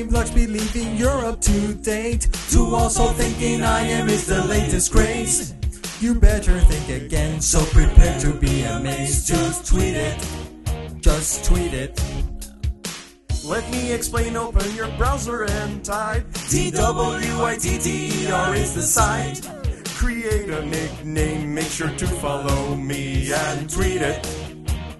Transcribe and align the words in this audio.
brain 0.00 0.10
blocks 0.10 0.30
believing 0.30 0.96
you're 0.96 1.26
up 1.26 1.40
to 1.42 1.74
date. 1.74 2.28
To 2.50 2.74
also 2.74 3.08
thinking 3.08 3.62
I 3.62 3.80
am 3.80 4.08
is 4.08 4.26
the 4.26 4.42
latest 4.44 4.92
craze. 4.92 5.54
You 6.00 6.14
better 6.14 6.58
think 6.60 7.02
again, 7.02 7.40
so 7.40 7.64
prepare 7.66 8.18
to 8.20 8.32
be 8.32 8.62
amazed. 8.62 9.26
Just 9.28 9.66
tweet 9.66 9.96
it. 9.96 10.18
Just 11.00 11.44
tweet 11.44 11.74
it. 11.74 12.00
Let 13.44 13.70
me 13.70 13.92
explain, 13.92 14.36
open 14.36 14.74
your 14.74 14.88
browser 14.96 15.44
and 15.44 15.84
type 15.84 16.32
T-W-I-T-T-E-R 16.48 17.04
is 18.54 18.74
the 18.74 18.82
site. 18.82 19.48
Create 19.96 20.48
a 20.48 20.64
nickname, 20.64 21.54
make 21.54 21.66
sure 21.66 21.90
to 21.90 22.06
follow 22.06 22.74
me 22.74 23.32
and 23.32 23.68
tweet 23.68 24.00
it. 24.00 24.26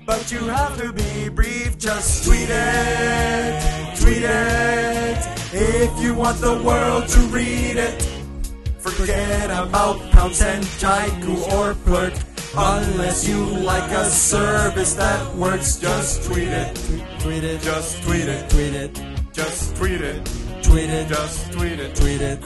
But 0.04 0.30
you 0.32 0.40
have 0.48 0.76
to 0.78 0.92
be 0.92 1.28
brief, 1.28 1.78
just 1.78 2.24
tweet 2.24 2.48
it, 2.50 3.79
tweet 4.00 4.22
it. 4.22 5.18
If 5.52 6.02
you 6.02 6.14
want 6.14 6.38
the 6.38 6.62
world 6.62 7.08
to 7.08 7.20
read 7.28 7.76
it, 7.76 8.02
forget 8.78 9.50
about 9.50 10.00
pounds 10.10 10.40
and 10.42 10.64
jaiku 10.80 11.52
or 11.52 11.74
plurk. 11.84 12.14
Unless 12.56 13.28
you 13.28 13.44
like 13.44 13.90
a 13.92 14.04
service 14.06 14.94
that 14.94 15.34
works, 15.36 15.78
just 15.78 16.24
tweet 16.24 16.48
it. 16.48 16.74
Tweet 17.20 17.44
it. 17.44 17.60
Just 17.62 18.02
tweet 18.02 18.26
it. 18.26 18.50
Tweet 18.50 18.74
it. 18.74 19.02
Just 19.32 19.76
tweet 19.76 20.00
it. 20.00 20.24
Tweet 20.62 20.90
it. 20.90 21.08
Just 21.08 21.52
tweet 21.52 21.78
it. 21.78 21.94
Tweet 21.94 22.20
it. 22.20 22.38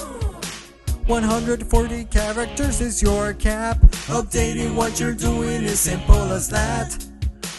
140 1.06 2.05
characters 2.05 2.80
is 2.80 3.02
your 3.02 3.34
cap. 3.34 3.78
Updating 4.08 4.75
what 4.75 4.98
you're 4.98 5.14
doing 5.14 5.62
is 5.62 5.80
simple 5.80 6.32
as 6.32 6.48
that. 6.48 7.03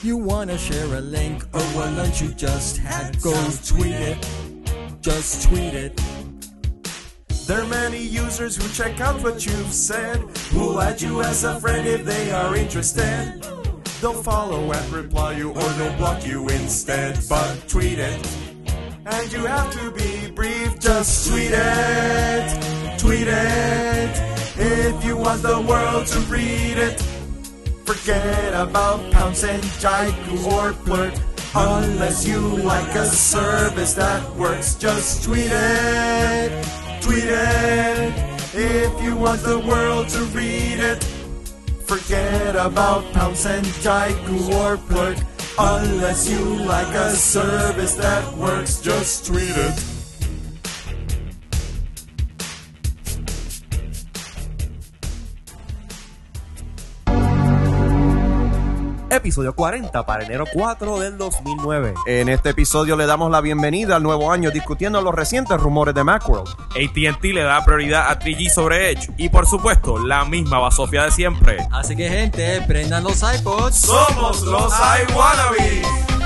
You 0.05 0.17
wanna 0.17 0.55
share 0.55 0.85
a 0.93 1.01
link 1.01 1.43
or 1.51 1.61
what 1.73 1.91
lunch 1.93 2.21
you 2.21 2.29
just 2.35 2.77
had? 2.77 3.19
Go 3.23 3.33
tweet 3.65 3.95
it. 3.95 4.17
Just 5.01 5.49
tweet 5.49 5.73
it. 5.73 5.99
There 7.47 7.59
are 7.59 7.67
many 7.67 8.03
users 8.03 8.55
who 8.55 8.69
check 8.69 9.01
out 9.01 9.23
what 9.23 9.43
you've 9.47 9.73
said, 9.73 10.17
who'll 10.51 10.79
add 10.79 11.01
you 11.01 11.23
as 11.23 11.43
a 11.43 11.59
friend 11.59 11.87
if 11.87 12.05
they 12.05 12.31
are 12.31 12.55
interested. 12.55 13.41
They'll 13.99 14.21
follow 14.21 14.71
and 14.71 14.93
reply 14.93 15.37
you 15.37 15.49
or 15.49 15.69
they'll 15.69 15.97
block 15.97 16.23
you 16.23 16.49
instead, 16.49 17.17
but 17.27 17.67
tweet 17.67 17.97
it. 17.97 18.21
And 19.07 19.33
you 19.33 19.47
have 19.47 19.73
to 19.73 19.89
be 19.89 20.29
brief, 20.29 20.79
just 20.79 21.31
tweet 21.31 21.49
it, 21.51 22.99
tweet 22.99 23.27
it. 23.27 24.11
If 24.55 25.03
you 25.03 25.17
want 25.17 25.41
the 25.41 25.61
world 25.61 26.05
to 26.05 26.19
read 26.29 26.77
it, 26.77 27.01
forget 27.86 28.53
about 28.53 29.00
pounds 29.11 29.44
and 29.44 29.61
jaiku 29.80 30.52
or 30.52 30.73
plurk. 30.86 31.14
Unless 31.53 32.28
you 32.28 32.40
like 32.40 32.94
a 32.96 33.06
service 33.06 33.94
that 33.94 34.35
works, 34.35 34.75
just 34.75 35.23
tweet 35.23 35.51
it, 35.51 36.51
tweet 37.01 37.24
it. 37.24 38.13
If 38.53 39.01
you 39.01 39.16
want 39.16 39.41
the 39.41 39.59
world 39.59 40.09
to 40.09 40.24
read 40.35 40.79
it, 40.79 41.03
forget 41.85 42.56
about 42.56 43.06
pounds 43.13 43.45
and 43.45 43.66
jaiku 43.85 44.51
or 44.53 44.78
plurk. 44.90 45.18
Unless 45.57 46.29
you 46.29 46.44
like 46.66 46.94
a 46.94 47.12
service 47.12 47.95
that 47.95 48.34
works, 48.35 48.81
just 48.81 49.28
tweet 49.28 49.56
it. 49.56 49.94
Episodio 59.15 59.55
40 59.55 60.05
para 60.05 60.25
enero 60.25 60.45
4 60.53 60.99
del 60.99 61.17
2009. 61.17 61.93
En 62.05 62.29
este 62.29 62.49
episodio 62.49 62.95
le 62.95 63.05
damos 63.05 63.31
la 63.31 63.41
bienvenida 63.41 63.95
al 63.95 64.03
nuevo 64.03 64.31
año 64.31 64.51
discutiendo 64.51 65.01
los 65.01 65.15
recientes 65.15 65.59
rumores 65.59 65.95
de 65.95 66.03
Macworld. 66.03 66.49
ATT 66.71 67.23
le 67.23 67.43
da 67.43 67.63
prioridad 67.63 68.09
a 68.09 68.19
3G 68.19 68.49
sobre 68.49 68.91
Edge 68.91 69.09
y 69.17 69.29
por 69.29 69.47
supuesto 69.47 69.97
la 69.97 70.25
misma 70.25 70.59
basofia 70.59 71.03
de 71.03 71.11
siempre. 71.11 71.57
Así 71.71 71.95
que 71.95 72.09
gente, 72.09 72.61
prendan 72.67 73.03
los 73.03 73.23
iPods. 73.23 73.75
Somos 73.75 74.41
los 74.43 74.73
iWannabes. 74.73 76.25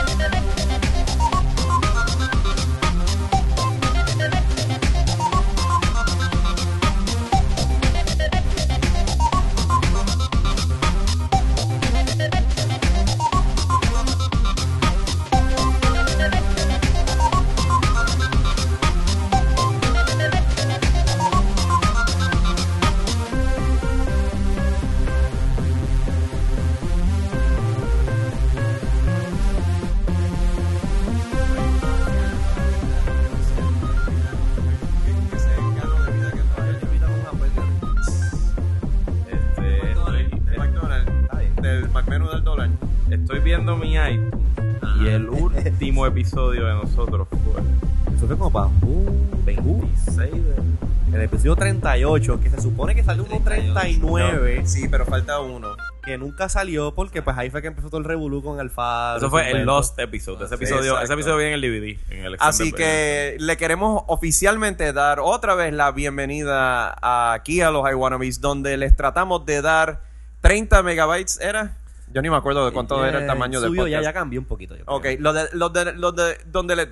36. 49.95 50.69
El 51.13 51.21
episodio 51.21 51.55
38, 51.55 52.39
que 52.39 52.49
se 52.51 52.61
supone 52.61 52.93
que 52.93 53.03
salió 53.03 53.25
uno 53.25 53.41
39. 53.43 54.59
No. 54.61 54.67
Sí, 54.67 54.87
pero 54.87 55.05
falta 55.05 55.39
uno. 55.39 55.69
Que 56.03 56.19
nunca 56.19 56.49
salió 56.49 56.93
porque 56.93 57.23
pues 57.23 57.35
ahí 57.35 57.49
fue 57.49 57.61
que 57.61 57.67
empezó 57.67 57.89
todo 57.89 57.97
el 57.97 58.05
revolú 58.05 58.43
con 58.43 58.55
el 58.55 58.61
Alfaro. 58.61 59.17
Eso 59.17 59.29
fue 59.29 59.49
el 59.49 59.63
Lost 59.65 59.97
episode. 59.97 60.45
Ese, 60.45 60.53
ah, 60.53 60.57
episodio, 60.57 60.91
exacto. 60.91 61.03
ese 61.05 61.13
episodio 61.13 61.37
viene 61.37 61.53
en 61.53 61.63
el 61.63 61.97
DVD. 61.97 62.13
En 62.13 62.25
el 62.25 62.37
Así 62.39 62.71
que 62.71 63.37
le 63.39 63.57
queremos 63.57 64.03
oficialmente 64.05 64.93
dar 64.93 65.19
otra 65.19 65.55
vez 65.55 65.73
la 65.73 65.91
bienvenida 65.91 66.95
aquí 67.33 67.61
a 67.61 67.71
los 67.71 67.89
I 67.89 67.95
Wanna 67.95 68.19
donde 68.39 68.77
les 68.77 68.95
tratamos 68.95 69.45
de 69.47 69.63
dar 69.63 70.01
30 70.41 70.83
megabytes, 70.83 71.39
¿era? 71.41 71.75
Yo 72.11 72.21
ni 72.21 72.29
me 72.29 72.35
acuerdo 72.37 72.65
de 72.65 72.71
cuánto 72.71 73.05
era 73.05 73.19
el 73.19 73.27
tamaño 73.27 73.59
del 73.61 73.69
subió, 73.69 73.87
ya, 73.87 73.97
podcast. 73.99 74.03
ya 74.15 74.19
cambió 74.19 74.39
un 74.39 74.45
poquito. 74.47 74.75
yo 74.75 74.83
creo. 74.85 74.97
Ok, 74.97 75.05
lo 75.19 75.31
de, 75.33 75.47
lo 75.53 75.69
de, 75.69 75.93
lo 75.93 76.11
de, 76.11 76.37
donde 76.47 76.75
le, 76.75 76.87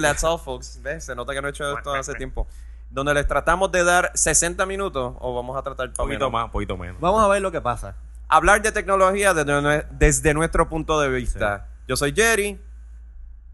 that's 0.00 0.24
all, 0.24 0.38
folks. 0.38 0.80
¿Ves? 0.82 1.04
Se 1.04 1.14
nota 1.14 1.32
que 1.32 1.40
no 1.40 1.46
he 1.48 1.50
hecho 1.50 1.76
esto 1.76 1.92
hace 1.94 2.14
tiempo. 2.14 2.46
Donde 2.90 3.14
les 3.14 3.26
tratamos 3.26 3.70
de 3.72 3.84
dar 3.84 4.10
60 4.14 4.64
minutos, 4.66 5.14
o 5.20 5.34
vamos 5.34 5.56
a 5.56 5.62
tratar 5.62 5.88
Un 5.88 5.94
poquito 5.94 6.30
más, 6.30 6.44
un 6.46 6.50
poquito 6.50 6.76
menos. 6.76 7.00
Vamos 7.00 7.22
a 7.22 7.28
ver 7.28 7.42
lo 7.42 7.50
que 7.52 7.60
pasa. 7.60 7.94
Hablar 8.28 8.62
de 8.62 8.72
tecnología 8.72 9.32
desde, 9.34 9.52
nue- 9.52 9.86
desde 9.90 10.34
nuestro 10.34 10.68
punto 10.68 11.00
de 11.00 11.08
vista. 11.08 11.68
Yo 11.86 11.96
soy 11.96 12.12
Jerry. 12.12 12.58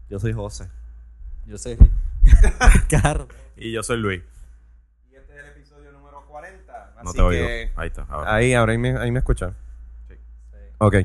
Yo 0.09 0.19
soy 0.19 0.33
José. 0.33 0.69
Yo 1.45 1.57
sé. 1.57 1.77
Carlos. 2.89 3.27
Y 3.57 3.71
yo 3.71 3.83
soy 3.83 3.97
Luis. 3.97 4.21
Y 5.11 5.15
este 5.15 5.33
es 5.33 5.39
el 5.39 5.45
episodio 5.51 5.91
número 5.91 6.25
40. 6.27 6.93
No 7.03 7.09
así 7.09 7.19
oigo. 7.19 7.45
que- 7.47 7.71
Ahí 7.75 7.87
está. 7.87 8.05
ahora. 8.09 8.33
Ahí, 8.33 8.53
ahora 8.53 8.71
ahí 8.71 8.77
me, 8.77 8.97
ahí 8.97 9.11
me 9.11 9.19
escuchan. 9.19 9.55
Ok. 10.85 10.95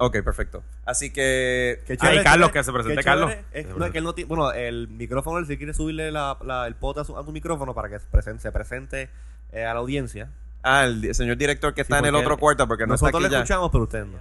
Ok, 0.00 0.22
perfecto. 0.22 0.62
Así 0.84 1.10
que. 1.12 1.82
Qué 1.86 1.94
Ahí, 1.94 1.96
chévere, 1.98 2.22
Carlos, 2.22 2.48
chévere, 2.50 2.60
que 2.60 2.64
se 2.64 2.72
presente, 2.72 2.96
qué 2.96 3.02
chévere. 3.02 3.20
Carlos. 3.34 3.44
Es- 3.52 3.66
no, 3.76 3.84
es 3.84 3.90
que 3.92 3.98
él 3.98 4.04
no 4.04 4.14
tiene- 4.14 4.28
bueno, 4.28 4.52
el 4.52 4.86
micrófono, 4.88 5.38
él 5.38 5.46
si 5.46 5.56
quiere 5.56 5.74
subirle 5.74 6.12
la, 6.12 6.38
la- 6.44 6.66
el 6.68 6.76
pot 6.76 6.98
a 6.98 7.04
su, 7.04 7.18
a 7.18 7.24
su 7.24 7.32
micrófono 7.32 7.74
para 7.74 7.88
que 7.88 7.98
se 7.98 8.06
presente, 8.06 8.42
se 8.42 8.52
presente 8.52 9.08
eh, 9.52 9.64
a 9.64 9.74
la 9.74 9.80
audiencia. 9.80 10.28
Ah, 10.62 10.84
el 10.84 11.00
di- 11.00 11.14
señor 11.14 11.36
director 11.36 11.74
que 11.74 11.80
está 11.80 11.96
Sí, 11.96 12.00
en 12.00 12.06
el 12.06 12.12
porque 12.12 12.26
otro 12.26 12.38
cuarto 12.38 12.68
porque 12.68 12.86
no 12.86 12.94
está 12.94 13.06
Nosotros 13.06 13.24
aquí 13.24 13.30
le 13.32 13.36
ya. 13.38 13.42
escuchamos, 13.42 13.70
pero 13.72 13.84
usted 13.84 14.04
no. 14.04 14.18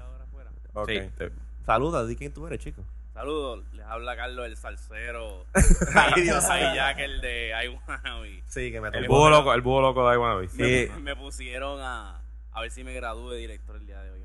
Ok. 0.81 0.89
Sí, 0.89 0.99
te- 1.17 1.31
Saluda, 1.65 2.05
di 2.05 2.15
quién 2.15 2.33
tú 2.33 2.47
eres, 2.47 2.59
chico. 2.59 2.81
Saludos, 3.13 3.63
les 3.73 3.85
habla 3.85 4.15
Carlos 4.15 4.45
el 4.47 4.57
salsero. 4.57 5.45
Ay, 5.95 6.21
Dios 6.23 6.43
Ay, 6.45 6.75
Jack 6.75 6.99
el 6.99 7.19
de 7.21 7.49
I 7.49 7.67
Wanna 7.67 8.19
Be. 8.21 8.41
Sí, 8.47 8.71
que 8.71 8.79
me 8.81 8.87
el 8.89 8.93
tocó. 9.05 9.07
búho 9.15 9.29
loco, 9.29 9.53
el 9.53 9.61
búho 9.61 9.81
loco 9.81 10.07
de 10.09 10.15
iWannabes. 10.15 10.51
Sí. 10.51 10.87
Me, 10.95 10.99
me 11.01 11.15
pusieron 11.15 11.79
a, 11.81 12.19
a 12.51 12.61
ver 12.61 12.71
si 12.71 12.83
me 12.83 12.93
gradúo 12.93 13.31
de 13.31 13.39
director 13.39 13.75
el 13.75 13.85
día 13.87 14.01
de 14.01 14.11
hoy, 14.11 14.16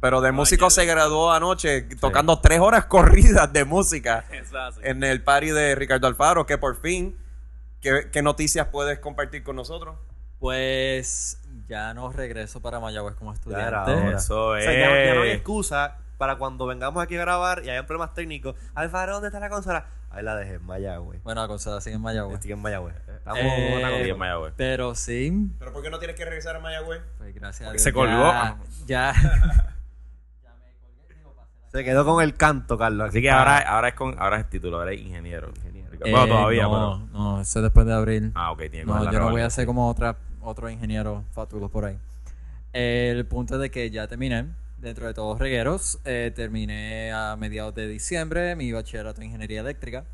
pero 0.00 0.20
de 0.20 0.32
músico 0.32 0.70
se 0.70 0.84
graduó 0.86 1.32
anoche 1.32 1.82
tocando 2.00 2.40
tres 2.40 2.60
horas 2.60 2.84
corridas 2.86 3.52
de 3.52 3.64
música 3.64 4.24
es 4.32 4.50
en 4.82 5.04
el 5.04 5.22
party 5.22 5.50
de 5.50 5.74
Ricardo 5.74 6.06
Alfaro, 6.06 6.46
que 6.46 6.58
por 6.58 6.80
fin, 6.80 7.16
¿qué, 7.80 8.08
qué 8.12 8.22
noticias 8.22 8.68
puedes 8.68 8.98
compartir 8.98 9.42
con 9.42 9.56
nosotros? 9.56 9.96
Pues 10.38 11.38
ya 11.68 11.92
no 11.94 12.10
regreso 12.10 12.60
para 12.62 12.80
Mayagüez 12.80 13.14
como 13.14 13.32
estudiante. 13.32 13.92
hora. 13.92 14.16
Eso 14.16 14.48
O 14.48 14.58
sea, 14.58 14.72
ya, 14.72 15.04
ya 15.06 15.14
no 15.14 15.22
hay 15.22 15.30
es. 15.30 15.36
excusa 15.36 15.98
para 16.18 16.36
cuando 16.36 16.66
vengamos 16.66 17.02
aquí 17.02 17.16
a 17.16 17.20
grabar 17.20 17.62
y 17.64 17.70
hayan 17.70 17.86
problemas 17.86 18.14
técnicos. 18.14 18.54
Alfaro, 18.74 19.12
¿dónde 19.14 19.28
está 19.28 19.38
la 19.40 19.48
consola? 19.50 19.86
Ahí 20.10 20.24
la 20.24 20.34
dejé 20.34 20.54
en 20.54 20.64
Mayagüey. 20.66 21.20
Bueno, 21.22 21.40
la 21.42 21.46
cosa 21.46 21.80
sigue 21.80 21.94
en 21.96 22.02
Mayagüez. 22.02 22.34
Estoy 22.36 22.52
en 22.52 22.60
Mayagüey. 22.60 22.94
Estamos 23.06 23.38
Eh, 23.42 24.08
en 24.08 24.18
Mayagüez. 24.18 24.54
Pero 24.56 24.94
sí, 24.96 25.50
¿Pero 25.58 25.72
por 25.72 25.82
qué 25.82 25.90
no 25.90 25.98
tienes 26.00 26.16
que 26.16 26.24
regresar 26.24 26.56
a 26.56 26.60
Mayagüez? 26.60 27.00
pues 27.18 27.32
gracias 27.34 27.68
a 27.68 27.72
Dios. 27.72 27.82
se 27.82 27.92
colgó. 27.92 28.32
Ya, 28.32 28.56
ya. 28.86 29.14
Se 31.72 31.84
quedó 31.84 32.04
con 32.04 32.22
el 32.22 32.34
canto, 32.34 32.76
Carlos. 32.76 33.10
Así 33.10 33.22
que 33.22 33.30
ahora, 33.30 33.58
ahora 33.58 33.88
es 33.88 33.94
con, 33.94 34.16
ahora 34.18 34.38
es 34.40 34.50
título, 34.50 34.78
ahora 34.78 34.92
es 34.92 35.00
ingeniero. 35.00 35.50
Ingeniero. 35.56 35.88
Bueno, 36.00 36.24
Eh, 36.24 36.28
todavía, 36.28 36.62
no, 36.64 36.70
pero. 37.10 37.18
no, 37.18 37.40
eso 37.40 37.58
es 37.58 37.62
después 37.62 37.86
de 37.86 37.92
abril. 37.92 38.32
Ah, 38.34 38.50
ok, 38.52 38.58
tiene 38.58 38.78
que 38.80 38.84
No, 38.86 39.10
yo 39.12 39.18
no 39.20 39.30
voy 39.30 39.42
a 39.42 39.50
ser 39.50 39.66
como 39.66 39.88
otra, 39.88 40.16
otro 40.40 40.68
ingeniero 40.70 41.24
fatulo 41.32 41.68
por 41.68 41.84
ahí. 41.84 41.98
El 42.72 43.24
punto 43.26 43.54
es 43.54 43.60
de 43.60 43.70
que 43.70 43.90
ya 43.90 44.08
terminé, 44.08 44.46
dentro 44.78 45.06
de 45.06 45.14
todos 45.14 45.38
regueros, 45.38 46.00
eh, 46.04 46.32
terminé 46.34 47.12
a 47.12 47.36
mediados 47.36 47.74
de 47.74 47.86
diciembre 47.86 48.56
mi 48.56 48.72
bachillerato 48.72 49.20
en 49.20 49.26
ingeniería 49.26 49.60
eléctrica. 49.60 50.04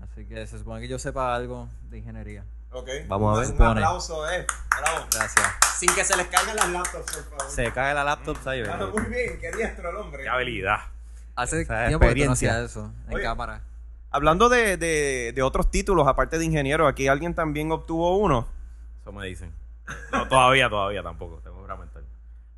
Así 0.00 0.24
que 0.26 0.46
se 0.46 0.58
supone 0.58 0.80
que 0.80 0.88
yo 0.88 0.98
sepa 0.98 1.34
algo 1.34 1.68
de 1.90 1.98
ingeniería. 1.98 2.44
Vamos 3.08 3.36
a 3.36 3.40
ver. 3.40 3.50
Un 3.50 3.56
Pone. 3.56 3.70
aplauso, 3.70 4.30
eh. 4.30 4.46
Bravo. 4.80 5.06
Gracias. 5.12 5.46
Sin 5.78 5.94
que 5.94 6.04
se 6.04 6.16
les 6.16 6.26
caigan 6.28 6.56
las 6.56 6.68
laptops, 6.70 7.12
por 7.16 7.24
favor. 7.38 7.50
Se 7.54 7.72
cae 7.72 7.94
la 7.94 8.04
laptop, 8.04 8.36
¿sabes? 8.42 8.68
Ah, 8.68 8.88
muy 8.92 9.02
bien, 9.04 9.38
qué 9.40 9.50
diestro 9.52 9.90
el 9.90 9.96
hombre. 9.96 10.22
Qué 10.22 10.28
habilidad. 10.28 10.78
Hace 11.34 11.64
sea, 11.64 11.88
tiempo 11.88 12.06
que 12.06 12.14
tú 12.14 12.24
no 12.24 12.32
experiencia. 12.32 12.50
hacías 12.56 12.70
eso 12.70 12.92
en 13.08 13.14
Oye. 13.14 13.22
cámara. 13.22 13.62
Hablando 14.10 14.48
de, 14.48 14.76
de, 14.78 15.32
de 15.34 15.42
otros 15.42 15.70
títulos, 15.70 16.08
aparte 16.08 16.38
de 16.38 16.44
ingeniero, 16.44 16.86
aquí 16.86 17.08
alguien 17.08 17.34
también 17.34 17.70
obtuvo 17.72 18.16
uno. 18.16 18.48
Eso 19.02 19.12
me 19.12 19.26
dicen. 19.26 19.52
No, 20.12 20.26
todavía, 20.28 20.70
todavía 20.70 21.02
tampoco. 21.02 21.40
Tengo 21.44 21.66
que 21.66 21.74
mental. 21.74 22.04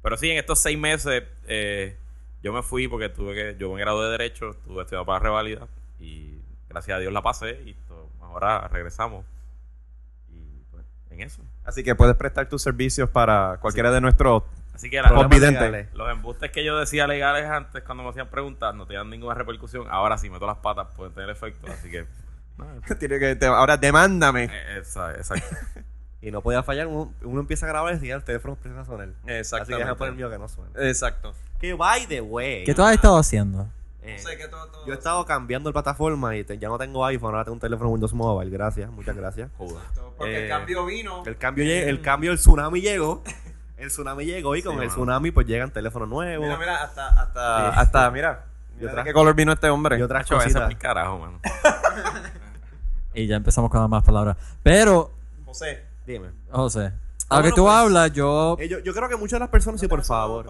Pero 0.02 0.16
sí, 0.16 0.30
en 0.30 0.38
estos 0.38 0.60
seis 0.60 0.78
meses 0.78 1.24
eh, 1.46 1.96
yo 2.42 2.52
me 2.52 2.62
fui 2.62 2.86
porque 2.86 3.08
tuve 3.08 3.34
que. 3.34 3.56
Yo 3.58 3.72
me 3.72 3.80
gradué 3.80 4.04
de 4.06 4.10
Derecho, 4.12 4.50
estuve 4.50 4.82
estudiando 4.82 5.06
para 5.06 5.18
revalida 5.18 5.66
y 5.98 6.40
gracias 6.68 6.96
a 6.96 7.00
Dios 7.00 7.12
la 7.12 7.22
pasé 7.22 7.50
y 7.66 7.76
ahora 8.22 8.68
regresamos. 8.68 9.24
En 11.20 11.26
eso. 11.26 11.42
Así 11.64 11.82
que 11.82 11.94
puedes 11.94 12.14
prestar 12.16 12.48
tus 12.48 12.62
servicios 12.62 13.10
para 13.10 13.58
cualquiera 13.60 13.90
de 13.90 14.00
nuestros 14.00 14.44
Así 14.74 14.88
que 14.88 15.02
legales. 15.02 15.88
los 15.92 16.08
embustes 16.10 16.52
que 16.52 16.64
yo 16.64 16.78
decía 16.78 17.08
legales 17.08 17.46
antes 17.46 17.82
cuando 17.82 18.04
me 18.04 18.10
hacían 18.10 18.28
preguntas 18.28 18.72
no 18.76 18.86
tenían 18.86 19.10
ninguna 19.10 19.34
repercusión. 19.34 19.86
Ahora 19.90 20.16
sí 20.18 20.30
meto 20.30 20.46
las 20.46 20.58
patas, 20.58 20.86
pueden 20.96 21.12
tener 21.14 21.30
efecto. 21.30 21.66
Así 21.72 21.90
que. 21.90 22.06
Tiene 22.98 23.18
que, 23.18 23.36
te- 23.36 23.46
ahora 23.46 23.76
demándame. 23.76 24.44
eh, 24.44 24.78
esa- 24.80 25.14
exacto. 25.14 25.46
Y 26.20 26.32
no 26.32 26.40
podía 26.42 26.64
fallar. 26.64 26.88
Uno, 26.88 27.12
uno 27.22 27.40
empieza 27.40 27.64
a 27.66 27.68
grabar 27.68 27.96
y 28.02 28.08
ya 28.08 28.16
el 28.16 28.24
teléfono 28.24 28.54
empieza 28.54 28.80
a 28.80 28.84
sonar. 28.84 29.08
Así 29.24 29.56
que 29.66 29.74
déjame 29.76 29.94
poner 29.94 30.10
el 30.12 30.16
mío 30.16 30.28
que 30.28 30.36
no 30.38 30.48
suene. 30.48 30.70
Exacto. 30.88 31.32
Que 31.60 31.74
by 31.74 32.06
the 32.08 32.20
way. 32.20 32.64
¿Qué 32.64 32.74
tú 32.74 32.82
has 32.82 32.92
estado 32.94 33.16
haciendo? 33.18 33.68
Eh, 34.16 34.36
que 34.38 34.48
todo, 34.48 34.66
todo- 34.68 34.86
yo 34.86 34.92
he 34.92 34.96
estado 34.96 35.24
cambiando 35.24 35.68
de 35.68 35.72
plataforma 35.72 36.36
y 36.36 36.44
te- 36.44 36.58
ya 36.58 36.68
no 36.68 36.78
tengo 36.78 37.04
iPhone, 37.04 37.30
ahora 37.34 37.44
tengo 37.44 37.54
un 37.54 37.60
teléfono 37.60 37.90
Windows 37.90 38.12
Mobile. 38.14 38.50
Gracias, 38.50 38.90
muchas 38.90 39.16
gracias. 39.16 39.50
Joder. 39.58 39.76
Porque 40.16 40.36
eh, 40.38 40.42
el 40.44 40.48
cambio 40.48 40.86
vino. 40.86 41.22
El 41.26 41.36
cambio, 41.36 41.64
el 41.64 42.00
cambio, 42.00 42.32
el 42.32 42.38
tsunami 42.38 42.80
llegó. 42.80 43.22
El 43.76 43.88
tsunami 43.88 44.24
llegó 44.24 44.56
y 44.56 44.62
con 44.62 44.72
Sí, 44.72 44.78
el 44.80 44.86
mano. 44.86 44.90
tsunami 44.90 45.30
pues 45.30 45.46
llegan 45.46 45.70
teléfonos 45.72 46.08
nuevos. 46.08 46.44
Mira, 46.46 46.58
mira, 46.58 46.82
hasta, 46.82 47.08
hasta, 47.08 47.72
Sí. 47.72 47.78
hasta, 47.80 48.10
mira. 48.10 48.44
Mira 48.76 48.90
otra- 48.90 49.02
de 49.04 49.08
qué 49.08 49.12
color 49.14 49.34
vino 49.34 49.52
este 49.52 49.68
hombre. 49.70 49.98
y 49.98 50.02
otras 50.02 50.28
es 50.30 50.68
mi 50.68 50.74
carajo, 50.76 51.18
mano. 51.18 51.40
Y 53.14 53.26
ya 53.26 53.36
empezamos 53.36 53.70
con 53.70 53.80
las 53.80 53.88
más 53.90 54.04
palabras. 54.04 54.36
Pero, 54.62 55.10
José. 55.44 55.84
Dime. 56.06 56.28
José, 56.50 56.80
a 57.28 57.36
lo 57.36 57.42
que 57.42 57.50
bueno, 57.50 57.54
tú 57.56 57.62
pues, 57.64 57.74
hablas, 57.74 58.12
yo... 58.12 58.56
Eh, 58.60 58.68
yo, 58.68 58.78
yo 58.78 58.94
creo 58.94 59.08
que 59.08 59.16
muchas 59.16 59.32
de 59.38 59.40
las 59.40 59.48
personas, 59.48 59.80
sí, 59.80 59.88
por 59.88 60.02
favor. 60.04 60.46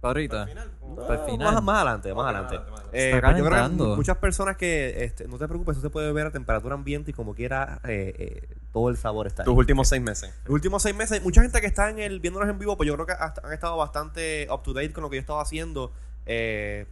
Ahorita. 0.00 0.42
Al 0.42 1.18
final. 1.26 1.54
Más, 1.54 1.62
más 1.62 1.76
adelante, 1.76 2.14
más 2.14 2.24
adelante. 2.26 2.54
más 2.58 2.64
adelante, 2.66 2.70
más 2.70 2.80
Eh, 2.94 3.10
Está 3.10 3.20
pues 3.28 3.38
yo 3.38 3.44
creo 3.44 3.68
que 3.68 3.96
muchas 3.96 4.16
personas 4.18 4.56
que, 4.56 5.04
este, 5.04 5.26
no 5.26 5.38
te 5.38 5.48
preocupes, 5.48 5.72
eso 5.76 5.82
se 5.82 5.90
puede 5.90 6.12
ver 6.12 6.26
a 6.28 6.30
temperatura 6.30 6.74
ambiente 6.74 7.10
y 7.10 7.14
como 7.14 7.34
quiera, 7.34 7.80
eh, 7.84 8.14
eh, 8.18 8.48
todo 8.72 8.90
el 8.90 8.96
sabor 8.96 9.26
está 9.26 9.42
ahí. 9.42 9.46
Tus 9.46 9.56
últimos 9.56 9.88
seis 9.88 10.00
meses. 10.02 10.32
Los 10.44 10.54
últimos 10.54 10.82
seis 10.82 10.94
meses, 10.94 11.22
mucha 11.22 11.42
gente 11.42 11.60
que 11.60 11.66
está 11.66 11.90
en 11.90 11.98
el 11.98 12.20
viéndonos 12.20 12.48
en 12.48 12.58
vivo, 12.58 12.76
pues 12.76 12.86
yo 12.86 12.94
creo 12.94 13.06
que 13.06 13.12
hasta- 13.12 13.44
han 13.46 13.52
estado 13.52 13.76
bastante 13.76 14.46
up 14.52 14.62
to 14.62 14.72
date 14.72 14.92
con 14.92 15.02
lo 15.02 15.10
que 15.10 15.16
yo 15.16 15.20
estaba 15.20 15.42
haciendo. 15.42 15.92
Eh, 16.26 16.86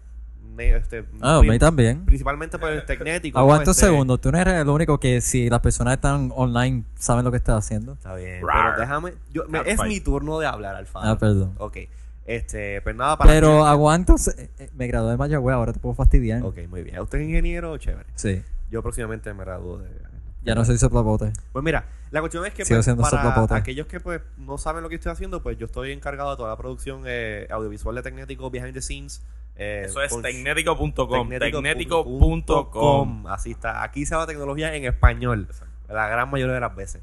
me- 0.55 0.77
este, 0.77 1.05
Ah, 1.21 1.37
a 1.37 1.41
pri- 1.41 1.51
mí 1.51 1.59
también. 1.59 2.05
Principalmente 2.05 2.59
por 2.59 2.71
el 2.71 2.85
tecnético. 2.85 3.39
Aguanta 3.39 3.65
¿no? 3.67 3.71
un 3.71 3.73
Este, 3.73 3.87
segundo. 3.87 4.19
Tú 4.19 4.33
no 4.33 4.39
eres 4.39 4.55
el 4.55 4.69
único 4.69 4.99
que 4.99 5.21
si 5.21 5.49
las 5.49 5.61
personas 5.61 5.95
están 5.95 6.33
online 6.35 6.85
saben 6.97 7.25
lo 7.25 7.31
que 7.31 7.37
estás 7.39 7.57
haciendo. 7.65 7.93
Está 7.95 8.15
bien, 8.17 8.45
Rar. 8.47 8.75
pero 8.75 8.81
déjame. 8.81 9.15
yo- 9.33 9.45
me- 9.49 9.63
es 9.65 9.81
mi 9.85 10.01
turno 10.01 10.39
de 10.41 10.47
hablar, 10.47 10.75
Alfaro. 10.77 11.09
Ah, 11.09 11.19
perdón. 11.19 11.55
Ok. 11.59 11.77
Este, 12.27 12.81
pues 12.83 12.95
nada, 12.97 13.17
para. 13.17 13.31
Pero 13.33 13.65
aguanta. 13.65 14.13
un 14.15 14.19
se- 14.19 14.51
eh, 14.59 14.71
Me 14.75 14.87
gradué 14.89 15.13
de 15.13 15.17
Mayagüez, 15.17 15.55
ahora 15.55 15.73
te 15.73 15.79
puedo 15.79 15.95
fastidiar. 15.95 16.43
Ok, 16.43 16.59
muy 16.69 16.83
bien. 16.83 16.99
¿Usted 16.99 17.19
es 17.21 17.29
ingeniero? 17.29 17.77
Chévere. 17.79 18.07
Sí. 18.17 18.43
Yo 18.71 18.83
próximamente 18.83 19.33
me 19.33 19.45
gradúo 19.45 19.79
de. 19.79 19.89
Ya 20.43 20.55
no 20.55 20.65
soy 20.65 20.79
soplapote. 20.79 21.33
Pues 21.53 21.65
mira, 21.65 21.87
la 22.13 22.21
cuestión 22.21 22.47
es 22.47 22.55
que 22.55 22.65
Sigo 22.65 22.79
pues, 22.79 22.85
siendo 22.85 23.03
para 23.03 23.11
soplapote. 23.23 23.55
aquellos 23.55 23.87
que 23.89 23.99
pues 23.99 24.21
no 24.39 24.59
saben 24.59 24.83
lo 24.85 24.89
que 24.89 24.95
estoy 24.95 25.11
haciendo, 25.11 25.43
pues 25.43 25.59
yo 25.59 25.67
estoy 25.67 25.91
encargado 25.93 26.31
de 26.31 26.37
toda 26.37 26.51
la 26.51 26.57
producción 26.57 27.03
eh, 27.07 27.49
audiovisual 27.51 27.97
de 27.97 28.03
Tecnético 28.03 28.49
Behind 28.51 28.73
the 28.73 28.81
Scenes. 28.81 29.23
eh, 29.57 29.83
Eso 29.87 30.01
es 30.03 30.13
con- 30.13 30.23
tecnético.com. 30.23 31.29
tecnético.com. 31.29 31.63
Tecnético.com. 31.65 33.27
Así 33.27 33.51
está. 33.53 33.83
Aquí 33.83 34.07
se 34.07 34.15
va 34.15 34.27
tecnología 34.27 34.75
en 34.75 34.85
español. 34.85 35.49
La 35.89 36.09
gran 36.09 36.31
mayoría 36.31 36.55
de 36.55 36.61
las 36.61 36.75
veces. 36.77 37.03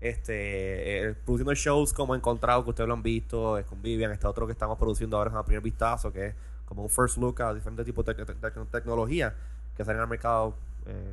Este, 0.00 1.08
eh, 1.08 1.14
produciendo 1.24 1.54
shows 1.54 1.92
como 1.92 2.14
Encontrado, 2.14 2.62
que 2.64 2.70
ustedes 2.70 2.86
lo 2.88 2.94
han 2.94 3.02
visto, 3.02 3.58
es 3.58 3.66
con 3.66 3.82
Vivian. 3.82 4.12
Está 4.12 4.28
otro 4.28 4.46
que 4.46 4.52
estamos 4.52 4.78
produciendo 4.78 5.16
ahora, 5.16 5.30
es 5.30 5.36
un 5.36 5.44
primer 5.44 5.62
vistazo, 5.62 6.12
que 6.12 6.26
es 6.28 6.34
como 6.66 6.82
un 6.82 6.90
first 6.90 7.16
look 7.18 7.40
a 7.42 7.52
diferentes 7.54 7.84
tipos 7.84 8.04
de 8.06 8.16
tec- 8.16 8.36
tec- 8.40 8.66
tecnología 8.70 9.34
que 9.76 9.84
salen 9.84 10.00
al 10.02 10.08
mercado 10.08 10.54
eh, 10.86 11.12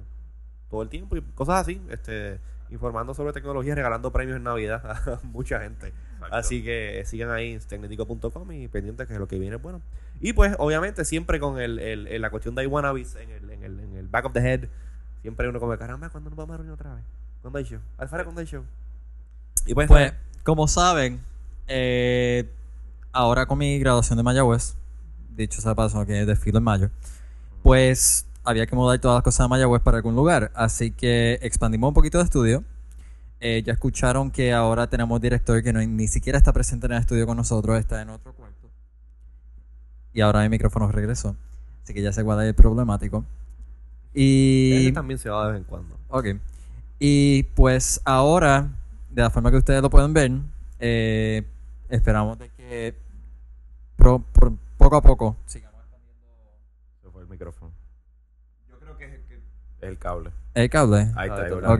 todo 0.69 0.81
el 0.83 0.89
tiempo 0.89 1.15
y 1.17 1.21
cosas 1.21 1.61
así. 1.61 1.81
Este, 1.89 2.39
informando 2.69 3.13
sobre 3.13 3.31
tecnología, 3.33 3.73
regalando 3.75 4.11
premios 4.11 4.37
en 4.37 4.43
Navidad 4.43 4.83
a 5.07 5.19
mucha 5.23 5.59
gente. 5.61 5.87
Exacto. 6.15 6.35
Así 6.35 6.63
que 6.63 7.03
sigan 7.05 7.29
ahí 7.31 7.57
tecnético.com 7.59 8.51
y 8.51 8.67
pendientes 8.67 9.07
que 9.07 9.17
lo 9.19 9.27
que 9.27 9.37
viene 9.39 9.55
es 9.57 9.61
bueno. 9.61 9.81
Y 10.21 10.33
pues, 10.33 10.55
obviamente, 10.59 11.05
siempre 11.05 11.39
con 11.39 11.59
el, 11.59 11.79
el- 11.79 12.07
el- 12.07 12.21
la 12.21 12.29
cuestión 12.29 12.53
de 12.55 12.63
iWannabes 12.63 13.15
en 13.15 13.29
el, 13.31 13.49
en, 13.49 13.63
el, 13.63 13.79
en 13.79 13.95
el 13.97 14.07
back 14.07 14.25
of 14.25 14.33
the 14.33 14.39
head, 14.39 14.67
siempre 15.21 15.47
uno 15.49 15.59
como, 15.59 15.75
caramba, 15.77 16.09
¿cuándo 16.09 16.29
nos 16.29 16.37
vamos 16.37 16.53
a 16.53 16.57
reunir 16.57 16.73
otra 16.73 16.93
vez? 16.95 17.03
¿Cuándo 17.41 17.59
hay 17.59 17.65
show? 17.65 17.79
Alfaro, 17.97 18.23
¿cuándo 18.23 18.41
hay 18.41 18.47
show? 18.47 18.63
Y 19.65 19.73
pues, 19.73 19.87
Pues, 19.87 20.13
como 20.43 20.67
saben, 20.67 21.19
eh, 21.67 22.49
ahora 23.11 23.45
con 23.45 23.57
mi 23.57 23.79
graduación 23.79 24.17
de 24.17 24.23
Mayagüez, 24.23 24.75
dicho 25.35 25.61
sea 25.61 25.71
de 25.71 25.75
paso 25.75 26.05
que 26.05 26.25
desfilo 26.25 26.59
en 26.59 26.63
mayo, 26.63 26.89
pues 27.63 28.25
había 28.43 28.67
que 28.67 28.75
mudar 28.75 28.99
todas 28.99 29.15
las 29.15 29.23
cosas 29.23 29.45
de 29.45 29.49
Mayagüez 29.49 29.81
para 29.81 29.97
algún 29.97 30.15
lugar. 30.15 30.51
Así 30.53 30.91
que 30.91 31.39
expandimos 31.41 31.87
un 31.87 31.93
poquito 31.93 32.19
de 32.19 32.25
estudio. 32.25 32.63
Eh, 33.39 33.63
ya 33.65 33.73
escucharon 33.73 34.31
que 34.31 34.53
ahora 34.53 34.87
tenemos 34.87 35.19
director 35.19 35.61
que 35.61 35.73
no, 35.73 35.79
ni 35.79 36.07
siquiera 36.07 36.37
está 36.37 36.53
presente 36.53 36.85
en 36.85 36.93
el 36.93 36.99
estudio 36.99 37.25
con 37.25 37.37
nosotros, 37.37 37.77
está 37.77 38.01
en 38.01 38.09
otro 38.09 38.33
cuarto. 38.33 38.69
Y 40.13 40.21
ahora 40.21 40.41
mi 40.43 40.49
micrófono 40.49 40.91
regresó. 40.91 41.35
Así 41.83 41.93
que 41.93 42.01
ya 42.01 42.13
se 42.13 42.21
guarda 42.21 42.47
el 42.47 42.55
problemático. 42.55 43.25
Y. 44.13 44.85
Ese 44.85 44.91
también 44.93 45.19
se 45.19 45.29
va 45.29 45.47
de 45.47 45.51
vez 45.53 45.61
en 45.61 45.65
cuando. 45.65 45.97
Ok. 46.09 46.27
Y 46.99 47.43
pues 47.55 48.01
ahora, 48.05 48.69
de 49.15 49.21
la 49.21 49.29
forma 49.29 49.49
que 49.49 49.57
ustedes 49.57 49.81
lo 49.81 49.89
pueden 49.89 50.13
ver, 50.13 50.31
eh, 50.79 51.43
esperamos 51.89 52.37
de 52.37 52.49
que 52.49 52.95
pro- 53.95 54.19
pro- 54.33 54.57
poco 54.77 54.95
a 54.97 55.01
poco 55.01 55.37
sigamos 55.45 55.81
Se 57.01 57.09
fue 57.09 57.21
el 57.21 57.27
micrófono. 57.29 57.71
Yo 58.69 58.77
creo 58.79 58.97
que, 58.97 59.05
Es 59.05 59.21
el 59.81 59.97
cable. 59.97 60.31
el 60.53 60.69
cable. 60.69 60.99
Ahí 60.99 61.27
está. 61.27 61.41
Ah, 61.41 61.43
ahí 61.43 61.49
de 61.49 61.55
está. 61.55 61.73
Ok. 61.73 61.79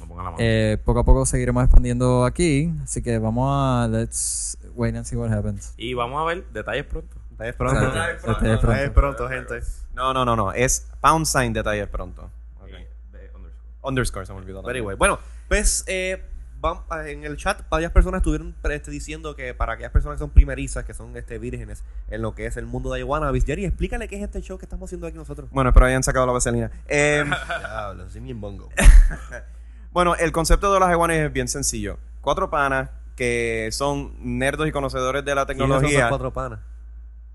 No 0.00 0.06
pongan 0.08 0.24
la 0.26 0.30
mano. 0.30 0.36
Eh, 0.38 0.78
poco 0.84 1.00
a 1.00 1.04
poco 1.04 1.26
seguiremos 1.26 1.64
expandiendo 1.64 2.24
aquí. 2.24 2.72
Así 2.84 3.02
que 3.02 3.18
vamos 3.18 3.48
a. 3.50 3.88
Let's 3.88 4.56
wait 4.76 4.94
and 4.94 5.04
see 5.04 5.16
what 5.16 5.32
happens. 5.32 5.74
Y 5.76 5.94
vamos 5.94 6.20
a 6.22 6.24
ver 6.24 6.46
detalles 6.52 6.84
pronto. 6.84 7.16
Detalles 7.30 7.54
pronto. 7.56 7.80
Exacto. 7.80 7.94
Detalles 7.98 8.22
pronto. 8.22 8.40
Detalles 8.44 8.60
pronto. 8.60 8.70
Detalles 8.72 8.90
pronto, 8.92 9.28
gente. 9.28 9.60
No, 9.94 10.14
no, 10.14 10.24
no, 10.24 10.36
no. 10.36 10.52
Es 10.52 10.86
pound 11.00 11.26
sign 11.26 11.52
detalles 11.52 11.88
pronto. 11.88 12.30
De 12.64 13.30
underscore. 13.34 13.70
Underscore, 13.82 14.26
se 14.26 14.32
me 14.32 14.38
olvidó. 14.38 14.62
Very 14.62 14.78
también. 14.78 14.86
well. 14.86 14.96
Bueno, 14.96 15.18
pues 15.48 15.84
eh, 15.88 16.22
vam- 16.60 16.82
en 17.06 17.24
el 17.24 17.36
chat 17.36 17.62
varias 17.68 17.92
personas 17.92 18.18
estuvieron 18.20 18.54
este, 18.70 18.90
diciendo 18.90 19.34
que 19.36 19.54
para 19.54 19.74
aquellas 19.74 19.92
personas 19.92 20.16
que 20.16 20.20
son 20.20 20.30
primerizas, 20.30 20.84
que 20.84 20.94
son 20.94 21.16
este, 21.16 21.38
vírgenes 21.38 21.84
en 22.08 22.22
lo 22.22 22.34
que 22.34 22.46
es 22.46 22.56
el 22.56 22.66
mundo 22.66 22.92
de 22.92 23.00
iWannabes, 23.00 23.44
Jerry, 23.44 23.64
explícale 23.64 24.08
qué 24.08 24.16
es 24.16 24.22
este 24.22 24.40
show 24.42 24.58
que 24.58 24.64
estamos 24.64 24.88
haciendo 24.88 25.06
aquí 25.06 25.16
nosotros. 25.16 25.48
Bueno, 25.50 25.72
pero 25.72 25.86
hayan 25.86 26.02
sacado 26.02 26.26
la 26.26 26.32
vaselina. 26.32 26.70
Eh, 26.88 27.24
Diablo, 27.60 28.08
soy 28.10 28.20
bien 28.20 28.40
bongo. 28.40 28.68
bueno, 29.92 30.14
el 30.16 30.32
concepto 30.32 30.72
de 30.72 30.80
los 30.80 30.90
iguanes 30.90 31.18
es 31.18 31.32
bien 31.32 31.48
sencillo. 31.48 31.98
Cuatro 32.20 32.50
panas 32.50 32.90
que 33.14 33.68
son 33.72 34.14
nerdos 34.20 34.66
y 34.68 34.72
conocedores 34.72 35.24
de 35.24 35.34
la 35.34 35.46
¿Quiénes 35.46 35.60
son 35.62 35.70
tecnología. 35.70 35.98
esos 36.00 36.08
cuatro 36.10 36.32
panas? 36.32 36.60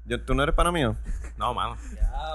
Yo- 0.05 0.21
¿Tú 0.23 0.33
no 0.35 0.43
eres 0.43 0.53
pana 0.55 0.71
mío? 0.71 0.95
No, 1.37 1.53
mano. 1.53 1.77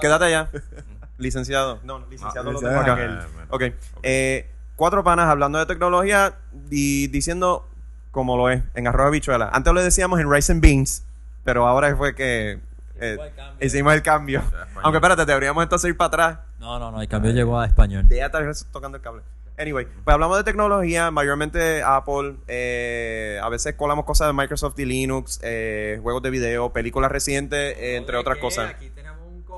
Quédate 0.01 0.25
allá. 0.25 0.49
licenciado. 1.17 1.79
No, 1.83 1.99
no, 1.99 2.07
licenciado 2.07 2.49
Ah, 2.49 2.53
lo 2.53 2.59
licenciado 2.59 2.83
tengo 2.85 2.93
acá. 2.93 3.23
aquel. 3.51 3.69
Ok. 3.71 3.79
Eh, 4.03 4.51
cuatro 4.77 5.03
panas 5.03 5.27
hablando 5.27 5.59
de 5.59 5.65
tecnología 5.65 6.35
y 6.69 7.07
diciendo 7.07 7.67
como 8.11 8.37
lo 8.37 8.49
es 8.49 8.63
en 8.73 8.87
arroz 8.87 9.07
habichuela. 9.07 9.49
Antes 9.51 9.73
lo 9.73 9.83
decíamos 9.83 10.21
en 10.21 10.31
rice 10.31 10.53
and 10.53 10.61
beans, 10.61 11.03
pero 11.43 11.67
ahora 11.67 11.93
fue 11.97 12.15
que 12.15 12.59
eh, 12.99 13.17
hicimos 13.59 13.93
el 13.93 14.01
cambio. 14.01 14.41
Aunque 14.81 14.97
espérate, 14.97 15.25
deberíamos 15.25 15.61
entonces 15.61 15.89
ir 15.89 15.97
para 15.97 16.07
atrás. 16.07 16.39
No, 16.59 16.79
no, 16.79 16.91
no. 16.91 17.01
El 17.01 17.09
cambio 17.09 17.31
llegó 17.31 17.59
a 17.59 17.65
español. 17.65 18.07
De 18.07 18.21
estar 18.21 18.43
tocando 18.71 18.97
el 18.97 19.03
cable. 19.03 19.23
Anyway, 19.59 19.87
pues 20.03 20.13
hablamos 20.13 20.37
de 20.37 20.43
tecnología, 20.43 21.09
mayormente 21.09 21.81
Apple, 21.81 22.35
eh, 22.47 23.39
a 23.41 23.49
veces 23.49 23.73
colamos 23.73 24.05
cosas 24.05 24.27
de 24.27 24.33
Microsoft 24.33 24.77
y 24.77 24.85
Linux, 24.85 25.39
eh, 25.41 25.99
juegos 26.03 26.21
de 26.21 26.29
video, 26.29 26.71
películas 26.71 27.11
recientes, 27.11 27.75
eh, 27.79 27.95
entre 27.95 28.17
otras 28.17 28.37
cosas. 28.37 28.69
Aquí 28.69 28.91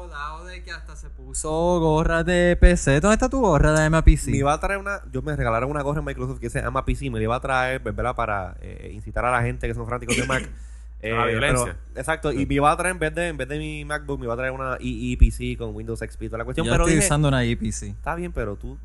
volado 0.09 0.45
de 0.45 0.63
que 0.63 0.71
hasta 0.71 0.95
se 0.95 1.09
puso 1.09 1.49
gorra 1.79 2.23
de 2.23 2.57
PC. 2.59 2.99
¿Dónde 2.99 3.13
está 3.13 3.29
tu 3.29 3.39
gorra 3.41 3.79
de 3.79 3.89
MPC? 3.89 4.27
Me 4.31 4.37
iba 4.37 4.53
a 4.53 4.59
traer 4.59 4.79
una, 4.79 5.01
yo 5.11 5.21
me 5.21 5.35
regalaron 5.35 5.69
una 5.69 5.81
gorra 5.83 5.99
en 5.99 6.05
Microsoft 6.05 6.39
que 6.39 6.49
se 6.49 6.61
llama 6.61 6.83
PC, 6.85 7.09
me 7.09 7.19
la 7.19 7.23
iba 7.23 7.35
a 7.35 7.39
traer, 7.39 7.81
pues, 7.81 7.95
¿verdad? 7.95 8.15
Para 8.15 8.55
eh, 8.61 8.91
incitar 8.93 9.23
a 9.25 9.31
la 9.31 9.41
gente 9.41 9.67
que 9.67 9.73
son 9.73 9.85
fanáticos 9.85 10.15
de 10.17 10.25
Mac. 10.25 10.49
Eh, 11.01 11.13
la 11.13 11.27
violencia. 11.27 11.77
pero- 11.93 11.99
exacto, 12.01 12.33
y 12.33 12.45
me 12.45 12.55
iba 12.55 12.69
a 12.69 12.75
traer 12.75 12.91
en 12.91 12.99
vez 12.99 13.15
de 13.15 13.27
en 13.29 13.37
vez 13.37 13.47
de 13.47 13.57
mi 13.57 13.85
MacBook, 13.85 14.19
me 14.19 14.25
iba 14.25 14.33
a 14.33 14.35
traer 14.35 14.51
una 14.51 14.75
EE 14.81 15.15
PC 15.15 15.55
con 15.57 15.73
Windows 15.73 15.99
XP, 15.99 16.25
toda 16.25 16.39
la 16.39 16.43
cuestión. 16.43 16.67
Yo 16.67 16.73
pero 16.73 16.83
estoy 16.83 16.95
dije, 16.95 17.05
usando 17.07 17.29
una 17.29 17.41
EPC. 17.45 17.83
está 17.83 18.15
bien, 18.15 18.33
pero 18.33 18.57
tú, 18.57 18.77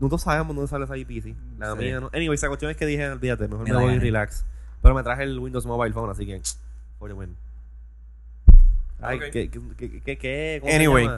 nosotros 0.00 0.22
sabemos 0.22 0.56
dónde 0.56 0.68
sale 0.68 0.86
esa 0.86 0.96
EPC. 0.96 1.36
La 1.60 1.70
Sí. 1.74 1.78
mía 1.78 2.00
no. 2.00 2.10
Anyway, 2.12 2.34
esa 2.34 2.48
cuestión 2.48 2.68
es 2.72 2.76
que 2.76 2.84
dije, 2.84 3.08
olvídate, 3.08 3.46
mejor 3.46 3.64
Me 3.64 3.72
me 3.76 3.80
voy 3.80 3.94
y 3.94 3.98
relax. 4.00 4.44
Pero 4.82 4.92
me 4.92 5.04
traje 5.04 5.22
el 5.22 5.38
Windows 5.38 5.64
Mobile 5.64 5.94
Phone, 5.94 6.10
así 6.10 6.26
que, 6.26 6.42
oye, 6.98 7.12
bueno. 7.12 7.34
Ay, 9.02 9.18
Ok. 9.18 9.24
que, 9.30 9.50
que, 9.50 9.60
que, 9.76 10.00
que, 10.02 10.18
que- 10.18 10.58
¿cómo 10.60 10.70
se 10.70 10.76
Anyway. 10.76 11.08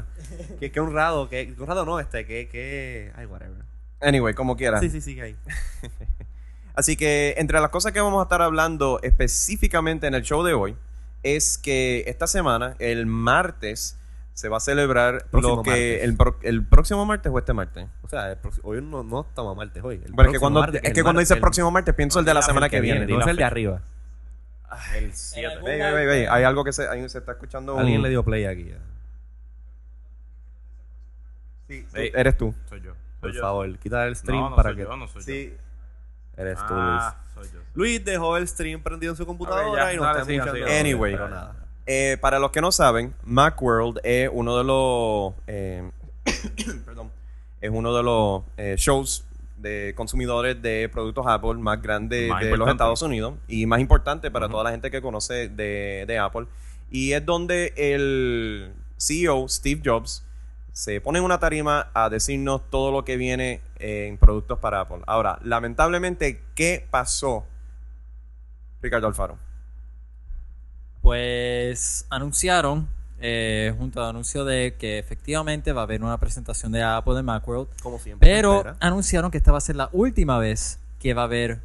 que, 0.60 0.72
que 0.72 0.80
honrado, 0.80 1.28
que 1.28 1.54
honrado 1.58 1.84
no, 1.84 2.00
este, 2.00 2.24
que, 2.26 2.48
que, 2.48 3.12
ay, 3.16 3.26
whatever. 3.26 3.64
Anyway, 4.00 4.34
como 4.34 4.56
quiera. 4.56 4.80
Sí, 4.80 4.90
sí, 4.90 5.00
sí, 5.00 5.20
ahí. 5.20 5.36
Así 6.74 6.96
que 6.96 7.34
entre 7.38 7.60
las 7.60 7.70
cosas 7.70 7.92
que 7.92 8.00
vamos 8.00 8.20
a 8.20 8.24
estar 8.24 8.42
hablando 8.42 8.98
específicamente 9.02 10.06
en 10.06 10.14
el 10.14 10.22
show 10.22 10.42
de 10.42 10.54
hoy 10.54 10.76
es 11.22 11.56
que 11.56 12.04
esta 12.08 12.26
semana, 12.26 12.74
el 12.80 13.06
martes, 13.06 13.96
se 14.34 14.48
va 14.48 14.56
a 14.56 14.60
celebrar 14.60 15.26
Próximo 15.30 15.56
lo 15.56 15.62
que 15.62 16.02
el, 16.02 16.16
el 16.42 16.64
próximo 16.66 17.06
martes 17.06 17.30
o 17.32 17.38
este 17.38 17.52
martes. 17.52 17.86
O 18.02 18.08
sea, 18.08 18.36
hoy 18.64 18.82
no, 18.82 19.04
no 19.04 19.20
estamos 19.28 19.52
a 19.52 19.56
martes 19.56 19.82
hoy. 19.84 20.02
El 20.04 20.12
Bueno, 20.12 20.30
es 20.30 20.34
que 20.34 20.40
cuando, 20.40 20.60
martes, 20.60 20.80
es 20.82 20.92
que 20.92 21.02
cuando 21.04 21.20
martes- 21.20 21.28
dice 21.28 21.34
el 21.34 21.40
próximo 21.40 21.70
martes 21.70 21.94
pienso 21.94 22.18
el 22.18 22.24
de 22.24 22.34
la 22.34 22.42
semana 22.42 22.68
que 22.68 22.80
viene. 22.80 23.06
no 23.06 23.20
es 23.20 23.26
el 23.28 23.36
de 23.36 23.44
arriba. 23.44 23.80
El 24.96 25.12
7. 25.12 25.58
Ve, 25.64 25.76
ve, 25.92 26.06
ve, 26.06 26.28
Hay 26.28 26.42
algo 26.44 26.64
que 26.64 26.72
se, 26.72 27.08
se 27.08 27.18
está 27.18 27.32
escuchando. 27.32 27.74
un- 27.74 27.80
Alguien 27.80 28.02
le 28.02 28.08
dio 28.08 28.24
play 28.24 28.44
aquí. 28.44 28.64
ya. 28.70 28.78
Sí, 31.68 31.86
eres 31.94 32.36
tú. 32.36 32.54
Soy 32.68 32.80
yo. 32.82 32.92
Por 33.20 33.30
Soy 33.30 33.36
yo. 33.36 33.40
favor, 33.42 33.78
quita 33.78 34.06
el 34.06 34.16
stream 34.16 34.40
No, 34.40 34.50
no 34.50 34.56
para 34.56 34.70
soy 34.70 34.76
que. 34.76 34.82
yo, 34.82 34.96
no 34.96 35.08
soy 35.08 35.22
yo. 35.22 35.26
Sí. 35.26 35.56
Eres 36.36 36.58
tú, 36.58 36.74
Ah, 36.76 37.16
soy 37.34 37.44
yo. 37.46 37.58
Luis. 37.74 37.92
Luis 37.98 38.04
dejó 38.04 38.36
el 38.36 38.46
stream 38.48 38.82
prendido 38.82 39.12
en 39.12 39.16
su 39.16 39.24
computadora 39.24 39.86
ya, 39.86 39.94
y 39.94 39.96
no 39.96 40.04
está 40.10 40.30
escuchando. 40.30 40.66
Anyway. 40.66 41.12
Pero 41.12 41.28
nada. 41.28 41.56
Eh, 41.86 42.18
para 42.20 42.38
los 42.38 42.50
que 42.50 42.60
no 42.60 42.72
saben, 42.72 43.14
Macworld 43.24 44.00
es 44.04 44.28
uno 44.32 44.56
de 44.58 44.64
los 44.64 45.34
eh, 45.46 45.90
perdón, 46.84 47.10
es 47.60 47.70
uno 47.70 47.94
de 47.94 48.02
los 48.02 48.42
eh, 48.56 48.74
shows 48.78 49.24
de 49.64 49.94
consumidores 49.96 50.62
de 50.62 50.88
productos 50.88 51.26
Apple 51.26 51.54
más 51.54 51.82
grande 51.82 52.28
Más 52.28 52.40
de 52.40 52.56
los. 52.56 52.68
Estados 52.68 53.02
Unidos 53.02 53.34
y 53.48 53.66
más 53.66 53.80
importante 53.80 54.30
para 54.30 54.48
toda 54.48 54.62
la 54.62 54.70
gente 54.70 54.92
que 54.92 55.02
conoce 55.02 55.48
de, 55.48 56.04
de 56.06 56.18
Apple. 56.18 56.46
Y 56.90 57.12
es 57.12 57.26
donde 57.26 57.72
el 57.76 58.72
CEO 58.96 59.48
Steve 59.48 59.82
Jobs 59.84 60.24
se 60.72 61.00
pone 61.00 61.20
en 61.20 61.24
una 61.24 61.38
tarima 61.38 61.90
a 61.94 62.10
decirnos 62.10 62.68
todo 62.68 62.90
lo 62.90 63.04
que 63.04 63.16
viene 63.16 63.62
en 63.78 64.18
productos 64.18 64.58
para 64.58 64.80
Apple. 64.80 65.02
Ahora, 65.06 65.38
lamentablemente, 65.42 66.42
¿qué 66.54 66.86
pasó? 66.90 67.44
Ricardo 68.82 69.06
Alfaro. 69.06 69.38
Pues 71.00 72.06
anunciaron, 72.10 72.88
eh, 73.26 73.74
junto 73.78 74.02
al 74.02 74.10
anuncio 74.10 74.44
de 74.44 74.76
que 74.78 74.98
efectivamente 74.98 75.72
va 75.72 75.80
a 75.80 75.84
haber 75.84 76.02
una 76.02 76.18
presentación 76.20 76.72
de 76.72 76.82
Apple 76.82 77.18
en 77.18 77.24
Macworld, 77.24 77.68
Como 77.82 77.98
siempre. 77.98 78.28
pero 78.28 78.62
anunciaron 78.80 79.30
que 79.30 79.38
esta 79.38 79.50
va 79.50 79.56
a 79.56 79.62
ser 79.62 79.76
la 79.76 79.88
última 79.92 80.38
vez 80.38 80.78
que 81.00 81.14
va 81.14 81.22
a 81.22 81.24
haber 81.24 81.62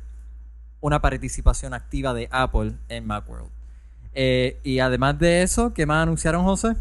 una 0.79 1.01
participación 1.01 1.73
activa 1.73 2.13
de 2.13 2.29
Apple 2.31 2.75
en 2.87 3.05
Macworld. 3.05 3.49
Eh, 4.13 4.57
y 4.63 4.79
además 4.79 5.19
de 5.19 5.41
eso, 5.43 5.73
¿qué 5.73 5.85
más 5.85 6.03
anunciaron, 6.03 6.45
José? 6.45 6.77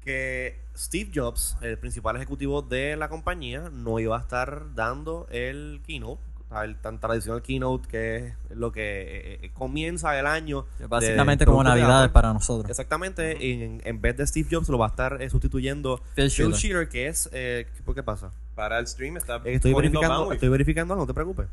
que 0.00 0.58
Steve 0.76 1.10
Jobs, 1.14 1.56
el 1.60 1.78
principal 1.78 2.16
ejecutivo 2.16 2.62
de 2.62 2.96
la 2.96 3.08
compañía, 3.08 3.70
no 3.70 3.98
iba 4.00 4.16
a 4.16 4.20
estar 4.20 4.74
dando 4.74 5.26
el 5.30 5.80
keynote, 5.86 6.22
el 6.64 6.76
tan 6.76 6.98
tradicional 7.00 7.42
keynote 7.42 7.88
que 7.88 8.16
es 8.26 8.34
lo 8.56 8.70
que 8.72 8.82
eh, 9.02 9.38
eh, 9.42 9.50
comienza 9.54 10.18
el 10.18 10.26
año. 10.26 10.64
Que 10.76 10.84
de 10.84 10.86
Básicamente 10.88 11.44
como 11.46 11.62
Navidad 11.64 12.12
para 12.12 12.32
nosotros. 12.32 12.68
Exactamente, 12.70 13.36
y 13.44 13.62
en, 13.62 13.80
en 13.84 14.00
vez 14.00 14.16
de 14.16 14.26
Steve 14.26 14.48
Jobs 14.50 14.68
lo 14.68 14.78
va 14.78 14.86
a 14.86 14.90
estar 14.90 15.20
eh, 15.22 15.30
sustituyendo 15.30 15.98
Phil 16.14 16.24
Phil 16.24 16.30
Schiller. 16.30 16.54
Schiller, 16.54 16.88
que 16.88 17.06
es... 17.08 17.28
Eh, 17.32 17.66
¿Por 17.84 17.94
qué 17.94 18.02
pasa? 18.02 18.30
Para 18.54 18.78
el 18.78 18.86
stream 18.86 19.16
está 19.16 19.36
Eh, 19.44 19.54
Estoy 19.54 19.72
verificando, 19.74 20.32
estoy 20.32 20.48
verificando, 20.48 20.94
no 20.96 21.06
te 21.06 21.14
preocupes. 21.14 21.46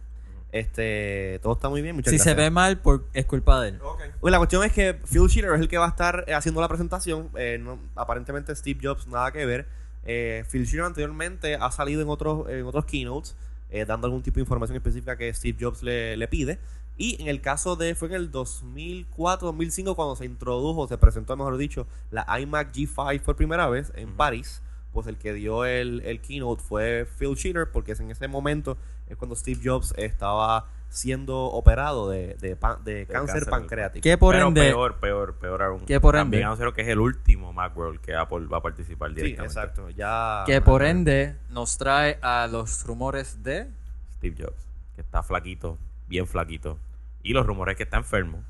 Este, 0.51 1.39
todo 1.43 1.53
está 1.53 1.69
muy 1.69 1.81
bien, 1.81 1.95
muchas 1.95 2.09
Si 2.11 2.17
gracias. 2.17 2.35
se 2.35 2.41
ve 2.41 2.49
mal, 2.49 2.79
por, 2.79 3.05
es 3.13 3.25
culpa 3.25 3.61
de 3.61 3.69
él. 3.69 3.79
Ok. 3.83 4.01
Bueno, 4.19 4.31
la 4.33 4.37
cuestión 4.39 4.63
es 4.63 4.71
que 4.73 4.95
Phil 4.95 5.27
Schiller 5.29 5.53
es 5.53 5.61
el 5.61 5.67
que 5.67 5.77
va 5.77 5.85
a 5.85 5.89
estar 5.89 6.25
eh, 6.27 6.33
haciendo 6.33 6.59
la 6.59 6.67
presentación. 6.67 7.29
eh, 7.35 7.59
no- 7.61 7.77
aparentemente 7.95 8.55
Steve 8.55 8.79
Jobs 8.81 9.07
nada 9.07 9.31
que 9.31 9.45
ver. 9.45 9.67
Eh, 10.05 10.43
Phil 10.49 10.65
Schiller 10.65 10.85
anteriormente 10.85 11.55
ha 11.55 11.69
salido 11.71 12.01
en 12.01 12.09
otros, 12.09 12.49
en 12.49 12.65
otros 12.65 12.85
keynotes 12.85 13.35
eh, 13.69 13.85
dando 13.85 14.07
algún 14.07 14.21
tipo 14.21 14.35
de 14.35 14.41
información 14.41 14.75
específica 14.75 15.17
que 15.17 15.33
Steve 15.33 15.57
Jobs 15.59 15.83
le, 15.83 16.17
le 16.17 16.27
pide. 16.27 16.59
Y 16.97 17.21
en 17.21 17.27
el 17.29 17.39
caso 17.39 17.75
de, 17.75 17.95
fue 17.95 18.09
en 18.09 18.15
el 18.15 18.31
2004, 18.31 19.47
2005 19.47 19.95
cuando 19.95 20.15
se 20.15 20.25
introdujo, 20.25 20.87
se 20.87 20.97
presentó, 20.97 21.37
mejor 21.37 21.57
dicho, 21.57 21.87
la 22.11 22.25
iMac 22.39 22.73
G5 22.73 23.21
por 23.21 23.35
primera 23.35 23.69
vez 23.69 23.91
en 23.95 24.15
París. 24.17 24.61
Pues 24.91 25.07
el 25.07 25.17
que 25.17 25.33
dio 25.33 25.65
el, 25.65 26.01
el 26.01 26.19
keynote 26.19 26.61
fue 26.61 27.07
Phil 27.17 27.37
Schiller 27.37 27.71
porque 27.71 27.91
es 27.93 27.99
en 27.99 28.11
ese 28.11 28.27
momento 28.27 28.77
es 29.07 29.17
cuando 29.17 29.35
Steve 29.35 29.61
Jobs 29.63 29.93
estaba 29.97 30.67
siendo 30.89 31.37
operado 31.45 32.09
de, 32.09 32.35
de, 32.35 32.55
pan- 32.55 32.83
de 32.83 33.05
cáncer, 33.05 33.35
cáncer. 33.35 33.49
pancreático. 33.49 34.03
Que 34.03 34.17
por 34.17 34.33
Pero 34.35 34.47
ende, 34.47 34.61
peor, 34.61 34.95
peor, 34.99 35.35
peor 35.35 35.61
aún. 35.63 35.85
Que 35.85 35.99
por 35.99 36.15
También 36.15 36.47
ende- 36.47 36.73
que 36.73 36.81
es 36.81 36.87
el 36.87 36.99
último 36.99 37.53
Macworld 37.53 37.99
que 38.01 38.15
Apple 38.15 38.47
va 38.47 38.57
a 38.57 38.61
participar 38.61 39.09
Sí, 39.09 39.15
directamente. 39.15 39.53
exacto. 39.53 39.89
Ya. 39.91 40.43
que 40.45 40.61
por 40.61 40.83
ende 40.83 41.35
nos 41.49 41.77
trae 41.77 42.17
a 42.21 42.47
los 42.47 42.83
rumores 42.85 43.43
de 43.43 43.67
Steve 44.15 44.35
Jobs, 44.43 44.67
que 44.95 45.01
está 45.01 45.23
flaquito, 45.23 45.77
bien 46.07 46.27
flaquito. 46.27 46.77
Y 47.23 47.33
los 47.33 47.45
rumores 47.45 47.75
que 47.75 47.83
está 47.83 47.97
enfermo. 47.97 48.43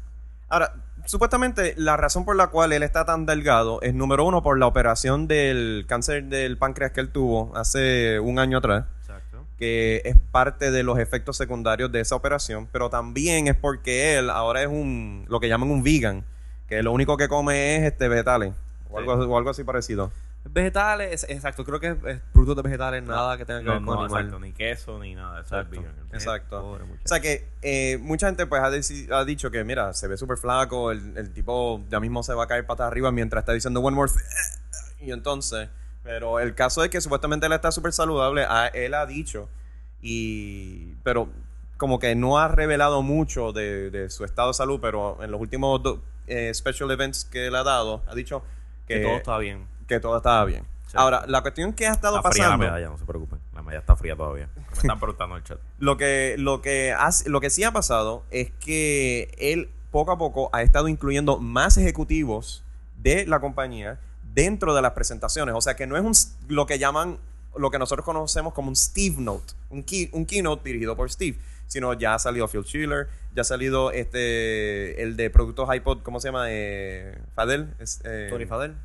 Ahora, 0.47 0.73
supuestamente 1.05 1.73
la 1.77 1.95
razón 1.97 2.25
por 2.25 2.35
la 2.35 2.47
cual 2.47 2.71
él 2.73 2.81
está 2.83 3.05
tan 3.05 3.25
delgado 3.25 3.81
es 3.81 3.93
número 3.93 4.25
uno 4.25 4.41
por 4.41 4.57
la 4.57 4.65
operación 4.65 5.27
del 5.27 5.85
cáncer 5.87 6.23
del 6.25 6.57
páncreas 6.57 6.91
que 6.91 7.01
él 7.01 7.09
tuvo 7.11 7.55
hace 7.55 8.19
un 8.19 8.39
año 8.39 8.57
atrás, 8.57 8.85
Exacto. 8.85 8.98
Que 9.59 10.01
es 10.05 10.15
parte 10.31 10.71
de 10.71 10.81
los 10.83 10.97
efectos 10.97 11.37
secundarios 11.37 11.91
de 11.91 11.99
esa 11.99 12.15
operación, 12.15 12.67
pero 12.71 12.89
también 12.89 13.47
es 13.47 13.55
porque 13.55 14.17
él 14.17 14.29
ahora 14.29 14.61
es 14.63 14.67
un, 14.69 15.25
lo 15.29 15.39
que 15.39 15.49
llaman 15.49 15.69
un 15.69 15.83
vegan, 15.83 16.23
que 16.67 16.81
lo 16.81 16.91
único 16.93 17.17
que 17.17 17.27
come 17.27 17.75
es 17.77 17.83
este 17.91 18.07
vegetales 18.07 18.53
o, 18.89 18.97
algo, 18.97 19.13
o 19.13 19.37
algo 19.37 19.49
así 19.49 19.63
parecido. 19.63 20.11
Vegetales, 20.51 21.11
es- 21.23 21.29
exacto. 21.29 21.65
Creo 21.65 21.79
que 21.81 21.89
es, 21.89 21.95
es 22.05 22.21
productos 22.31 22.55
de 22.55 22.61
vegetales, 22.63 23.03
nada 23.03 23.37
que 23.37 23.45
tenga 23.45 23.59
que 23.59 23.65
No, 23.65 23.73
ver 23.73 23.83
con 23.83 23.95
no, 23.95 24.03
animal. 24.05 24.21
exacto, 24.25 24.39
ni 24.39 24.51
queso, 24.53 24.97
ni 24.99 25.13
nada. 25.13 25.41
Eso 25.41 25.59
es 25.59 25.65
Exacto. 25.67 25.81
vegan. 25.81 25.95
Exacto. 26.13 26.61
Pobre. 26.61 26.83
O 26.85 27.07
sea 27.07 27.19
que 27.19 27.45
eh, 27.61 27.97
mucha 28.01 28.27
gente 28.27 28.45
pues 28.47 28.61
ha, 28.61 29.17
ha 29.17 29.25
dicho 29.25 29.51
que 29.51 29.63
mira, 29.65 29.93
se 29.93 30.07
ve 30.07 30.17
súper 30.17 30.37
flaco, 30.37 30.91
el, 30.91 31.17
el 31.17 31.31
tipo 31.33 31.83
ya 31.89 31.99
mismo 31.99 32.23
se 32.23 32.33
va 32.33 32.45
a 32.45 32.47
caer 32.47 32.65
patas 32.65 32.87
arriba 32.87 33.11
mientras 33.11 33.41
está 33.41 33.51
diciendo 33.51 33.81
one 33.81 33.95
more 33.95 34.09
thing". 34.09 35.05
Y 35.07 35.11
entonces, 35.11 35.67
pero 36.03 36.39
el 36.39 36.55
caso 36.55 36.83
es 36.83 36.89
que 36.89 37.01
supuestamente 37.01 37.45
él 37.45 37.53
está 37.53 37.71
súper 37.71 37.93
saludable, 37.93 38.43
a- 38.47 38.67
él 38.67 38.93
ha 38.93 39.05
dicho, 39.05 39.49
y 40.01 40.93
pero 41.03 41.29
como 41.77 41.99
que 41.99 42.15
no 42.15 42.37
ha 42.39 42.47
revelado 42.47 43.01
mucho 43.01 43.53
de, 43.53 43.89
de 43.89 44.09
su 44.09 44.25
estado 44.25 44.49
de 44.49 44.53
salud, 44.53 44.79
pero 44.81 45.17
en 45.23 45.31
los 45.31 45.39
últimos 45.39 45.81
do- 45.81 46.01
eh, 46.27 46.53
special 46.53 46.91
events 46.91 47.25
que 47.25 47.47
él 47.47 47.55
ha 47.55 47.63
dado, 47.63 48.01
ha 48.07 48.15
dicho 48.15 48.43
que, 48.87 48.95
que 48.95 49.01
todo 49.05 49.17
está 49.17 49.37
bien. 49.37 49.65
que 49.87 49.99
todo 49.99 50.17
estaba 50.17 50.45
bien. 50.45 50.63
Sí. 50.87 50.93
Ahora, 50.97 51.23
la 51.27 51.41
cuestión 51.41 51.73
que 51.73 51.85
ha 51.87 51.91
estado 51.91 52.17
Está 52.17 52.31
fría 52.31 52.43
la 52.45 52.49
pasando... 52.49 52.65
medalla, 52.65 52.89
no 52.89 52.97
se 52.97 53.05
preocupen. 53.05 53.39
La 53.53 53.61
medalla 53.61 53.79
está 53.79 53.95
fría 53.95 54.15
todavía. 54.15 54.49
Me 54.55 54.63
están 54.73 54.99
preguntando 54.99 55.35
en 55.35 55.41
el 55.43 55.47
chat. 55.47 55.59
Lo 55.77 55.97
que, 55.97 56.35
lo 56.39 56.61
que 56.63 56.91
hace- 56.97 57.29
lo 57.29 57.39
que 57.41 57.51
sí 57.51 57.63
ha 57.63 57.71
pasado 57.71 58.23
es 58.31 58.49
que 58.59 59.31
él 59.37 59.69
poco 59.91 60.11
a 60.11 60.17
poco 60.17 60.49
ha 60.51 60.63
estado 60.63 60.87
incluyendo 60.87 61.37
más 61.37 61.77
ejecutivos 61.77 62.63
de 62.97 63.25
la 63.27 63.39
compañía 63.39 63.99
dentro 64.43 64.73
de 64.75 64.81
las 64.81 64.91
presentaciones. 64.93 65.55
O 65.55 65.61
sea 65.61 65.75
que 65.75 65.85
no 65.87 65.97
es 65.97 66.03
un, 66.03 66.13
lo 66.55 66.65
que 66.65 66.79
llaman, 66.79 67.17
lo 67.57 67.69
que 67.71 67.79
nosotros 67.79 68.05
conocemos 68.05 68.53
como 68.53 68.69
un 68.69 68.75
Steve 68.75 69.15
Note, 69.19 69.53
un, 69.69 69.83
key- 69.83 70.09
un 70.13 70.25
keynote 70.25 70.63
dirigido 70.63 70.95
por 70.95 71.09
Steve, 71.11 71.37
sino 71.67 71.93
ya 71.93 72.15
ha 72.15 72.19
salido 72.19 72.47
Phil 72.47 72.63
Schiller, 72.63 73.07
ya 73.35 73.41
ha 73.41 73.45
salido 73.45 73.91
este 73.91 75.01
el 75.03 75.15
de 75.17 75.29
productos 75.29 75.67
iPod, 75.75 76.01
¿cómo 76.03 76.19
se 76.19 76.29
llama? 76.29 76.45
Eh, 76.49 77.17
Fadel. 77.35 77.73
Es, 77.79 78.01
eh, 78.05 78.27
Tony 78.29 78.45
Fadel. 78.45 78.75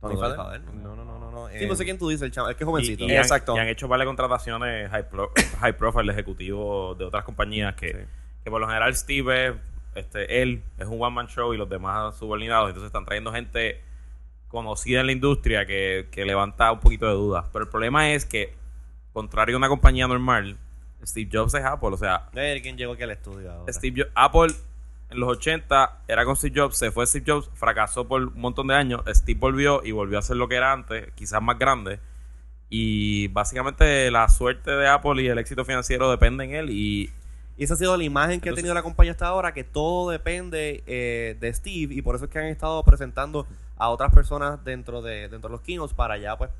Tony 0.00 0.16
Fadel. 0.16 0.36
Fadel. 0.36 0.62
No, 0.82 0.94
no, 0.96 1.04
no, 1.04 1.18
no. 1.18 1.30
no, 1.30 1.48
Sí, 1.48 1.54
eh, 1.64 1.66
no 1.68 1.74
sé 1.76 1.84
quién 1.84 1.98
tú 1.98 2.08
dices, 2.08 2.22
el 2.22 2.30
chaval. 2.32 2.50
Es 2.52 2.56
que 2.56 2.64
es 2.64 2.68
jovencito. 2.68 3.04
Y, 3.04 3.06
y 3.06 3.08
¿no? 3.08 3.14
han- 3.14 3.20
Exacto. 3.22 3.54
y 3.56 3.58
han 3.58 3.68
hecho 3.68 3.86
varias 3.88 4.06
contrataciones 4.06 4.90
high, 4.90 5.08
pro- 5.08 5.32
high 5.60 5.76
profile 5.76 6.06
de 6.06 6.12
ejecutivos 6.12 6.96
de 6.98 7.04
otras 7.04 7.24
compañías 7.24 7.74
que, 7.76 7.92
Sí. 7.92 7.98
que 8.44 8.50
por 8.50 8.60
lo 8.60 8.66
general 8.66 8.94
Steve 8.96 9.46
es, 9.48 9.54
este, 9.94 10.42
él 10.42 10.62
es 10.78 10.86
un 10.86 11.00
one 11.02 11.14
man 11.14 11.26
show 11.28 11.54
y 11.54 11.56
los 11.56 11.68
demás 11.68 12.16
subordinados. 12.16 12.68
Entonces 12.68 12.86
están 12.88 13.04
trayendo 13.04 13.32
gente 13.32 13.80
conocida 14.56 15.00
en 15.00 15.06
la 15.06 15.12
industria 15.12 15.66
que, 15.66 16.08
que 16.10 16.24
levanta 16.24 16.72
un 16.72 16.80
poquito 16.80 17.06
de 17.06 17.12
dudas. 17.12 17.44
Pero 17.52 17.66
el 17.66 17.70
problema 17.70 18.12
es 18.12 18.24
que, 18.24 18.54
contrario 19.12 19.56
a 19.56 19.58
una 19.58 19.68
compañía 19.68 20.08
normal, 20.08 20.56
Steve 21.04 21.28
Jobs 21.30 21.52
es 21.54 21.64
Apple. 21.64 21.90
O 21.90 21.96
sea, 21.98 22.30
quién 22.32 22.78
llegó 22.78 22.94
aquí 22.94 23.02
al 23.02 23.10
estudio 23.10 23.52
ahora. 23.52 23.72
Steve 23.72 24.02
Jobs, 24.02 24.12
Apple 24.14 24.54
en 25.10 25.20
los 25.20 25.28
80 25.28 26.04
era 26.08 26.24
con 26.24 26.36
Steve 26.36 26.58
Jobs, 26.58 26.78
se 26.78 26.90
fue 26.90 27.06
Steve 27.06 27.24
Jobs, 27.26 27.50
fracasó 27.54 28.08
por 28.08 28.22
un 28.22 28.40
montón 28.40 28.68
de 28.68 28.74
años, 28.74 29.02
Steve 29.08 29.38
volvió 29.38 29.82
y 29.84 29.92
volvió 29.92 30.18
a 30.18 30.22
ser 30.22 30.36
lo 30.36 30.48
que 30.48 30.56
era 30.56 30.72
antes, 30.72 31.12
quizás 31.14 31.42
más 31.42 31.58
grande. 31.58 32.00
Y 32.68 33.28
básicamente 33.28 34.10
la 34.10 34.28
suerte 34.28 34.72
de 34.72 34.88
Apple 34.88 35.22
y 35.22 35.28
el 35.28 35.38
éxito 35.38 35.64
financiero 35.64 36.10
depende 36.10 36.44
en 36.44 36.54
él 36.54 36.70
y 36.70 37.12
Y 37.58 37.64
esa 37.64 37.74
ha 37.74 37.76
sido 37.76 37.96
la 37.96 38.04
imagen 38.04 38.40
que 38.40 38.48
ha 38.48 38.50
Entonces- 38.50 38.62
tenido 38.64 38.74
la 38.74 38.82
compañía 38.82 39.12
hasta 39.12 39.26
ahora, 39.28 39.52
que 39.54 39.64
todo 39.64 40.10
depende 40.10 40.82
eh, 40.86 41.36
de 41.40 41.52
Steve 41.54 41.94
y 41.94 42.02
por 42.02 42.14
eso 42.16 42.26
es 42.26 42.30
que 42.30 42.38
han 42.38 42.46
estado 42.46 42.82
presentando 42.84 43.46
a 43.78 43.88
otras 43.88 44.12
personas 44.12 44.62
dentro 44.64 45.00
de, 45.02 45.28
dentro 45.28 45.48
de 45.48 45.52
los 45.52 45.60
keynotes 45.62 45.94
para 45.94 46.18
ya 46.18 46.36
pues 46.36 46.50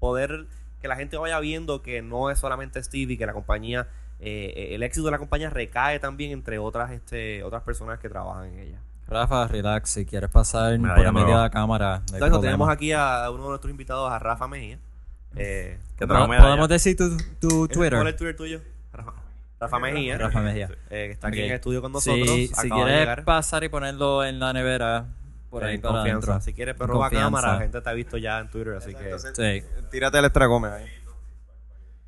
poder 0.00 0.46
que 0.82 0.88
la 0.88 0.96
gente 0.96 1.16
vaya 1.16 1.38
viendo 1.40 1.82
que 1.82 2.02
no 2.02 2.30
es 2.30 2.38
solamente 2.38 2.82
Steve 2.82 3.12
y 3.12 3.16
que 3.18 3.26
la 3.26 3.32
compañía, 3.32 3.86
eh, 4.18 4.70
el 4.72 4.82
éxito 4.82 5.04
de 5.06 5.12
la 5.12 5.18
compañía 5.18 5.50
recae 5.50 5.98
también 6.00 6.32
entre 6.32 6.58
otras 6.58 6.90
este 6.90 7.42
otras 7.44 7.62
personas 7.62 7.98
que 7.98 8.08
trabajan 8.08 8.46
en 8.48 8.58
ella. 8.60 8.78
Rafa, 9.06 9.46
relax. 9.48 9.90
Si 9.90 10.06
quieres 10.06 10.30
pasar 10.30 10.78
por 10.78 10.88
ya 10.96 11.06
el 11.08 11.12
me 11.12 11.20
medio 11.20 11.34
va. 11.34 11.38
de 11.38 11.42
la 11.42 11.50
cámara. 11.50 12.02
no 12.10 12.14
Entonces 12.16 12.40
tenemos 12.40 12.68
aquí 12.68 12.92
a 12.92 13.28
uno 13.30 13.42
de 13.42 13.48
nuestros 13.50 13.70
invitados, 13.70 14.10
a 14.10 14.18
Rafa 14.20 14.46
Mejía. 14.48 14.78
Eh, 15.36 15.78
que 15.98 16.06
¿Po- 16.06 16.12
trajo 16.12 16.28
medalla. 16.28 16.46
¿Podemos 16.48 16.68
decir 16.68 16.96
tu, 16.96 17.16
tu 17.40 17.48
¿Cuál 17.48 17.62
es 17.64 17.68
Twitter? 17.72 18.06
el 18.06 18.16
Twitter 18.16 18.36
tuyo? 18.36 18.60
Rafa, 19.60 19.78
Mejía. 19.78 20.16
Rafa 20.18 20.40
Mejía. 20.40 20.68
eh, 20.90 21.06
que 21.06 21.10
está 21.12 21.28
aquí 21.28 21.38
Ok. 21.38 21.44
en 21.44 21.50
el 21.50 21.54
estudio 21.56 21.82
con 21.82 21.92
nosotros. 21.92 22.26
Si, 22.28 22.46
si 22.48 22.70
quieres 22.70 23.20
pasar 23.24 23.62
y 23.64 23.68
ponerlo 23.68 24.24
en 24.24 24.38
la 24.40 24.52
nevera, 24.52 25.06
por 25.50 25.64
ahí 25.64 25.78
para 25.78 25.94
confianza. 25.96 26.26
adentro. 26.32 26.44
Si 26.44 26.52
quieres, 26.54 26.74
pero 26.78 26.92
roba 26.94 27.10
cámara. 27.10 27.52
La 27.54 27.58
gente 27.60 27.80
te 27.80 27.90
ha 27.90 27.92
visto 27.92 28.16
ya 28.16 28.38
en 28.40 28.48
Twitter, 28.50 28.74
así 28.74 28.94
que. 28.94 29.18
Sí. 29.18 29.66
Tírate 29.90 30.18
el 30.18 30.24
extra 30.24 30.46
Gómez 30.46 30.72
ahí. 30.72 30.86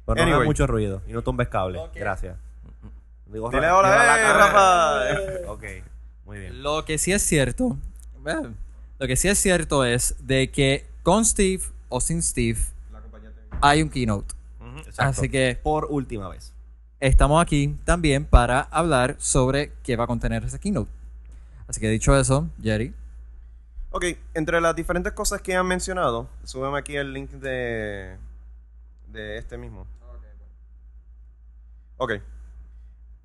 Pero 0.04 0.16
no 0.16 0.22
Anyway. 0.22 0.32
hagas 0.34 0.46
mucho 0.46 0.66
ruido 0.66 1.02
y 1.06 1.12
no 1.12 1.22
tumbes 1.22 1.48
cable. 1.48 1.80
Gracias. 1.94 2.36
Digo, 3.26 3.48
Dile 3.50 3.70
hola, 3.70 3.88
digo 3.88 4.02
a 4.02 4.16
la 4.16 4.20
eh. 4.20 4.32
Rafa. 5.44 5.50
Ok, 5.52 5.64
muy 6.24 6.38
bien. 6.38 6.62
Lo 6.62 6.84
que 6.84 6.98
sí 6.98 7.12
es 7.12 7.22
cierto, 7.22 7.78
lo 8.98 9.06
que 9.06 9.16
sí 9.16 9.28
es 9.28 9.38
cierto 9.38 9.84
es 9.84 10.16
de 10.26 10.50
que 10.50 10.86
con 11.02 11.24
Steve 11.24 11.62
o 11.88 12.00
sin 12.00 12.22
Steve 12.22 12.58
hay 13.60 13.80
un 13.82 13.88
keynote. 13.90 14.34
Exacto. 14.78 15.02
Así 15.02 15.28
que 15.28 15.58
Por 15.62 15.86
última 15.90 16.28
vez. 16.28 16.52
Estamos 17.08 17.42
aquí 17.42 17.76
también 17.84 18.24
para 18.24 18.60
hablar 18.60 19.16
sobre 19.18 19.72
qué 19.82 19.96
va 19.96 20.04
a 20.04 20.06
contener 20.06 20.44
ese 20.44 20.58
keynote. 20.58 20.90
Así 21.66 21.80
que 21.80 21.88
dicho 21.88 22.16
eso, 22.16 22.48
Jerry, 22.62 22.94
Ok, 23.94 24.06
entre 24.32 24.58
las 24.62 24.74
diferentes 24.74 25.12
cosas 25.12 25.42
que 25.42 25.54
han 25.54 25.66
mencionado, 25.66 26.26
súbeme 26.44 26.78
aquí 26.78 26.96
el 26.96 27.12
link 27.12 27.30
de, 27.30 28.16
de 29.08 29.36
este 29.36 29.58
mismo. 29.58 29.86
Ok. 31.98 32.12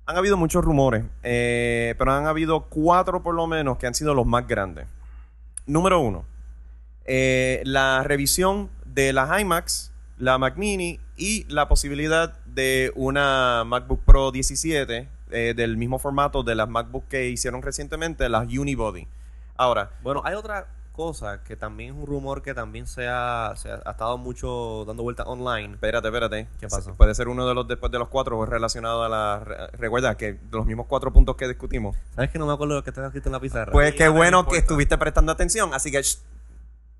Han 0.04 0.16
habido 0.18 0.36
muchos 0.36 0.62
rumores, 0.62 1.04
eh, 1.22 1.94
pero 1.96 2.12
han 2.12 2.26
habido 2.26 2.64
cuatro 2.64 3.22
por 3.22 3.34
lo 3.34 3.46
menos 3.46 3.78
que 3.78 3.86
han 3.86 3.94
sido 3.94 4.12
los 4.12 4.26
más 4.26 4.46
grandes. 4.46 4.86
Número 5.64 6.00
uno, 6.00 6.26
eh, 7.06 7.62
la 7.64 8.02
revisión 8.04 8.68
de 8.84 9.14
las 9.14 9.40
iMacs, 9.40 9.90
la 10.18 10.38
Mac 10.38 10.56
Mini 10.56 11.00
y 11.16 11.44
la 11.52 11.68
posibilidad 11.68 12.38
de 12.46 12.92
una 12.96 13.64
MacBook 13.64 14.02
Pro 14.04 14.30
17 14.32 15.08
eh, 15.30 15.54
del 15.56 15.76
mismo 15.76 15.98
formato 15.98 16.42
de 16.42 16.54
las 16.54 16.68
MacBook 16.68 17.06
que 17.08 17.28
hicieron 17.28 17.62
recientemente, 17.62 18.28
las 18.28 18.46
Unibody. 18.46 19.06
Ahora, 19.56 19.90
Bueno, 20.02 20.22
hay 20.24 20.34
otra 20.34 20.68
cosa 20.92 21.44
que 21.44 21.54
también 21.54 21.94
es 21.94 22.00
un 22.00 22.06
rumor 22.06 22.42
que 22.42 22.54
también 22.54 22.88
se 22.88 23.06
ha, 23.06 23.52
se 23.56 23.70
ha, 23.70 23.80
ha 23.84 23.92
estado 23.92 24.18
mucho 24.18 24.84
dando 24.84 25.04
vueltas 25.04 25.26
online. 25.28 25.74
Espérate, 25.74 26.08
espérate. 26.08 26.48
¿Qué 26.58 26.66
pasó? 26.66 26.94
Puede 26.94 27.14
ser 27.14 27.28
uno 27.28 27.46
de 27.46 27.54
los 27.54 27.68
después 27.68 27.92
de 27.92 27.98
los 28.00 28.08
cuatro 28.08 28.44
relacionado 28.46 29.04
a 29.04 29.08
la. 29.08 29.38
re- 29.44 29.66
Recuerda 29.78 30.16
que 30.16 30.38
los 30.50 30.66
mismos 30.66 30.86
cuatro 30.88 31.12
puntos 31.12 31.36
que 31.36 31.46
discutimos. 31.46 31.96
¿Sabes 32.16 32.30
que 32.30 32.38
no 32.40 32.46
me 32.46 32.52
acuerdo 32.52 32.74
lo 32.74 32.82
que 32.82 32.90
está 32.90 33.06
escrito 33.06 33.28
en 33.28 33.32
la 33.32 33.38
pizarra? 33.40 33.70
Pues 33.70 33.94
qué 33.94 34.06
no 34.06 34.14
bueno 34.14 34.48
que 34.48 34.58
estuviste 34.58 34.98
prestando 34.98 35.30
atención, 35.30 35.72
así 35.72 35.92
que. 35.92 36.02
shh, 36.02 36.18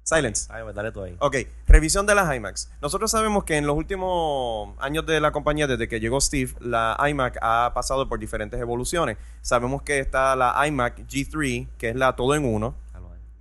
silence. 0.09 0.51
Ay, 0.53 0.63
dale 0.75 0.91
tú 0.93 1.03
ahí. 1.03 1.17
Ok, 1.21 1.37
revisión 1.67 2.07
de 2.07 2.15
las 2.15 2.35
iMacs. 2.35 2.71
Nosotros 2.81 3.11
sabemos 3.11 3.45
que 3.45 3.57
en 3.57 3.67
los 3.67 3.77
últimos 3.77 4.75
años 4.79 5.05
de 5.07 5.21
la 5.21 5.33
compañía, 5.33 5.67
desde 5.67 5.89
que 5.89 6.01
llegó 6.01 6.21
Steve, 6.21 6.53
la 6.61 6.97
iMac 7.09 7.39
ha 7.43 7.73
pasado 7.75 8.09
por 8.09 8.19
diferentes 8.19 8.61
evoluciones. 8.61 9.19
Sabemos 9.43 9.83
que 9.83 9.99
está 10.01 10.35
la 10.37 10.55
iMac 10.67 11.01
G3, 11.07 11.69
que 11.79 11.91
es 11.91 11.97
la 11.97 12.17
todo 12.17 12.35
en 12.35 12.45
uno, 12.45 12.75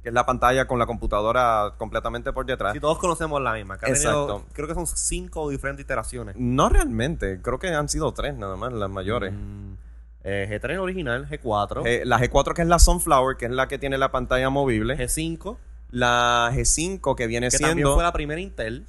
que 0.04 0.10
es 0.10 0.14
la 0.14 0.26
pantalla 0.26 0.68
con 0.68 0.80
la 0.80 0.86
computadora 0.86 1.74
completamente 1.78 2.32
por 2.34 2.46
detrás. 2.46 2.74
Si 2.74 2.80
todos 2.80 2.98
conocemos 2.98 3.42
la 3.42 3.54
tenido- 3.54 3.78
Exacto. 3.88 4.46
creo 4.54 4.68
que 4.68 4.74
son 4.74 4.88
cinco 4.88 5.50
diferentes 5.50 5.84
iteraciones. 5.84 6.36
No 6.38 6.70
realmente, 6.70 7.42
creo 7.42 7.60
que 7.60 7.70
han 7.70 7.90
sido 7.90 8.14
tres 8.14 8.36
nada 8.36 8.56
más, 8.56 8.72
las 8.74 8.90
mayores. 8.90 9.34
Mm, 9.34 9.74
eh, 10.24 10.48
G3 10.62 10.78
original, 10.80 11.28
G4, 11.30 11.84
Eh, 11.86 12.04
la 12.06 12.20
G4 12.20 12.54
que 12.54 12.62
es 12.62 12.68
la 12.68 12.80
Sunflower, 12.80 13.38
que 13.38 13.46
es 13.46 13.52
la 13.52 13.68
que 13.68 13.78
tiene 13.78 13.98
la 13.98 14.12
pantalla 14.12 14.50
movible. 14.50 14.98
G5, 14.98 15.58
La 15.90 16.52
G5 16.54 17.16
que 17.16 17.28
viene 17.28 17.50
que 17.50 17.58
también 17.58 17.78
siendo... 17.78 17.96
fue 17.96 18.04
la 18.04 18.14
primera 18.14 18.40
Intel. 18.42 18.86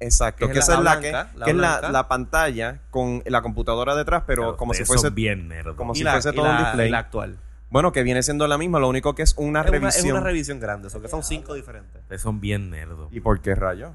Exacto, 0.00 0.46
que 0.48 0.52
que, 0.54 0.58
es 0.58 0.64
esa 0.64 0.80
la- 0.80 0.80
es 0.80 0.84
la 0.84 0.90
blanca, 1.00 1.30
que, 1.32 1.38
la 1.38 1.44
que 1.44 1.50
es 1.52 1.56
la, 1.92 2.08
pantalla 2.08 2.80
con 2.90 3.22
la 3.24 3.40
computadora 3.40 3.94
detrás, 3.94 4.24
pero 4.26 4.42
Claro, 4.42 4.56
como 4.56 4.74
si 4.74 4.84
fuese... 4.84 5.02
son 5.06 5.14
bien 5.14 5.46
nerdos. 5.48 5.76
como 5.76 5.92
y 5.92 5.98
si 5.98 6.02
la, 6.04 6.12
fuese 6.12 6.32
todo 6.32 6.46
un 6.48 6.54
la- 6.56 6.58
display. 6.64 6.90
la 6.90 6.98
actual. 6.98 7.38
Bueno, 7.70 7.92
que 7.92 8.02
viene 8.02 8.22
siendo 8.24 8.46
la 8.48 8.58
misma, 8.58 8.80
lo 8.80 8.88
único 8.88 9.14
que 9.14 9.22
es 9.22 9.34
una 9.38 9.60
Es 9.60 9.68
una, 9.68 9.76
es 9.76 9.80
revisión. 9.94 10.16
una 10.16 10.20
revisión 10.26 10.58
grande, 10.60 10.88
eso 10.88 11.00
que 11.00 11.08
son 11.08 11.22
cinco 11.22 11.54
diferentes. 11.54 12.02
Ustedes 12.02 12.20
son 12.20 12.40
bien 12.40 12.68
nerdos. 12.70 13.08
¿Y 13.12 13.20
por 13.20 13.40
qué 13.40 13.54
rayo? 13.54 13.92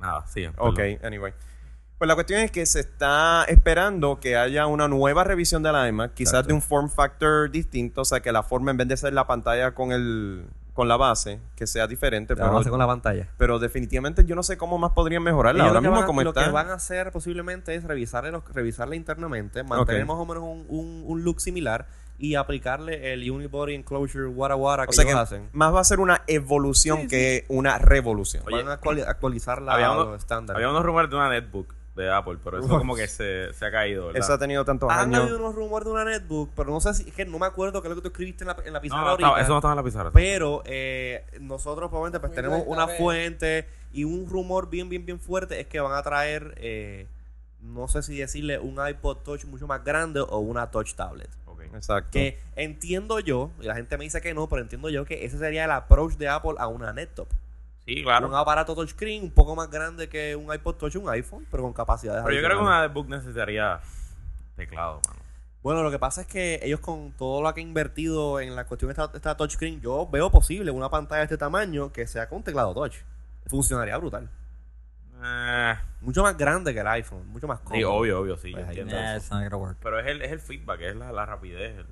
Nada, 0.00 0.26
sí. 0.26 0.46
Ok, 0.58 0.80
anyway. 1.04 1.32
Pues 1.96 2.08
la 2.08 2.14
cuestión 2.14 2.40
es 2.40 2.50
que 2.50 2.66
se 2.66 2.80
está 2.80 3.44
esperando 3.48 4.20
que 4.20 4.36
haya 4.36 4.66
una 4.66 4.86
nueva 4.88 5.24
revisión 5.24 5.62
de 5.62 5.72
la 5.72 5.88
iMac, 5.88 6.12
quizás 6.12 6.32
Exacto. 6.34 6.48
de 6.48 6.54
un 6.54 6.60
form 6.62 6.90
factor 6.90 7.50
distinto, 7.50 8.02
o 8.02 8.04
sea, 8.04 8.20
que 8.20 8.32
la 8.32 8.42
forma 8.42 8.72
en 8.72 8.76
vez 8.78 8.88
de 8.88 8.96
ser 8.98 9.12
la 9.14 9.26
pantalla 9.26 9.70
con 9.74 9.92
el 9.92 10.44
con 10.76 10.86
la 10.86 10.96
base, 10.96 11.40
que 11.56 11.66
sea 11.66 11.88
diferente, 11.88 12.34
La 12.36 12.44
pero, 12.44 12.54
base 12.54 12.70
con 12.70 12.78
la 12.78 12.86
pantalla. 12.86 13.26
pero 13.38 13.58
definitivamente 13.58 14.24
yo 14.24 14.36
no 14.36 14.42
sé 14.44 14.56
cómo 14.56 14.78
más 14.78 14.92
podrían 14.92 15.22
mejorarla. 15.24 15.64
Ahora 15.64 15.80
que 15.80 15.88
mismo 15.88 15.96
van 15.96 16.06
como 16.06 16.22
lo 16.22 16.30
está. 16.30 16.44
que 16.44 16.50
van 16.50 16.68
a 16.68 16.74
hacer 16.74 17.10
posiblemente 17.10 17.74
es 17.74 17.82
revisarle 17.82 18.30
los- 18.30 18.44
revisarla 18.54 18.94
internamente, 18.94 19.64
mantener 19.64 20.02
Ok. 20.02 20.08
más 20.08 20.16
o 20.18 20.26
menos 20.26 20.42
un, 20.44 20.66
un- 20.68 21.02
un 21.06 21.24
look 21.24 21.40
similar 21.40 21.86
y 22.18 22.34
aplicarle 22.34 23.12
el 23.12 23.30
unibody 23.30 23.74
enclosure 23.74 24.26
wara 24.28 24.56
wara 24.56 24.84
que 24.84 24.90
o 24.90 24.92
sea 24.92 25.04
que 25.04 25.10
ellos 25.10 25.20
hacen. 25.22 25.48
más 25.52 25.74
va 25.74 25.80
a 25.80 25.84
ser 25.84 26.00
una 26.00 26.22
evolución 26.26 27.08
que 27.08 27.44
una 27.48 27.78
revolución. 27.78 28.42
Oye, 28.46 28.56
van 28.62 28.68
a 28.68 28.72
actuali- 28.80 29.02
actualizar 29.06 29.60
la, 29.60 30.14
estándares. 30.16 30.56
había 30.56 30.70
unos 30.70 30.84
rumores 30.84 31.10
de 31.10 31.16
una 31.16 31.28
netbook 31.30 31.74
de 31.96 32.10
Apple, 32.12 32.36
pero 32.44 32.58
eso 32.58 32.68
como 32.68 32.94
que 32.94 33.08
se, 33.08 33.52
se 33.54 33.64
ha 33.66 33.70
caído, 33.72 34.06
¿verdad? 34.06 34.22
Eso 34.22 34.32
ha 34.34 34.38
tenido 34.38 34.64
tantos 34.64 34.90
Han 34.90 34.98
años. 35.14 35.22
habido 35.22 35.38
unos 35.38 35.54
rumores 35.54 35.86
de 35.86 35.92
una 35.92 36.04
netbook, 36.04 36.50
pero 36.54 36.70
no 36.70 36.80
sé 36.80 36.92
si, 36.94 37.08
es 37.08 37.14
que 37.14 37.24
no 37.24 37.38
me 37.38 37.46
acuerdo 37.46 37.80
qué 37.82 37.88
es 37.88 37.90
lo 37.90 37.96
que 37.96 38.02
tú 38.02 38.08
escribiste 38.08 38.44
en 38.44 38.48
la, 38.48 38.56
en 38.64 38.72
la 38.72 38.78
no, 38.78 38.82
pizarra 38.82 39.02
no, 39.02 39.08
ahorita. 39.10 39.26
estaba- 39.28 39.40
eso 39.40 39.50
no 39.50 39.56
estaba 39.58 39.72
en 39.72 39.76
la 39.78 39.82
pizarra. 39.82 40.10
Pero 40.12 40.62
eh, 40.66 41.24
nosotros 41.40 41.88
probablemente 41.88 42.20
pues, 42.20 42.32
tenemos 42.34 42.62
una 42.66 42.86
fuente 42.86 43.66
y 43.92 44.04
un 44.04 44.28
rumor 44.28 44.68
bien, 44.68 44.88
bien, 44.88 45.06
bien 45.06 45.18
fuerte 45.18 45.58
es 45.58 45.66
que 45.66 45.80
van 45.80 45.94
a 45.94 46.02
traer, 46.02 46.54
eh, 46.58 47.06
no 47.62 47.88
sé 47.88 48.02
si 48.02 48.16
decirle 48.18 48.58
un 48.58 48.76
iPod 48.86 49.16
Touch 49.24 49.44
mucho 49.46 49.66
más 49.66 49.82
grande 49.82 50.20
o 50.20 50.38
una 50.38 50.70
Touch 50.70 50.94
Tablet. 50.94 51.30
Exacto. 51.74 52.10
Que 52.12 52.38
entiendo 52.54 53.18
yo, 53.20 53.50
y 53.60 53.64
la 53.64 53.74
gente 53.74 53.98
me 53.98 54.04
dice 54.04 54.20
que 54.20 54.32
no, 54.34 54.48
pero 54.48 54.62
entiendo 54.62 54.88
yo 54.88 55.04
que 55.04 55.24
ese 55.26 55.36
sería 55.38 55.64
el 55.64 55.70
approach 55.72 56.14
de 56.14 56.28
Apple 56.28 56.54
a 56.58 56.68
una 56.68 56.92
laptop. 56.92 57.26
Sí, 57.86 58.02
claro. 58.02 58.26
Un 58.28 58.34
aparato 58.34 58.74
touchscreen 58.74 59.22
un 59.22 59.30
poco 59.30 59.54
más 59.56 59.70
grande 59.70 60.08
que 60.08 60.34
un 60.36 60.52
iPod 60.52 60.74
Touch, 60.74 60.96
un 60.96 61.08
iPhone, 61.08 61.46
pero 61.50 61.62
con 61.62 61.72
capacidades 61.72 62.22
Pero 62.24 62.34
yo 62.36 62.42
creo 62.44 62.58
que 62.58 62.64
una 62.64 62.82
netbook 62.86 63.08
necesitaría 63.08 63.80
teclado, 64.56 65.00
mano. 65.06 65.20
Bueno, 65.62 65.82
lo 65.82 65.90
que 65.90 65.98
pasa 65.98 66.20
es 66.22 66.26
que 66.26 66.60
ellos 66.62 66.80
con 66.80 67.12
todo 67.12 67.42
lo 67.42 67.52
que 67.54 67.60
han 67.60 67.68
invertido 67.68 68.40
en 68.40 68.54
la 68.54 68.64
cuestión 68.66 68.88
de 68.88 68.92
esta, 68.92 69.10
esta 69.16 69.36
touchscreen, 69.36 69.80
yo 69.80 70.08
veo 70.08 70.30
posible 70.30 70.70
una 70.70 70.88
pantalla 70.88 71.18
de 71.20 71.24
este 71.24 71.38
tamaño 71.38 71.92
que 71.92 72.06
sea 72.06 72.28
con 72.28 72.42
teclado 72.42 72.72
touch. 72.74 72.96
Funcionaría 73.46 73.96
brutal. 73.98 74.28
Eh, 75.24 75.74
Mucho 76.02 76.22
más 76.22 76.36
grande 76.36 76.72
que 76.74 76.80
el 76.80 76.86
iPhone, 76.88 77.26
mucho 77.28 77.48
más 77.48 77.58
cómodo. 77.60 77.76
sí, 77.78 77.84
obvio, 77.84 78.20
obvio, 78.20 78.36
sí. 78.36 78.52
Pues 78.52 78.66
entiendo 78.68 78.94
Nah, 78.94 79.16
eso. 79.16 79.34
work. 79.58 79.76
Pero 79.82 79.98
es 79.98 80.06
el, 80.06 80.22
es 80.22 80.30
el 80.32 80.40
feedback, 80.40 80.80
es 80.82 80.96
la, 80.96 81.10
la 81.12 81.24
rapidez. 81.26 81.78
el- 81.78 81.86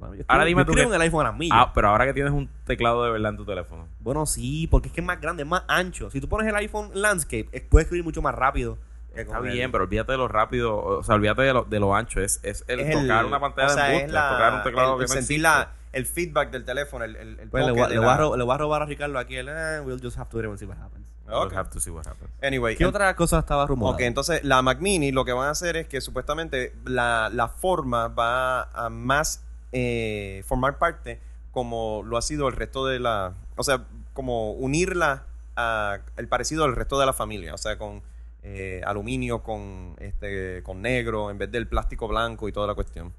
Bueno, 0.00 0.14
yo 0.16 0.24
Ahora 0.28 0.44
dime 0.46 0.62
yo 0.62 0.66
tú 0.66 0.72
que- 0.72 0.82
el 0.82 1.00
iPhone 1.02 1.26
a 1.26 1.30
las 1.30 1.38
millas. 1.38 1.56
Ah, 1.60 1.72
pero 1.74 1.88
ahora 1.88 2.06
que 2.06 2.14
tienes 2.14 2.32
un 2.32 2.48
teclado 2.64 3.04
de 3.04 3.10
verdad 3.12 3.30
en 3.30 3.36
tu 3.36 3.44
teléfono. 3.44 3.86
Bueno, 4.00 4.26
sí, 4.26 4.66
porque 4.68 4.88
es 4.88 4.94
que 4.94 5.00
es 5.02 5.06
más 5.06 5.20
grande, 5.20 5.42
es 5.44 5.48
más 5.48 5.62
ancho. 5.68 6.10
Si 6.10 6.20
tú 6.20 6.28
pones 6.28 6.48
el 6.48 6.56
iPhone 6.56 6.90
Landscape, 6.94 7.48
eh, 7.52 7.64
puedes 7.68 7.84
escribir 7.84 8.04
mucho 8.04 8.22
más 8.22 8.34
rápido. 8.34 8.78
Está 9.14 9.38
el- 9.38 9.52
bien, 9.52 9.70
pero 9.72 9.84
olvídate 9.84 10.12
de 10.12 10.18
lo 10.18 10.26
rápido, 10.28 10.76
o 10.76 11.02
sea, 11.04 11.16
olvídate 11.16 11.42
de 11.42 11.52
lo, 11.52 11.64
de 11.64 11.78
lo 11.80 11.94
ancho. 11.94 12.20
Es, 12.20 12.40
es 12.42 12.64
el 12.68 12.80
Es 12.80 12.92
tocar 12.92 13.20
el- 13.20 13.26
una 13.26 13.40
pantalla 13.40 13.66
o 13.68 13.70
sea, 13.74 13.84
de 13.84 13.94
embuste, 13.96 14.12
la- 14.12 14.28
tocar 14.30 14.54
un 14.54 14.62
teclado 14.62 14.92
el, 14.94 14.98
que 15.00 15.14
no 15.14 15.20
sentir 15.20 15.40
la- 15.40 15.70
el 15.92 16.06
feedback 16.06 16.50
del 16.50 16.64
teléfono, 16.64 17.04
el, 17.04 17.16
el, 17.16 17.38
el 17.40 17.48
Pues 17.50 17.66
le, 17.66 17.72
voy, 17.72 17.88
le 17.88 17.94
la- 17.96 18.00
voy 18.00 18.08
a 18.10 18.16
ro- 18.16 18.36
le 18.36 18.44
voy 18.44 18.54
a 18.54 18.58
robar 18.58 18.82
a 18.82 18.86
Ricardo 18.86 19.18
aquí 19.18 19.36
el, 19.36 19.48
eh, 19.50 19.80
we'll 19.84 20.00
just 20.00 20.16
have 20.16 20.30
to 20.30 20.38
wait 20.38 20.46
and 20.46 20.56
see 20.58 20.64
what 20.66 20.78
happens. 20.78 21.04
We'll 21.26 21.38
Ok. 21.46 21.52
have 21.54 21.70
to 21.70 21.80
see 21.80 21.90
what 21.90 22.06
happens. 22.06 22.30
Anyway, 22.40 22.76
¿Qué 22.76 22.84
en- 22.84 22.88
otra 22.88 23.14
cosa 23.16 23.40
estaba 23.40 23.66
rumorada? 23.66 23.96
Ok, 23.96 24.00
entonces 24.02 24.42
la 24.44 24.62
Mac 24.62 24.78
Mini 24.80 25.10
lo 25.12 25.24
que 25.24 25.32
van 25.32 25.48
a 25.48 25.50
hacer 25.50 25.76
es 25.76 25.86
que 25.88 26.00
supuestamente 26.00 26.72
la, 26.84 27.28
la 27.32 27.48
forma 27.48 28.08
va 28.08 28.62
a 28.72 28.88
más 28.90 29.44
eh, 29.72 30.42
formar 30.46 30.78
parte 30.78 31.20
como 31.52 32.02
lo 32.04 32.16
ha 32.16 32.22
sido 32.22 32.48
el 32.48 32.54
resto 32.56 32.86
de 32.86 33.00
la... 33.00 33.34
O 33.56 33.62
sea, 33.64 33.84
como 34.12 34.52
unirla 34.52 35.24
a 35.56 35.98
el 36.16 36.28
parecido 36.28 36.64
del 36.64 36.76
resto 36.76 36.98
de 37.00 37.06
la 37.06 37.12
familia. 37.12 37.54
O 37.54 37.58
sea, 37.58 37.76
con 37.78 38.02
eh, 38.42 38.80
aluminio, 38.86 39.42
con 39.42 39.96
este 39.98 40.62
con 40.62 40.80
negro, 40.82 41.30
en 41.30 41.38
vez 41.38 41.50
del 41.50 41.66
plástico 41.66 42.08
blanco 42.08 42.48
y 42.48 42.52
toda 42.52 42.66
la 42.66 42.74
cuestión. 42.74 43.12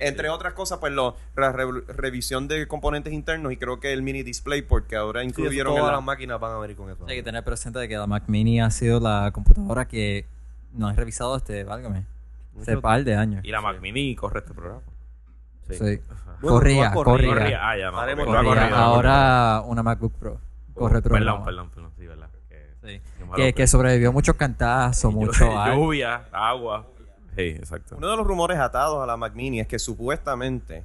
Entre 0.00 0.28
otras 0.28 0.52
cosas, 0.52 0.78
pues 0.78 0.92
lo- 0.92 1.16
la 1.34 1.50
re- 1.50 1.80
revisión 1.88 2.46
de 2.46 2.68
componentes 2.68 3.12
internos 3.12 3.52
y 3.52 3.56
creo 3.56 3.80
que 3.80 3.92
el 3.92 4.02
mini 4.02 4.22
DisplayPort 4.22 4.86
que 4.86 4.94
ahora 4.94 5.22
Sí, 5.22 5.26
incluyeron 5.28 5.72
en 5.72 5.78
todas 5.80 5.90
la- 5.92 5.96
las 5.96 6.04
máquinas 6.04 6.38
van 6.38 6.52
a 6.52 6.58
venir 6.58 6.76
con 6.76 6.88
eso. 6.90 7.04
Hay 7.08 7.16
que 7.16 7.22
tener 7.24 7.42
presente 7.42 7.80
de 7.80 7.88
que 7.88 7.96
la 7.96 8.06
Mac 8.06 8.24
Mini 8.28 8.60
ha 8.60 8.70
sido 8.70 9.00
la 9.00 9.30
computadora 9.32 9.88
que 9.88 10.24
no 10.72 10.86
han 10.86 10.94
revisado 10.96 11.36
este, 11.36 11.64
válgame, 11.64 12.04
hace 12.60 12.76
par 12.76 13.02
de 13.02 13.16
años. 13.16 13.44
Y 13.44 13.50
la 13.50 13.60
Mac 13.60 13.80
Mini 13.80 14.14
corre 14.14 14.38
este 14.38 14.54
programa. 14.54 14.82
Sí. 15.76 16.00
Bueno, 16.40 16.92
corría. 16.94 17.60
Ah, 17.60 17.76
ya 17.76 17.90
Corría. 17.92 18.68
Ahora 18.76 19.62
una 19.66 19.82
MacBook 19.82 20.12
Pro. 20.18 20.40
Corre 20.74 21.02
corrido. 21.02 21.02
programa. 21.02 21.44
Perdón, 21.44 21.70
perdón, 21.70 21.70
perdón. 21.74 21.92
Sí, 21.98 22.06
¿verdad? 22.06 22.28
Que, 22.48 22.68
Sí. 22.82 23.00
que 23.36 23.52
Que, 23.54 23.66
sobrevivió 23.66 24.12
muchos 24.12 24.36
cantazos, 24.36 25.12
mucho 25.12 25.44
Llu- 25.44 25.74
Lluvia, 25.74 26.24
agua. 26.32 26.86
Sí, 27.34 27.42
exacto. 27.42 27.96
Uno 27.96 28.08
de 28.10 28.16
los 28.16 28.26
rumores 28.26 28.58
atados 28.58 29.02
a 29.02 29.06
la 29.06 29.16
Mac 29.16 29.34
Mini 29.34 29.60
es 29.60 29.66
que 29.66 29.78
supuestamente 29.78 30.84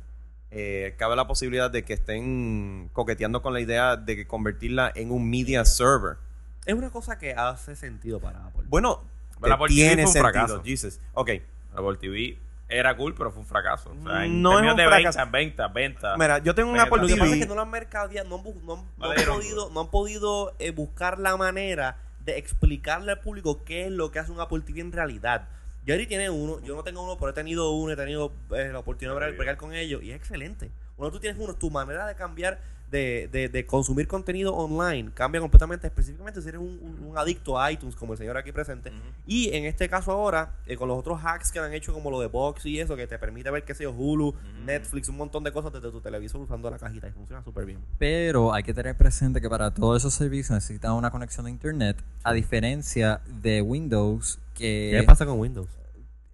eh, 0.51 0.95
cabe 0.97 1.15
la 1.15 1.25
posibilidad 1.27 1.69
de 1.71 1.83
que 1.83 1.93
estén 1.93 2.89
coqueteando 2.93 3.41
con 3.41 3.53
la 3.53 3.59
idea 3.59 3.95
de 3.95 4.15
que 4.15 4.27
convertirla 4.27 4.91
en 4.95 5.11
un 5.11 5.29
media 5.29 5.65
server. 5.65 6.17
Es 6.65 6.73
una 6.75 6.89
cosa 6.91 7.17
que 7.17 7.33
hace 7.33 7.75
sentido 7.75 8.19
para 8.19 8.45
Apple. 8.47 8.63
Bueno, 8.67 9.01
Apple 9.41 9.67
TV 9.67 9.67
tiene 9.67 9.93
fue 9.93 10.05
un 10.05 10.07
sentido, 10.13 10.23
fracaso. 10.31 10.61
Jesus. 10.63 10.99
Ok, 11.13 11.29
Apple 11.75 11.97
TV 11.99 12.37
era 12.69 12.95
cool, 12.97 13.13
pero 13.13 13.31
fue 13.31 13.41
un 13.41 13.45
fracaso. 13.47 13.91
O 13.91 14.03
sea, 14.07 14.25
en 14.25 14.41
No 14.41 14.59
es 14.59 14.71
un 14.71 14.75
de 14.77 14.85
fracaso. 14.85 15.19
ventas, 15.19 15.31
ventas, 15.31 15.73
ventas. 15.73 16.17
mira, 16.17 16.39
yo 16.39 16.55
tengo 16.55 16.69
un 16.69 16.73
Venga, 16.73 16.85
Apple 16.87 17.01
Lo 17.01 17.07
que 17.07 17.15
pasa 17.17 17.33
es 17.33 17.39
que 17.41 17.45
no 17.47 17.55
lo 17.55 17.61
han 17.61 17.69
mercadeado, 17.69 18.29
no 18.29 18.43
no 18.63 18.73
han- 18.73 18.85
no 18.97 19.11
han 19.11 19.25
podido, 19.25 19.69
no 19.69 19.81
han 19.81 19.87
podido 19.91 20.55
eh, 20.59 20.71
buscar 20.71 21.19
la 21.19 21.37
manera 21.37 21.97
de 22.21 22.37
explicarle 22.37 23.11
al 23.11 23.19
público 23.19 23.63
qué 23.63 23.85
es 23.85 23.91
lo 23.91 24.11
que 24.11 24.19
hace 24.19 24.31
un 24.31 24.39
Apple 24.39 24.61
TV 24.61 24.79
en 24.81 24.91
realidad. 24.91 25.47
Jerry 25.85 26.07
tiene 26.07 26.29
uno, 26.29 26.61
yo 26.63 26.75
no 26.75 26.83
tengo 26.83 27.03
uno, 27.03 27.17
pero 27.17 27.31
he 27.31 27.33
tenido 27.33 27.71
uno, 27.71 27.91
he 27.91 27.95
tenido 27.97 28.31
eh, 28.55 28.69
la 28.71 28.79
oportunidad 28.79 29.19
de 29.19 29.31
bregar 29.33 29.57
con 29.57 29.73
ellos 29.73 30.01
y 30.01 30.11
es 30.11 30.15
excelente. 30.15 30.71
Cuando 30.95 31.11
tú 31.11 31.19
tienes 31.19 31.37
uno, 31.41 31.53
tu 31.55 31.69
manera 31.69 32.07
de 32.07 32.15
cambiar, 32.15 32.59
de, 32.93 33.27
de, 33.31 33.49
de 33.49 33.65
consumir 33.65 34.07
contenido 34.07 34.55
online 34.55 35.11
cambia 35.13 35.41
completamente, 35.41 35.87
específicamente 35.87 36.41
si 36.41 36.47
eres 36.47 36.61
un, 36.61 36.79
un- 36.81 37.07
un 37.09 37.17
adicto 37.17 37.59
a 37.59 37.69
iTunes, 37.71 37.95
como 37.95 38.13
el 38.13 38.17
señor 38.19 38.37
aquí 38.37 38.51
presente. 38.53 38.91
Y 39.27 39.49
en 39.53 39.65
este 39.65 39.89
caso 39.89 40.11
ahora, 40.11 40.53
eh, 40.65 40.77
con 40.77 40.87
los 40.87 40.97
otros 40.97 41.19
hacks 41.23 41.51
que 41.51 41.59
han 41.59 41.73
hecho, 41.73 41.91
como 41.93 42.09
lo 42.11 42.19
de 42.21 42.27
Box 42.27 42.65
y 42.65 42.79
eso, 42.79 42.95
que 42.95 43.07
te 43.07 43.17
permite 43.19 43.49
ver, 43.51 43.63
qué 43.63 43.73
sé 43.75 43.83
yo, 43.83 43.91
Hulu, 43.91 44.33
Netflix, 44.65 45.09
un 45.09 45.17
montón 45.17 45.43
de 45.43 45.51
cosas 45.51 45.73
desde 45.73 45.91
tu 45.91 45.99
televisor 45.99 46.39
usando 46.41 46.69
la 46.69 46.77
cajita 46.77 47.07
y 47.07 47.11
funciona 47.11 47.43
súper 47.43 47.65
bien. 47.65 47.79
Pero 47.97 48.53
hay 48.53 48.63
que 48.63 48.73
tener 48.73 48.95
presente 48.95 49.41
que 49.41 49.49
para 49.49 49.73
todos 49.73 50.01
esos 50.01 50.13
servicios 50.13 50.51
necesitan 50.51 50.93
una 50.93 51.11
conexión 51.11 51.45
de 51.45 51.51
internet, 51.51 51.97
a 52.23 52.31
diferencia 52.33 53.21
de 53.41 53.61
Windows, 53.61 54.39
que 54.53 54.91
¿Qué 54.99 55.03
pasa 55.03 55.25
con 55.25 55.39
Windows? 55.39 55.67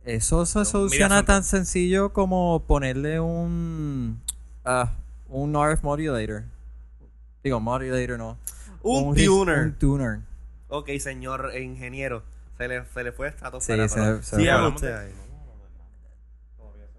eso 0.06 0.46
se 0.46 0.66
soluciona 0.66 1.24
tan 1.24 1.44
sencillo 1.44 2.12
como 2.14 2.64
ponerle 2.68 3.20
un 3.20 4.20
ah, 4.66 4.94
un 5.30 5.54
RF 5.56 5.84
modulator. 5.84 6.44
Digo, 7.44 7.60
modulator 7.60 8.18
no. 8.18 8.38
Un 8.82 9.16
tuner. 9.16 9.60
Un 9.60 9.74
tuner. 9.74 10.20
Ok, 10.70 10.90
señor 11.00 11.52
ingeniero. 11.60 12.24
Se 12.58 12.68
le, 12.68 12.84
se 12.86 13.04
le 13.04 13.12
fue 13.12 13.30
estrato 13.30 13.60
Sí, 13.62 13.68
se- 13.68 13.74
pero- 13.96 14.22
se- 14.24 14.36
Siga 14.38 14.56
Hablamos 14.56 14.76
usted 14.76 14.88
de- 14.90 15.00
ahí. 15.06 15.14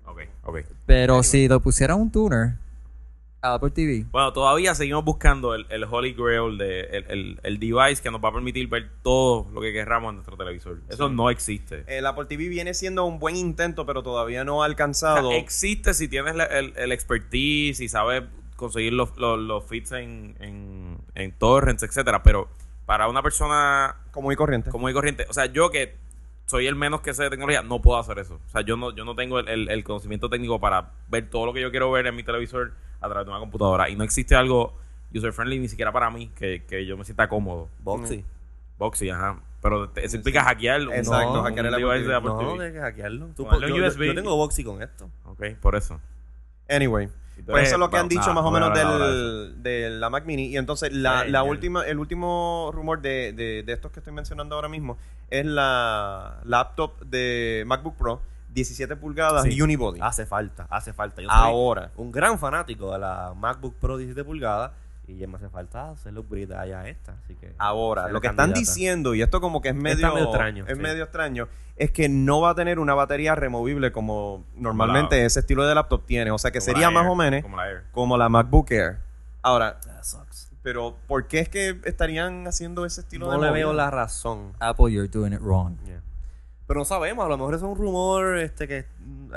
Ok, 0.07 0.19
ok. 0.45 0.59
Pero 0.87 1.23
si 1.23 1.47
lo 1.49 1.61
pusiera 1.61 1.95
un 1.95 2.11
tuner 2.11 2.55
a 3.42 3.55
Apple 3.55 3.70
TV, 3.70 4.05
Bueno, 4.11 4.33
todavía 4.33 4.74
seguimos 4.74 5.05
buscando 5.05 5.55
el, 5.55 5.66
el 5.70 5.85
Holy 5.85 6.12
Grail, 6.12 6.59
de, 6.59 6.81
el, 6.83 7.05
el- 7.09 7.40
el 7.42 7.59
device 7.59 8.03
que 8.03 8.11
nos 8.11 8.22
va 8.22 8.29
a 8.29 8.33
permitir 8.33 8.68
ver 8.68 8.90
todo 9.03 9.46
lo 9.53 9.61
que 9.61 9.72
querramos 9.72 10.11
en 10.11 10.16
nuestro 10.16 10.37
televisor. 10.37 10.79
Eso 10.88 11.09
no 11.09 11.31
existe. 11.31 11.85
El 11.87 12.07
Apple 12.07 12.26
TV 12.26 12.48
viene 12.48 12.74
siendo 12.74 13.05
un 13.05 13.18
buen 13.18 13.37
intento, 13.37 13.87
pero 13.87 14.03
todavía 14.03 14.44
no 14.44 14.57
ha 14.62 14.66
O 14.66 14.68
alcanzado. 14.68 15.31
sea, 15.31 15.38
existe 15.38 15.94
si 15.94 16.09
tienes 16.09 16.35
el, 16.50 16.74
el 16.76 16.92
expertise 16.92 17.81
y 17.81 17.88
sabes 17.88 18.24
conseguir 18.57 18.92
los, 18.92 19.16
los, 19.16 19.38
los 19.38 19.64
feeds 19.64 19.92
en, 19.92 20.37
en, 20.40 20.98
en 21.14 21.33
torrents, 21.33 21.83
etcétera, 21.83 22.22
pero 22.22 22.48
para 22.85 23.09
una 23.09 23.22
persona 23.22 23.96
como 24.11 24.33
y 24.33 24.37
corriente. 24.37 24.68
común 24.70 24.90
y 24.90 24.92
corriente, 24.92 25.24
o 25.31 25.33
sea, 25.33 25.46
yo 25.46 25.70
que 25.70 25.94
soy 26.51 26.67
el 26.67 26.75
menos 26.75 27.01
que 27.01 27.15
sé 27.15 27.23
de 27.23 27.31
tecnología, 27.31 27.63
no 27.63 27.81
puedo 27.81 27.99
hacer 27.99 28.19
eso. 28.19 28.41
O 28.45 28.49
sea, 28.51 28.63
yo 28.63 28.77
no, 28.77 28.95
yo 28.95 29.05
no 29.05 29.15
tengo 29.15 29.39
el, 29.39 29.49
el- 29.49 29.69
el 29.71 29.85
conocimiento 29.85 30.29
técnico 30.29 30.59
para 30.61 30.91
ver 31.09 31.31
todo 31.31 31.47
lo 31.47 31.53
que 31.53 31.61
yo 31.61 31.71
quiero 31.71 31.91
ver 31.93 32.07
en 32.09 32.17
mi 32.17 32.23
televisor 32.25 32.73
a 33.01 33.09
través 33.09 33.25
de 33.27 33.31
una 33.31 33.39
computadora. 33.41 33.89
Y 33.89 33.95
no 33.97 34.03
existe 34.05 34.35
algo 34.35 34.77
user 35.15 35.33
friendly 35.33 35.59
ni 35.61 35.69
siquiera 35.69 35.93
para 35.93 36.11
mí 36.11 36.29
que, 36.37 36.65
que 36.65 36.85
yo 36.87 36.97
me 36.97 37.05
sienta 37.05 37.29
cómodo. 37.29 37.69
Boxy. 37.81 38.25
Boxy, 38.79 39.11
ajá. 39.11 39.41
Pero 39.63 39.91
te- 39.91 40.05
eso 40.05 40.17
implica 40.17 40.43
hackear 40.43 40.81
un, 40.89 40.93
Exacto, 40.95 41.43
hackear 41.43 41.67
el 41.67 41.75
Apple 41.75 41.87
device 41.87 41.99
de 42.01 42.05
TV. 42.07 42.17
Apple 42.17 42.31
No, 42.31 42.39
TV. 42.39 42.51
tienes 42.55 42.73
que 42.73 42.81
hackearlo. 42.81 43.27
Tú 43.37 43.47
yo, 43.69 43.87
USB. 43.87 44.03
yo 44.07 44.15
tengo 44.15 44.37
Boxy 44.37 44.65
con 44.65 44.83
esto. 44.83 45.09
Ok, 45.27 45.45
por 45.61 45.77
eso. 45.77 46.01
Anyway. 46.69 47.09
Pues 47.42 47.64
eso 47.68 47.74
es 47.76 47.79
lo 47.81 47.87
que 47.87 47.90
bueno, 47.92 48.03
han 48.03 48.09
dicho 48.09 48.20
nada, 48.20 48.35
más 48.35 48.44
o 48.44 48.50
menos 48.50 48.74
del, 48.74 49.62
de 49.62 49.90
la 49.90 50.11
Mac 50.11 50.24
Mini. 50.26 50.46
Y 50.46 50.57
entonces 50.57 50.92
la, 50.92 51.24
la 51.24 51.42
última, 51.42 51.83
el 51.85 51.98
último 51.98 52.70
rumor 52.72 53.00
de, 53.00 53.33
de, 53.33 53.62
de 53.62 53.72
estos 53.72 53.90
que 53.92 54.00
estoy 54.00 54.12
mencionando 54.12 54.55
ahora 54.55 54.68
mismo 54.68 54.98
es 55.31 55.44
la 55.46 56.40
laptop 56.44 57.00
de 57.05 57.64
MacBook 57.66 57.96
Pro 57.96 58.22
17 58.53 58.96
pulgadas 58.96 59.44
Sí. 59.44 59.62
Unibody. 59.62 60.00
Hace 60.03 60.26
falta, 60.26 60.66
hace 60.70 60.92
falta. 60.92 61.22
Yo 61.22 61.29
soy 61.29 61.38
Ahora. 61.38 61.92
un 61.96 62.11
gran 62.11 62.38
fanático 62.38 62.92
de 62.92 62.98
la 62.98 63.33
MacBook 63.37 63.76
Pro 63.76 63.96
17 63.96 64.24
pulgadas 64.24 64.72
y 65.11 65.18
ya 65.18 65.27
me 65.27 65.37
hace 65.37 65.49
falta 65.49 65.90
hacer 65.90 66.16
upgrade 66.16 66.55
allá 66.55 66.87
esta. 66.88 67.12
Así 67.25 67.35
que 67.35 67.53
Ahora, 67.59 68.09
lo 68.09 68.20
que 68.20 68.29
están 68.29 68.53
diciendo, 68.53 69.14
y 69.14 69.23
esto 69.23 69.40
como 69.40 69.61
que 69.61 69.70
es 69.70 69.75
medio, 69.75 70.12
medio 70.14 70.27
extraño, 70.29 70.64
es 70.68 70.77
sí. 70.77 70.83
medio 70.83 71.05
extraño, 71.05 71.49
es 71.77 71.90
que 71.90 72.09
no 72.09 72.40
va 72.40 72.51
a 72.51 72.55
tener 72.55 72.79
una 72.79 72.94
batería 72.94 73.35
removible 73.35 73.92
como 73.92 74.44
normalmente 74.57 75.18
la- 75.20 75.25
ese 75.27 75.40
estilo 75.40 75.66
de 75.66 75.75
laptop 75.75 76.05
tiene. 76.07 76.31
O 76.31 76.38
sea 76.38 76.51
que 76.51 76.61
sería 76.61 76.90
más 76.90 77.07
o 77.09 77.14
menos 77.14 77.42
Como 77.42 77.57
la 77.57 77.68
Air. 77.70 77.83
como 77.92 78.16
la 78.16 78.29
MacBook 78.29 78.70
Air. 78.70 78.99
Ahora, 79.42 79.81
That 79.81 80.03
sucks. 80.05 80.51
pero 80.62 80.96
¿por 81.07 81.27
qué 81.27 81.38
es 81.40 81.49
que 81.49 81.81
estarían 81.85 82.46
haciendo 82.46 82.85
ese 82.85 83.01
estilo 83.01 83.27
No 83.27 83.33
de 83.33 83.38
le 83.38 83.46
movida? 83.49 83.53
veo 83.66 83.73
la 83.73 83.90
razón. 83.90 84.53
Apple, 84.61 84.92
you're 84.92 85.09
doing 85.09 85.33
it 85.33 85.40
wrong. 85.40 85.77
Yeah. 85.87 86.03
Pero 86.66 86.81
no 86.81 86.85
sabemos, 86.85 87.25
a 87.25 87.29
lo 87.29 87.37
mejor 87.38 87.55
es 87.55 87.62
un 87.62 87.75
rumor 87.77 88.37
este 88.38 88.68
que 88.68 88.85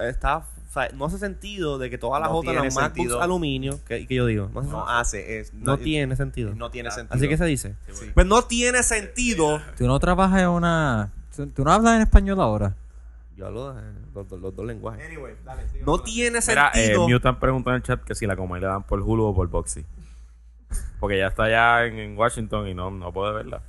está 0.07 0.43
o 0.75 0.79
sea, 0.79 0.89
no 0.95 1.05
hace 1.05 1.19
sentido 1.19 1.77
de 1.77 1.89
que 1.91 1.99
todas 1.99 2.19
las 2.19 2.31
No 2.31 2.37
otras 2.37 2.55
las 2.55 2.73
MacBooks 2.73 2.95
sentido. 2.95 3.21
aluminio 3.21 3.79
que, 3.85 4.07
que 4.07 4.15
yo 4.15 4.25
digo, 4.25 4.49
no, 4.53 4.59
hace 4.61 4.69
No 4.71 4.77
sentido. 4.79 4.89
hace, 4.89 5.39
es, 5.39 5.53
no 5.53 5.77
tiene 5.77 6.15
sentido. 6.15 6.55
no 6.55 6.71
tiene 6.71 6.89
sentido. 6.89 7.15
Así 7.15 7.27
que 7.29 7.37
se 7.37 7.45
dice. 7.45 7.75
Sí. 7.91 8.09
Pues 8.13 8.25
no 8.25 8.41
tiene 8.43 8.81
sentido. 8.81 9.61
Tú 9.77 9.85
no 9.85 9.99
trabajas 9.99 10.41
en 10.41 10.49
una... 10.49 11.11
Tú, 11.35 11.63
no 11.63 11.71
hablas 11.71 11.95
en 11.97 12.01
español 12.01 12.41
ahora. 12.41 12.75
Yo 13.37 13.45
hablo 13.47 13.75
los, 14.15 14.27
dos- 14.29 14.39
los 14.39 14.55
dos 14.55 14.65
lenguajes. 14.65 15.05
Anyway, 15.05 15.35
dale, 15.45 15.67
sigue 15.69 15.83
No 15.85 15.99
tiene 15.99 16.39
Mira, 16.47 16.69
eh, 16.73 16.79
sentido. 16.85 17.07
Mutant 17.07 17.39
preguntó 17.39 17.69
en 17.69 17.75
el 17.77 17.83
chat 17.83 18.01
que 18.03 18.15
si 18.15 18.25
la 18.25 18.35
Comay 18.35 18.59
le 18.61 18.67
dan 18.67 18.81
por 18.83 18.99
Hulu 18.99 19.25
o 19.25 19.35
por 19.35 19.47
Boxy. 19.49 19.85
Porque 20.99 21.17
ya 21.17 21.27
está 21.27 21.43
allá 21.43 21.85
en, 21.85 21.99
en 21.99 22.17
Washington 22.17 22.67
y 22.67 22.73
no, 22.73 22.89
no 22.89 23.11
puede 23.11 23.31
verla. 23.33 23.61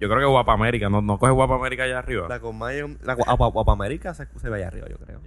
Yo 0.00 0.08
creo 0.08 0.20
que 0.20 0.26
Guapa 0.26 0.52
América, 0.52 0.88
¿no, 0.88 1.00
no 1.02 1.18
coge 1.18 1.32
Guapa 1.32 1.54
América 1.54 1.84
allá 1.84 1.98
arriba? 2.00 2.26
La 2.28 2.40
Comay- 2.40 2.98
la 3.02 3.14
Guapa, 3.14 3.46
Guapa 3.46 3.72
América 3.72 4.12
se, 4.14 4.26
se 4.40 4.48
ve 4.50 4.56
allá 4.58 4.68
arriba, 4.68 4.88
yo 4.88 4.96
creo. 4.98 5.20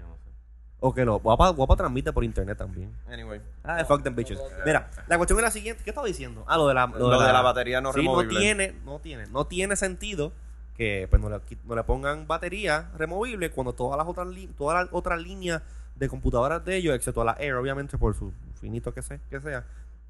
No. 0.81 0.87
O 0.87 0.93
que 0.93 1.03
lo 1.03 1.19
Guapa, 1.19 1.49
Guapa 1.49 1.75
transmite 1.75 2.13
por 2.13 2.23
internet 2.23 2.57
también. 2.57 2.91
Anyway. 3.11 3.41
Ah, 3.63 3.83
fuck 3.85 4.01
them 4.03 4.15
bitches. 4.15 4.39
Mira, 4.65 4.89
la 5.07 5.17
cuestión 5.17 5.37
es 5.39 5.43
la 5.43 5.51
siguiente. 5.51 5.83
¿Qué 5.83 5.89
estaba 5.89 6.07
diciendo? 6.07 6.43
Ah, 6.47 6.57
lo 6.57 6.67
de 6.67 6.73
la, 6.73 6.87
Lo 6.87 7.09
de 7.09 7.33
la 7.33 7.41
batería 7.41 7.81
no 7.81 7.91
sí, 7.91 7.99
removible. 7.99 8.33
no 8.33 8.39
tiene, 8.39 8.75
no 8.85 8.99
tiene, 8.99 9.27
no 9.27 9.45
tiene 9.45 9.75
sentido 9.75 10.31
que 10.77 11.07
pues 11.09 11.21
no 11.21 11.29
le, 11.29 11.41
no 11.65 11.75
le 11.75 11.83
pongan 11.83 12.25
batería 12.27 12.89
removible 12.97 13.51
cuando 13.51 13.73
todas 13.73 13.97
las 13.97 14.07
otras 14.07 14.27
li- 14.27 14.47
todas 14.57 14.81
las 14.85 14.93
otras 14.93 15.21
líneas 15.21 15.61
de 15.95 16.07
computadoras 16.07 16.63
de 16.63 16.77
ellos, 16.77 16.95
excepto 16.95 17.25
la 17.25 17.35
Air, 17.37 17.55
obviamente 17.55 17.97
por 17.97 18.15
su 18.15 18.31
finito 18.61 18.93
que 18.93 19.01
sea, 19.01 19.19
que 19.29 19.41
sea, 19.41 19.65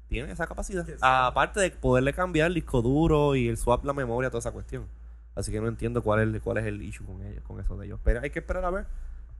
tienen 0.08 0.30
esa 0.30 0.46
capacidad. 0.46 0.86
Aparte 1.00 1.58
de 1.58 1.72
poderle 1.72 2.12
cambiar 2.12 2.46
el 2.46 2.54
disco 2.54 2.80
duro 2.82 3.34
y 3.34 3.48
el 3.48 3.56
swap 3.56 3.84
la 3.84 3.92
memoria, 3.92 4.30
toda 4.30 4.38
esa 4.38 4.52
cuestión. 4.52 4.86
Así 5.34 5.50
que 5.50 5.60
no 5.60 5.66
entiendo 5.66 6.02
cuál 6.02 6.32
es, 6.36 6.40
cuál 6.42 6.58
es 6.58 6.66
el 6.66 6.80
issue 6.82 7.04
con 7.04 7.20
ellos, 7.26 7.42
con 7.44 7.58
eso 7.58 7.76
de 7.76 7.86
ellos. 7.86 7.98
Pero 8.04 8.20
hay 8.20 8.30
que 8.30 8.38
esperar 8.38 8.64
a 8.64 8.70
ver. 8.70 8.86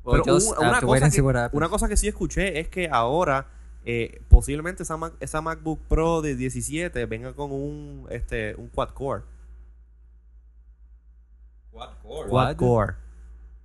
Well, 0.05 0.23
Pero 0.23 0.35
just 0.35 0.49
un- 0.53 0.67
una, 0.67 0.81
cosa 0.81 1.11
que, 1.11 1.21
what 1.21 1.37
happens. 1.37 1.55
una 1.57 1.69
cosa 1.69 1.89
que 1.89 1.97
sí 1.97 2.09
escuché 2.09 2.59
es 2.61 2.69
que 2.69 2.89
ahora 2.91 3.47
eh, 3.85 4.23
posiblemente 4.29 4.83
esa, 4.83 4.97
Mac- 4.97 5.15
esa 5.21 5.41
MacBook 5.41 5.81
Pro 5.89 6.23
de 6.23 6.37
17 6.37 7.05
venga 7.07 7.35
con 7.35 7.53
un 7.53 8.07
este 8.11 8.55
un 8.57 8.69
quad 8.69 8.91
core. 8.91 9.23
Quad 12.29 12.57
core. 12.57 12.95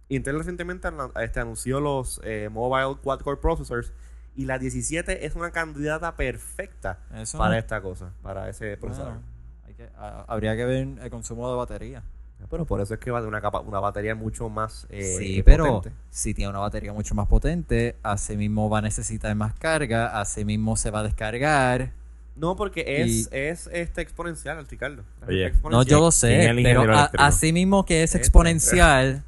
Intel 0.09 0.37
recientemente 0.37 0.87
este, 1.21 1.39
anunció 1.39 1.79
los 1.79 2.21
eh, 2.23 2.49
mobile 2.51 2.97
quad 3.01 3.19
core 3.21 3.37
processors 3.41 3.91
y 4.35 4.45
la 4.45 4.59
17 4.59 5.25
es 5.25 5.35
una 5.35 5.51
candidata 5.51 6.15
perfecta 6.15 6.99
Eso 7.15 7.37
para 7.37 7.51
no- 7.53 7.57
esta 7.59 7.81
cosa, 7.81 8.11
para 8.21 8.47
ese 8.49 8.77
procesador. 8.77 9.13
Bueno, 9.13 9.27
hay 9.65 9.73
que- 9.73 9.89
a- 9.97 10.25
habría 10.27 10.55
que 10.55 10.65
ver 10.65 10.87
el 11.01 11.09
consumo 11.09 11.49
de 11.49 11.55
batería. 11.57 12.03
Pero 12.49 12.65
por 12.65 12.79
eso 12.81 12.93
es 12.93 12.99
que 12.99 13.11
va 13.11 13.21
de 13.21 13.27
una 13.27 13.41
capa, 13.41 13.59
una 13.59 13.79
batería 13.79 14.15
mucho 14.15 14.49
más 14.49 14.85
eh, 14.89 15.15
sí, 15.17 15.43
pero 15.43 15.77
potente. 15.77 15.97
si 16.09 16.33
tiene 16.33 16.49
una 16.49 16.59
batería 16.59 16.93
mucho 16.93 17.15
más 17.15 17.27
potente, 17.27 17.95
así 18.03 18.37
mismo 18.37 18.69
va 18.69 18.79
a 18.79 18.81
necesitar 18.81 19.33
más 19.35 19.53
carga, 19.55 20.19
así 20.19 20.45
mismo 20.45 20.77
se 20.77 20.91
va 20.91 20.99
a 20.99 21.03
descargar. 21.03 21.91
No, 22.35 22.55
porque 22.55 22.83
es, 23.01 23.07
Y- 23.07 23.27
es 23.31 23.69
este 23.71 24.01
exponencial, 24.01 24.65
Ricardo. 24.67 25.03
Es 25.23 25.27
Oye. 25.29 25.45
exponencial. 25.47 25.71
No, 25.71 25.83
yo 25.83 25.97
lo 25.97 26.09
¿Quién 26.09 26.11
sé, 26.11 26.49
es 26.49 26.63
pero 26.63 26.93
a- 26.93 27.11
así 27.17 27.51
mismo 27.53 27.85
que 27.85 28.03
es 28.03 28.09
Este, 28.11 28.17
exponencial, 28.19 29.23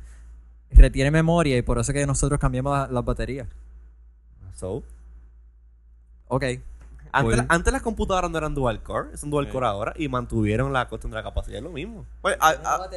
retiene 0.71 1.09
memoria 1.09 1.57
y 1.57 1.61
por 1.61 1.79
eso 1.79 1.93
que 1.93 2.05
nosotros 2.05 2.39
cambiamos 2.39 2.73
la- 2.77 2.87
las 2.87 3.05
baterías. 3.05 3.47
So, 4.55 4.83
Ok. 6.27 6.43
Antes, 7.11 7.35
Cool. 7.39 7.45
antes 7.49 7.73
las 7.73 7.81
computadoras 7.81 8.29
no 8.31 8.37
eran 8.37 8.53
dual 8.55 8.81
core, 8.83 9.09
es 9.13 9.23
un 9.23 9.29
dual 9.29 9.49
core 9.49 9.65
ahora 9.67 9.93
y 9.97 10.07
mantuvieron 10.09 10.71
la 10.73 10.87
cuestión 10.87 11.11
de 11.11 11.17
la 11.17 11.23
capacidad, 11.23 11.57
es 11.57 11.63
lo 11.63 11.69
mismo. 11.71 12.05
Pues, 12.21 12.37
a- 12.39 12.49
a- 12.49 12.89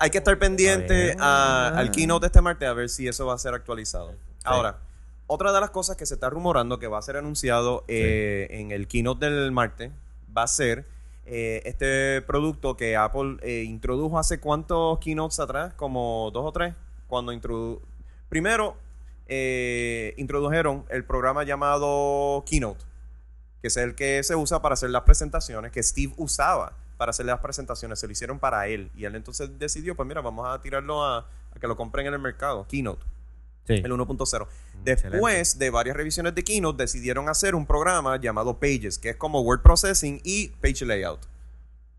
hay 0.00 0.10
que 0.10 0.18
estar 0.18 0.38
pendiente 0.38 1.16
a- 1.18 1.68
al 1.76 1.90
keynote 1.90 2.22
de 2.22 2.26
este 2.28 2.40
martes 2.40 2.68
a 2.68 2.72
ver 2.72 2.88
si 2.88 3.06
eso 3.08 3.26
va 3.26 3.34
a 3.34 3.38
ser 3.38 3.54
actualizado. 3.54 4.12
Ahora, 4.44 4.78
otra 5.26 5.52
de 5.52 5.60
las 5.60 5.70
cosas 5.70 5.96
que 5.96 6.06
se 6.06 6.14
está 6.14 6.30
rumorando 6.30 6.78
que 6.78 6.86
va 6.86 6.98
a 6.98 7.02
ser 7.02 7.16
anunciado 7.16 7.84
eh, 7.88 8.46
en 8.50 8.70
el 8.70 8.88
keynote 8.88 9.28
del 9.30 9.52
martes 9.52 9.90
va 10.36 10.42
a 10.44 10.46
ser 10.48 10.86
eh, 11.26 11.60
este 11.66 12.22
producto 12.22 12.76
que 12.76 12.96
Apple 12.96 13.36
eh, 13.42 13.64
introdujo 13.66 14.18
hace 14.18 14.40
cuántos 14.40 14.98
keynotes 15.00 15.38
atrás, 15.40 15.74
como 15.74 16.30
dos 16.32 16.46
o 16.46 16.52
tres, 16.52 16.74
cuando 17.06 17.32
introdu 17.32 17.82
primero 18.30 18.76
eh, 19.26 20.14
introdujeron 20.16 20.86
el 20.88 21.04
programa 21.04 21.44
llamado 21.44 22.42
Keynote, 22.46 22.82
que 23.60 23.68
es 23.68 23.76
el 23.76 23.94
que 23.94 24.22
se 24.22 24.36
usa 24.36 24.62
para 24.62 24.74
hacer 24.74 24.90
las 24.90 25.02
presentaciones, 25.02 25.72
que 25.72 25.82
Steve 25.82 26.12
usaba 26.16 26.72
para 26.96 27.10
hacer 27.10 27.26
las 27.26 27.40
presentaciones, 27.40 27.98
se 28.00 28.06
lo 28.06 28.12
hicieron 28.12 28.38
para 28.38 28.66
él. 28.66 28.90
Y 28.96 29.04
él 29.04 29.14
entonces 29.14 29.58
decidió, 29.58 29.94
pues 29.94 30.06
mira, 30.08 30.20
vamos 30.20 30.46
a 30.48 30.60
tirarlo 30.60 31.04
a, 31.04 31.18
a 31.18 31.58
que 31.60 31.66
lo 31.68 31.76
compren 31.76 32.06
en 32.06 32.14
el 32.14 32.20
mercado, 32.20 32.66
Keynote, 32.68 33.04
Sí. 33.66 33.74
el 33.74 33.92
1.0. 33.92 34.46
Después 34.82 35.58
de 35.58 35.70
varias 35.70 35.94
revisiones 35.96 36.34
de 36.34 36.42
Keynote, 36.42 36.82
decidieron 36.82 37.28
hacer 37.28 37.54
un 37.54 37.66
programa 37.66 38.16
llamado 38.18 38.58
Pages, 38.58 38.98
que 38.98 39.10
es 39.10 39.16
como 39.16 39.42
Word 39.42 39.60
Processing 39.62 40.20
y 40.24 40.48
Page 40.48 40.86
Layout. 40.86 41.20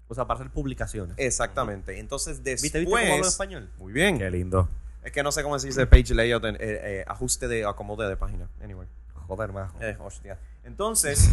O 0.07 0.15
sea, 0.15 0.25
para 0.25 0.39
hacer 0.39 0.51
publicaciones. 0.51 1.13
Exactamente. 1.19 1.99
Entonces, 1.99 2.41
¿Viste, 2.41 2.49
después... 2.51 2.73
viste 2.73 2.85
cómo 2.85 2.97
hablo 2.97 3.13
en 3.13 3.23
español? 3.23 3.69
Muy 3.77 3.93
bien. 3.93 4.17
Qué 4.17 4.31
lindo. 4.31 4.67
Es 5.03 5.11
que 5.11 5.21
no 5.21 5.31
sé 5.31 5.43
cómo 5.43 5.57
se 5.59 5.67
dice 5.67 5.85
Page 5.85 6.15
Layout, 6.15 6.43
en, 6.45 6.55
eh, 6.55 6.59
eh, 6.61 7.05
ajuste 7.07 7.47
de 7.47 7.63
acomode 7.65 8.09
de 8.09 8.17
página. 8.17 8.49
Anyway. 8.63 8.87
Joder, 9.27 9.53
majo. 9.53 9.77
Eh, 9.79 9.95
hostia. 9.99 10.39
Entonces, 10.69 11.29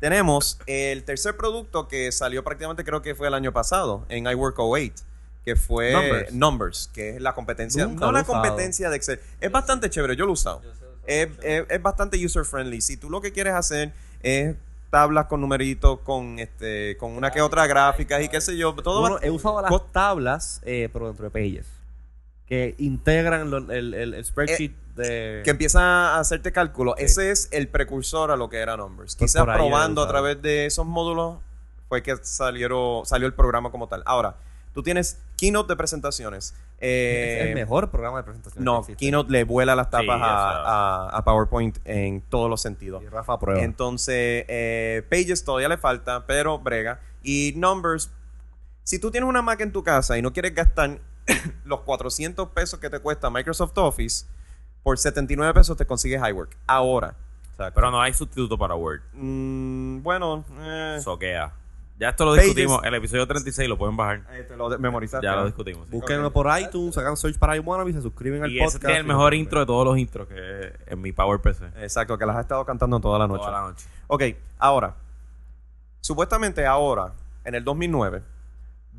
tenemos 0.00 0.58
el 0.66 1.04
tercer 1.04 1.36
producto 1.36 1.86
que 1.88 2.10
salió 2.12 2.42
prácticamente 2.42 2.84
creo 2.84 3.02
que 3.02 3.14
fue 3.14 3.28
el 3.28 3.34
año 3.34 3.52
pasado 3.52 4.04
en 4.08 4.26
iWork 4.26 4.58
08, 4.58 4.92
que 5.44 5.54
fue 5.56 5.92
Numbers. 5.92 6.32
Numbers, 6.32 6.90
que 6.92 7.10
es 7.10 7.20
la 7.22 7.34
competencia, 7.34 7.86
Nunca 7.86 8.04
no 8.06 8.12
la 8.12 8.22
usado. 8.22 8.42
competencia 8.42 8.90
de 8.90 8.96
Excel. 8.96 9.20
Es 9.40 9.50
bastante 9.52 9.88
chévere, 9.88 10.16
yo 10.16 10.24
lo 10.26 10.32
he 10.32 10.34
usado. 10.34 10.60
Es, 11.06 11.28
es- 11.42 11.64
es 11.68 11.82
bastante 11.82 12.22
user 12.24 12.44
friendly. 12.44 12.80
Si 12.80 12.96
tú 12.96 13.08
lo 13.10 13.20
que 13.20 13.32
quieres 13.32 13.54
hacer 13.54 13.92
es 14.22 14.56
tablas 14.90 15.26
con 15.26 15.40
numeritos, 15.40 16.00
con 16.00 16.38
este, 16.40 16.96
con 16.98 17.12
una 17.12 17.30
que 17.30 17.40
otra 17.40 17.66
gráfica 17.68 18.20
y 18.20 18.28
qué 18.28 18.40
sé 18.40 18.56
yo, 18.56 18.74
todo 18.74 19.00
Bueno, 19.00 19.16
va- 19.16 19.22
he 19.22 19.30
usado 19.30 19.62
las 19.62 19.72
tablas, 19.92 20.60
eh, 20.64 20.88
pero 20.92 21.06
dentro 21.06 21.24
de 21.24 21.30
Pages. 21.30 21.66
Que 22.50 22.74
integran 22.78 23.50
lo- 23.50 23.58
el, 23.72 23.94
el- 23.94 24.12
el 24.14 24.24
spreadsheet 24.24 24.72
de... 24.96 25.40
que 25.44 25.50
empieza 25.50 26.16
a 26.16 26.18
hacerte 26.20 26.52
cálculo. 26.52 26.96
Ese 26.98 27.30
es 27.30 27.48
el 27.52 27.68
precursor 27.68 28.30
a 28.32 28.36
lo 28.36 28.50
que 28.50 28.58
era 28.58 28.76
Numbers. 28.76 29.16
Pues 29.16 29.32
Quizás 29.32 29.44
probando 29.44 30.02
a 30.02 30.08
través 30.08 30.42
de 30.42 30.66
esos 30.66 30.84
módulos 30.84 31.38
fue 31.88 32.02
que 32.02 32.16
salieron, 32.22 33.06
salió 33.06 33.26
el 33.26 33.34
programa 33.34 33.70
como 33.70 33.86
tal. 33.88 34.02
Ahora, 34.04 34.34
tú 34.74 34.82
tienes 34.82 35.18
Keynote 35.36 35.72
de 35.72 35.76
presentaciones. 35.76 36.54
Eh, 36.80 37.38
es 37.40 37.46
el 37.50 37.54
mejor 37.54 37.88
programa 37.90 38.18
de 38.18 38.24
presentación. 38.24 38.64
No, 38.64 38.84
que. 38.84 38.96
Keynote 38.96 39.30
le 39.30 39.44
vuela 39.44 39.76
las 39.76 39.88
tapas 39.90 40.16
Sí, 40.16 40.22
a- 40.24 41.08
a 41.12 41.24
PowerPoint 41.24 41.78
en 41.84 42.20
todos 42.20 42.50
los 42.50 42.60
sentidos. 42.60 43.00
Y 43.02 43.06
Rafa 43.08 43.38
prueba. 43.38 43.62
Entonces, 43.62 44.44
eh, 44.48 45.02
Pages 45.08 45.44
todavía 45.44 45.68
le 45.68 45.78
falta, 45.78 46.26
pero 46.26 46.58
brega. 46.58 47.00
Y 47.22 47.52
Numbers, 47.56 48.10
si 48.82 48.98
tú 48.98 49.12
tienes 49.12 49.28
una 49.28 49.40
Mac 49.40 49.60
en 49.60 49.70
tu 49.70 49.84
casa 49.84 50.18
y 50.18 50.22
no 50.22 50.32
quieres 50.32 50.52
gastar 50.52 50.98
los 51.64 51.80
400 51.80 52.48
pesos 52.50 52.78
que 52.80 52.90
te 52.90 52.98
cuesta 53.00 53.30
Microsoft 53.30 53.76
Office, 53.76 54.26
por 54.82 54.98
79 54.98 55.52
pesos 55.54 55.76
te 55.76 55.86
consigues 55.86 56.20
iWork. 56.28 56.56
Ahora. 56.66 57.14
Pero 57.74 57.90
no 57.90 58.00
hay 58.00 58.14
sustituto 58.14 58.56
para 58.56 58.74
Word. 58.74 59.00
Mm, 59.12 60.02
bueno, 60.02 60.44
eh, 60.60 60.98
Soquea. 61.04 61.52
Ya 61.98 62.08
esto 62.08 62.24
lo 62.24 62.30
Pages. 62.30 62.46
discutimos. 62.46 62.82
El 62.82 62.94
episodio 62.94 63.26
36 63.26 63.68
lo 63.68 63.76
pueden 63.76 63.98
bajar. 63.98 64.22
eh, 64.32 64.44
te 64.48 64.56
lo 64.56 64.70
memorizaste. 64.78 65.26
Ya 65.26 65.34
lo 65.36 65.44
discutimos. 65.44 65.84
sí. 65.84 65.90
Búsquenlo 65.94 66.32
por 66.32 66.48
iTunes, 66.58 66.96
hagan 66.96 67.18
search 67.18 67.38
para 67.38 67.56
iWannabe 67.56 67.90
y 67.90 67.92
se 67.92 68.00
suscriben 68.00 68.42
al 68.42 68.50
Y 68.50 68.58
podcast. 68.60 68.82
es 68.84 68.96
el 68.96 69.04
mejor 69.04 69.34
intro 69.34 69.60
de 69.60 69.66
todos 69.66 69.84
los 69.84 69.98
intros 69.98 70.26
que 70.28 70.68
es 70.68 70.72
en 70.86 71.02
mi 71.02 71.12
Power 71.12 71.38
PC. 71.42 71.66
Exacto, 71.82 72.16
que 72.16 72.24
las 72.24 72.36
has 72.36 72.42
estado 72.44 72.64
cantando 72.64 72.98
toda 72.98 73.18
la 73.18 73.26
noche. 73.28 73.40
Toda 73.44 73.52
la 73.52 73.68
noche. 73.68 73.86
Ok, 74.06 74.22
ahora, 74.58 74.94
supuestamente 76.00 76.66
ahora, 76.66 77.12
en 77.44 77.54
el 77.54 77.62
2009, 77.64 78.22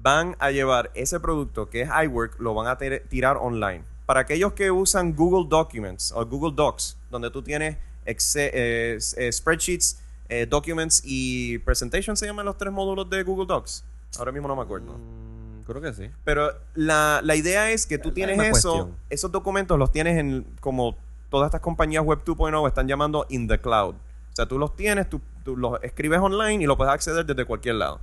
van 0.02 0.36
a 0.40 0.52
llevar 0.52 0.92
ese 0.96 1.20
producto 1.20 1.70
que 1.70 1.82
es 1.82 1.90
iWork, 2.06 2.40
lo 2.40 2.54
van 2.54 2.68
a 2.68 2.78
tir- 2.78 3.04
tirar 3.10 3.38
online. 3.38 3.84
Para 4.06 4.22
aquellos 4.22 4.54
que 4.54 4.72
usan 4.72 5.16
Google 5.16 5.48
Documents 5.50 6.12
o 6.12 6.26
Google 6.26 6.54
Docs, 6.56 6.98
donde 7.10 7.30
tú 7.32 7.42
tienes 7.42 7.78
Excel- 8.06 8.50
eh, 8.54 8.98
eh, 9.18 9.32
spreadsheets, 9.32 10.00
eh, 10.28 10.46
documents 10.50 11.02
y 11.06 11.60
presentation, 11.60 12.18
se 12.18 12.26
llaman 12.26 12.46
los 12.46 12.58
tres 12.58 12.74
módulos 12.74 13.10
de 13.10 13.22
Google 13.24 13.46
Docs. 13.46 13.84
Ahora 14.18 14.32
mismo 14.32 14.48
no 14.48 14.56
me 14.56 14.64
acuerdo. 14.64 14.94
Mm, 14.94 15.64
creo 15.66 15.82
que 15.82 15.94
sí. 15.94 16.10
Pero 16.24 16.52
la, 16.74 17.22
la 17.24 17.36
idea 17.36 17.70
es 17.72 17.86
que 17.86 17.98
tú 17.98 18.10
Es 18.10 18.16
tienes 18.16 18.40
eso, 18.40 18.72
cuestión. 18.72 18.98
esos 19.10 19.32
documentos 19.32 19.78
los 19.78 19.92
tienes 19.92 20.18
en 20.18 20.46
como 20.60 20.98
todas 21.30 21.48
estas 21.48 21.62
compañías 21.62 22.04
web 22.04 22.20
2.0 22.26 22.68
están 22.68 22.88
llamando 22.88 23.26
in 23.30 23.48
the 23.48 23.60
cloud. 23.60 23.94
O 23.96 24.36
sea, 24.36 24.46
tú 24.48 24.58
los 24.58 24.76
tienes, 24.76 25.10
tú, 25.10 25.22
tú 25.46 25.56
los 25.56 25.82
escribes 25.84 26.20
online 26.20 26.64
y 26.64 26.66
lo 26.66 26.76
puedes 26.76 26.94
acceder 26.94 27.26
desde 27.26 27.46
cualquier 27.46 27.76
lado. 27.76 28.00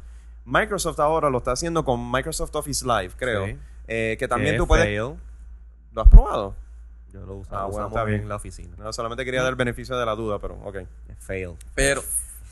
Microsoft 0.51 0.99
ahora 1.01 1.29
lo 1.31 1.39
está 1.39 1.53
haciendo 1.53 1.85
con 1.85 2.11
Microsoft 2.11 2.55
Office 2.57 2.85
Live, 2.87 3.11
creo. 3.17 3.47
Sí. 3.47 3.59
Eh, 3.87 4.17
que 4.19 4.27
también 4.29 4.57
tú 4.57 4.63
es 4.65 4.69
puedes... 4.69 4.85
fail. 4.87 5.15
¿Lo 5.93 6.03
has 6.03 6.09
probado? 6.09 6.55
Yo 7.13 7.21
lo 7.25 7.37
usaba, 7.37 7.63
Ah, 7.63 7.65
bueno, 7.65 7.87
usamos 7.87 7.93
está 7.93 8.05
bien. 8.05 8.21
en 8.23 8.29
la 8.29 8.37
oficina. 8.37 8.75
No, 8.79 8.93
solamente 8.93 9.25
quería 9.25 9.43
dar 9.43 9.51
el 9.51 9.57
beneficio 9.57 9.97
de 9.97 10.05
la 10.07 10.15
duda, 10.15 10.39
pero 10.39 10.55
ok. 10.65 10.79
Fail. 11.19 11.53
Pero, 11.75 12.03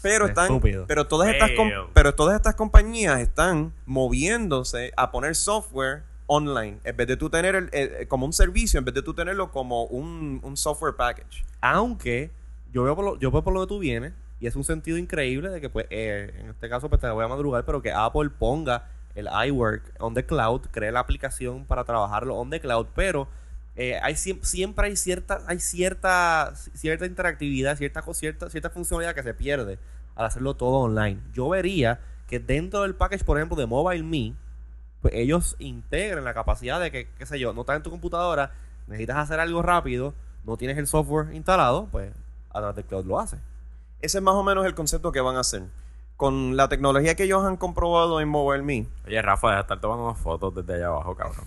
pero 0.03 0.27
están, 0.27 0.45
Estúpido. 0.47 0.85
pero 0.87 1.07
todas 1.07 1.29
estas, 1.29 1.51
com- 1.53 1.71
pero 1.93 2.15
todas 2.15 2.37
estas 2.37 2.55
compañías 2.55 3.21
están 3.21 3.73
moviéndose 3.85 4.93
a 4.97 5.11
poner 5.11 5.35
software 5.37 6.03
online 6.27 6.79
en 6.85 6.97
vez 6.97 7.07
de 7.07 7.17
tú 7.17 7.29
tener 7.31 7.55
el- 7.55 7.69
el- 7.73 8.09
como 8.09 8.27
un 8.27 8.33
servicio, 8.33 8.79
en 8.79 8.85
vez 8.85 8.95
de 8.95 9.03
tú 9.03 9.15
tenerlo 9.15 9.51
como 9.51 9.85
un, 9.85 10.41
un 10.43 10.57
software 10.57 10.95
package. 10.97 11.45
Aunque 11.61 12.31
yo 12.73 12.83
veo 12.83 12.97
por 12.97 13.05
lo, 13.05 13.19
yo 13.19 13.31
veo 13.31 13.43
por 13.45 13.53
lo 13.55 13.61
que 13.61 13.67
tú 13.69 13.79
vienes 13.79 14.13
y 14.41 14.47
es 14.47 14.57
un 14.57 14.65
sentido 14.65 14.99
increíble 14.99 15.49
de 15.51 15.61
que 15.61 15.71
pues 15.71 15.87
eh, 15.91 16.35
en 16.39 16.51
este 16.51 16.69
caso 16.69 16.89
pues 16.89 17.01
te 17.01 17.07
la 17.07 17.13
voy 17.15 17.25
a 17.25 17.29
madrugar, 17.29 17.65
pero 17.65 17.81
que 17.83 17.93
Apple 17.93 18.31
ponga 18.31 18.89
el 19.15 19.29
iWork 19.49 19.95
on 19.99 20.15
the 20.15 20.25
cloud, 20.27 20.63
cree 20.71 20.93
la 20.93 21.01
aplicación 21.01 21.65
para 21.65 21.85
trabajarlo 21.85 22.37
on 22.37 22.51
the 22.51 22.61
cloud, 22.61 22.87
pero 22.95 23.29
eh, 23.77 23.99
hay 24.03 24.15
siem- 24.15 24.43
siempre 24.43 24.87
hay 24.89 24.97
cierta 24.97 25.41
hay 25.47 25.59
cierta 25.61 26.53
cierta 26.75 27.07
interactividad, 27.07 27.77
cierta 27.77 28.03
cierta 28.13 28.51
cierta 28.51 28.71
funcionalidad 28.71 29.15
que 29.15 29.23
se 29.23 29.35
pierde 29.35 29.79
al 30.15 30.27
hacerlo 30.27 30.55
todo 30.55 30.77
online. 30.81 31.21
Yo 31.33 31.49
vería 31.49 32.01
que 32.29 32.39
dentro 32.41 32.83
del 32.83 32.95
package, 32.95 33.25
por 33.25 33.37
ejemplo, 33.39 33.57
de 33.57 33.67
MobileMe, 33.67 34.35
pues 35.03 35.15
ellos 35.15 35.57
integren 35.59 36.25
la 36.25 36.35
capacidad 36.35 36.81
de 36.81 36.91
que, 36.91 37.09
qué 37.19 37.27
sé 37.27 37.39
yo, 37.39 37.53
no 37.53 37.61
estás 37.61 37.77
en 37.77 37.83
tu 37.83 37.91
computadora, 37.91 38.53
necesitas 38.87 39.17
hacer 39.19 39.41
algo 39.41 39.63
rápido, 39.63 40.15
no 40.45 40.57
tienes 40.57 40.77
el 40.79 40.87
software 40.87 41.35
instalado, 41.35 41.87
pues 41.93 42.13
a 42.51 42.59
través 42.59 42.77
del 42.77 42.85
cloud 42.87 43.05
lo 43.07 43.21
hace. 43.21 43.37
Ese 44.07 44.19
es 44.19 44.23
más 44.25 44.35
o 44.37 44.43
menos 44.45 44.65
el 44.67 44.75
concepto 44.75 45.11
que 45.13 45.21
van 45.21 45.37
a 45.37 45.41
hacer. 45.41 45.65
Con 46.17 46.57
la 46.57 46.69
tecnología 46.69 47.15
que 47.17 47.25
ellos 47.25 47.45
han 47.45 47.57
comprobado 47.57 48.21
en 48.21 48.29
MobileMe, 48.29 48.87
Oye, 49.07 49.21
Rafa, 49.21 49.49
deja 49.49 49.57
de 49.57 49.63
estar 49.63 49.81
tomando 49.81 50.05
unas 50.07 50.19
fotos 50.19 50.55
desde 50.55 50.75
allá 50.77 50.87
abajo, 50.87 51.15
cabrón. 51.17 51.45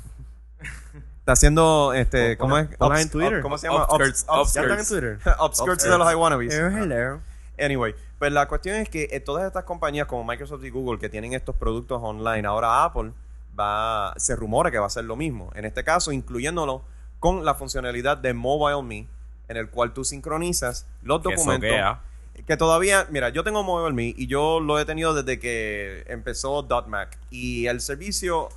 está 1.19 1.31
haciendo, 1.31 1.93
este, 1.93 2.35
Pon- 2.37 2.49
¿cómo 2.49 2.57
es? 2.57 2.67
ponlas 2.77 2.99
en 3.01 3.05
Ups- 3.07 3.11
Twitter. 3.11 3.37
up- 3.37 3.41
¿Cómo 3.41 3.57
se 3.57 3.67
llama? 3.67 3.85
Upskirts, 3.85 4.25
Ups- 4.27 4.53
¿Ya 4.53 4.61
están 4.61 4.63
en 4.65 4.71
upskirts. 4.81 4.89
Twitter? 4.89 5.35
Upskirts 5.43 5.83
de 5.83 5.97
los 5.97 6.11
iWannabes. 6.11 6.53
Eh, 6.53 6.67
hello. 6.83 7.19
Anyway, 7.59 7.95
pues 8.19 8.31
la 8.31 8.47
cuestión 8.47 8.75
es 8.75 8.89
que 8.89 9.07
eh, 9.11 9.19
todas 9.21 9.45
estas 9.47 9.63
compañías 9.63 10.05
como 10.07 10.23
Microsoft 10.23 10.63
y 10.63 10.69
Google 10.69 10.99
que 10.99 11.09
tienen 11.09 11.33
estos 11.33 11.55
productos 11.55 11.99
online, 12.03 12.45
ahora 12.47 12.83
Apple 12.83 13.11
va, 13.59 14.13
se 14.17 14.35
rumora 14.35 14.69
que 14.69 14.77
va 14.77 14.83
a 14.85 14.87
hacer 14.87 15.05
lo 15.05 15.15
mismo. 15.15 15.49
En 15.55 15.65
este 15.65 15.83
caso, 15.83 16.11
incluyéndolo 16.11 16.83
con 17.19 17.43
la 17.45 17.55
funcionalidad 17.55 18.17
de 18.17 18.33
Mobile 18.33 18.83
Me, 18.83 19.07
en 19.47 19.57
el 19.57 19.69
cual 19.69 19.93
tú 19.93 20.03
sincronizas 20.03 20.85
los 21.01 21.21
Que 21.21 21.31
documentos. 21.35 21.69
soquea. 21.69 22.01
Que 22.45 22.57
todavía, 22.57 23.07
mira, 23.09 23.29
yo 23.29 23.43
tengo 23.43 23.63
Mobile 23.63 23.93
Me 23.93 24.13
y 24.17 24.27
yo 24.27 24.59
lo 24.59 24.79
he 24.79 24.85
tenido 24.85 25.13
desde 25.13 25.39
que 25.39 26.03
empezó 26.07 26.67
.Mac. 26.87 27.17
Y 27.29 27.67
el 27.67 27.81
servicio 27.81 28.49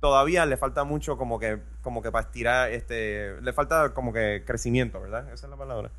todavía 0.00 0.46
le 0.46 0.56
falta 0.56 0.84
mucho 0.84 1.16
como 1.16 1.38
que, 1.38 1.60
como 1.82 2.02
que 2.02 2.10
para 2.12 2.26
estirar, 2.26 2.70
este, 2.70 3.40
le 3.40 3.52
falta 3.52 3.94
como 3.94 4.12
que 4.12 4.42
crecimiento, 4.46 5.00
¿verdad? 5.00 5.32
Esa 5.32 5.46
es 5.46 5.50
la 5.50 5.56
palabra. 5.56 5.90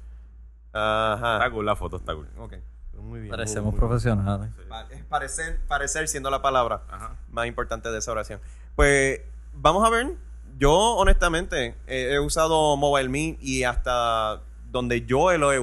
Ajá. 0.74 1.36
Está 1.38 1.52
cool 1.52 1.66
la 1.66 1.76
foto, 1.76 1.98
está 1.98 2.14
cool. 2.14 2.28
Ok. 2.38 2.54
Muy 2.94 3.20
bien. 3.22 3.32
Parecemos 3.32 3.66
muy- 3.66 3.72
muy- 3.74 3.80
profesionales. 3.80 4.50
Pa- 4.68 4.88
es 4.90 5.04
parecer, 5.06 5.60
parecer 5.68 6.08
siendo 6.08 6.30
la 6.32 6.42
palabra 6.42 6.82
Ajá. 6.90 7.16
más 7.30 7.48
importante 7.48 7.90
de 7.92 8.00
esa 8.00 8.12
oración. 8.12 8.40
Pues 8.76 9.22
vamos 9.54 9.86
a 9.86 9.90
ver. 9.90 10.08
Yo, 10.58 10.74
honestamente, 10.96 11.76
eh, 11.86 12.10
he 12.14 12.20
usado 12.20 12.76
Mobile 12.78 13.10
Me 13.10 13.38
y 13.40 13.64
hasta 13.64 14.42
donde 14.78 15.06
yo 15.06 15.38
lo 15.38 15.52
he 15.52 15.60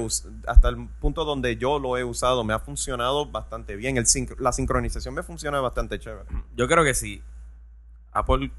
hasta 0.47 0.69
el 0.69 0.87
punto 0.99 1.25
donde 1.25 1.57
yo 1.57 1.79
lo 1.79 1.97
he 1.97 2.03
usado, 2.03 2.43
me 2.43 2.53
ha 2.53 2.59
funcionado 2.59 3.25
bastante 3.25 3.75
bien. 3.75 3.97
El 3.97 4.05
la 4.39 4.51
sincronización 4.51 5.13
me 5.15 5.23
funciona 5.23 5.59
bastante 5.61 5.97
chévere. 5.99 6.25
Yo 6.55 6.67
creo 6.67 6.83
que 6.83 6.93
sí. 6.93 7.21
Apple, 8.11 8.51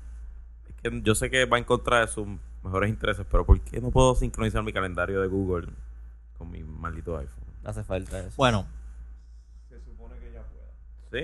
es 0.69 0.75
que 0.83 1.01
yo 1.03 1.15
sé 1.15 1.31
que 1.31 1.45
va 1.45 1.59
en 1.59 1.65
contra 1.65 2.01
de 2.01 2.09
sus 2.09 2.27
mejores 2.63 2.91
intereses, 2.91 3.25
pero 3.31 3.47
¿por 3.47 3.61
qué 3.61 3.81
no 3.81 3.91
puedo 3.91 4.15
sincronizar 4.15 4.63
mi 4.63 4.73
calendario 4.73 5.21
de 5.21 5.29
Google 5.29 5.69
con 6.37 6.51
mi 6.51 6.63
maldito 6.63 7.17
iPhone. 7.17 7.45
Hace 7.65 7.83
falta 7.85 8.19
eso. 8.21 8.33
Bueno, 8.37 8.67
Se 9.71 9.81
supone 9.81 10.17
que 10.19 10.33
ya 10.33 10.43
pueda. 10.43 10.67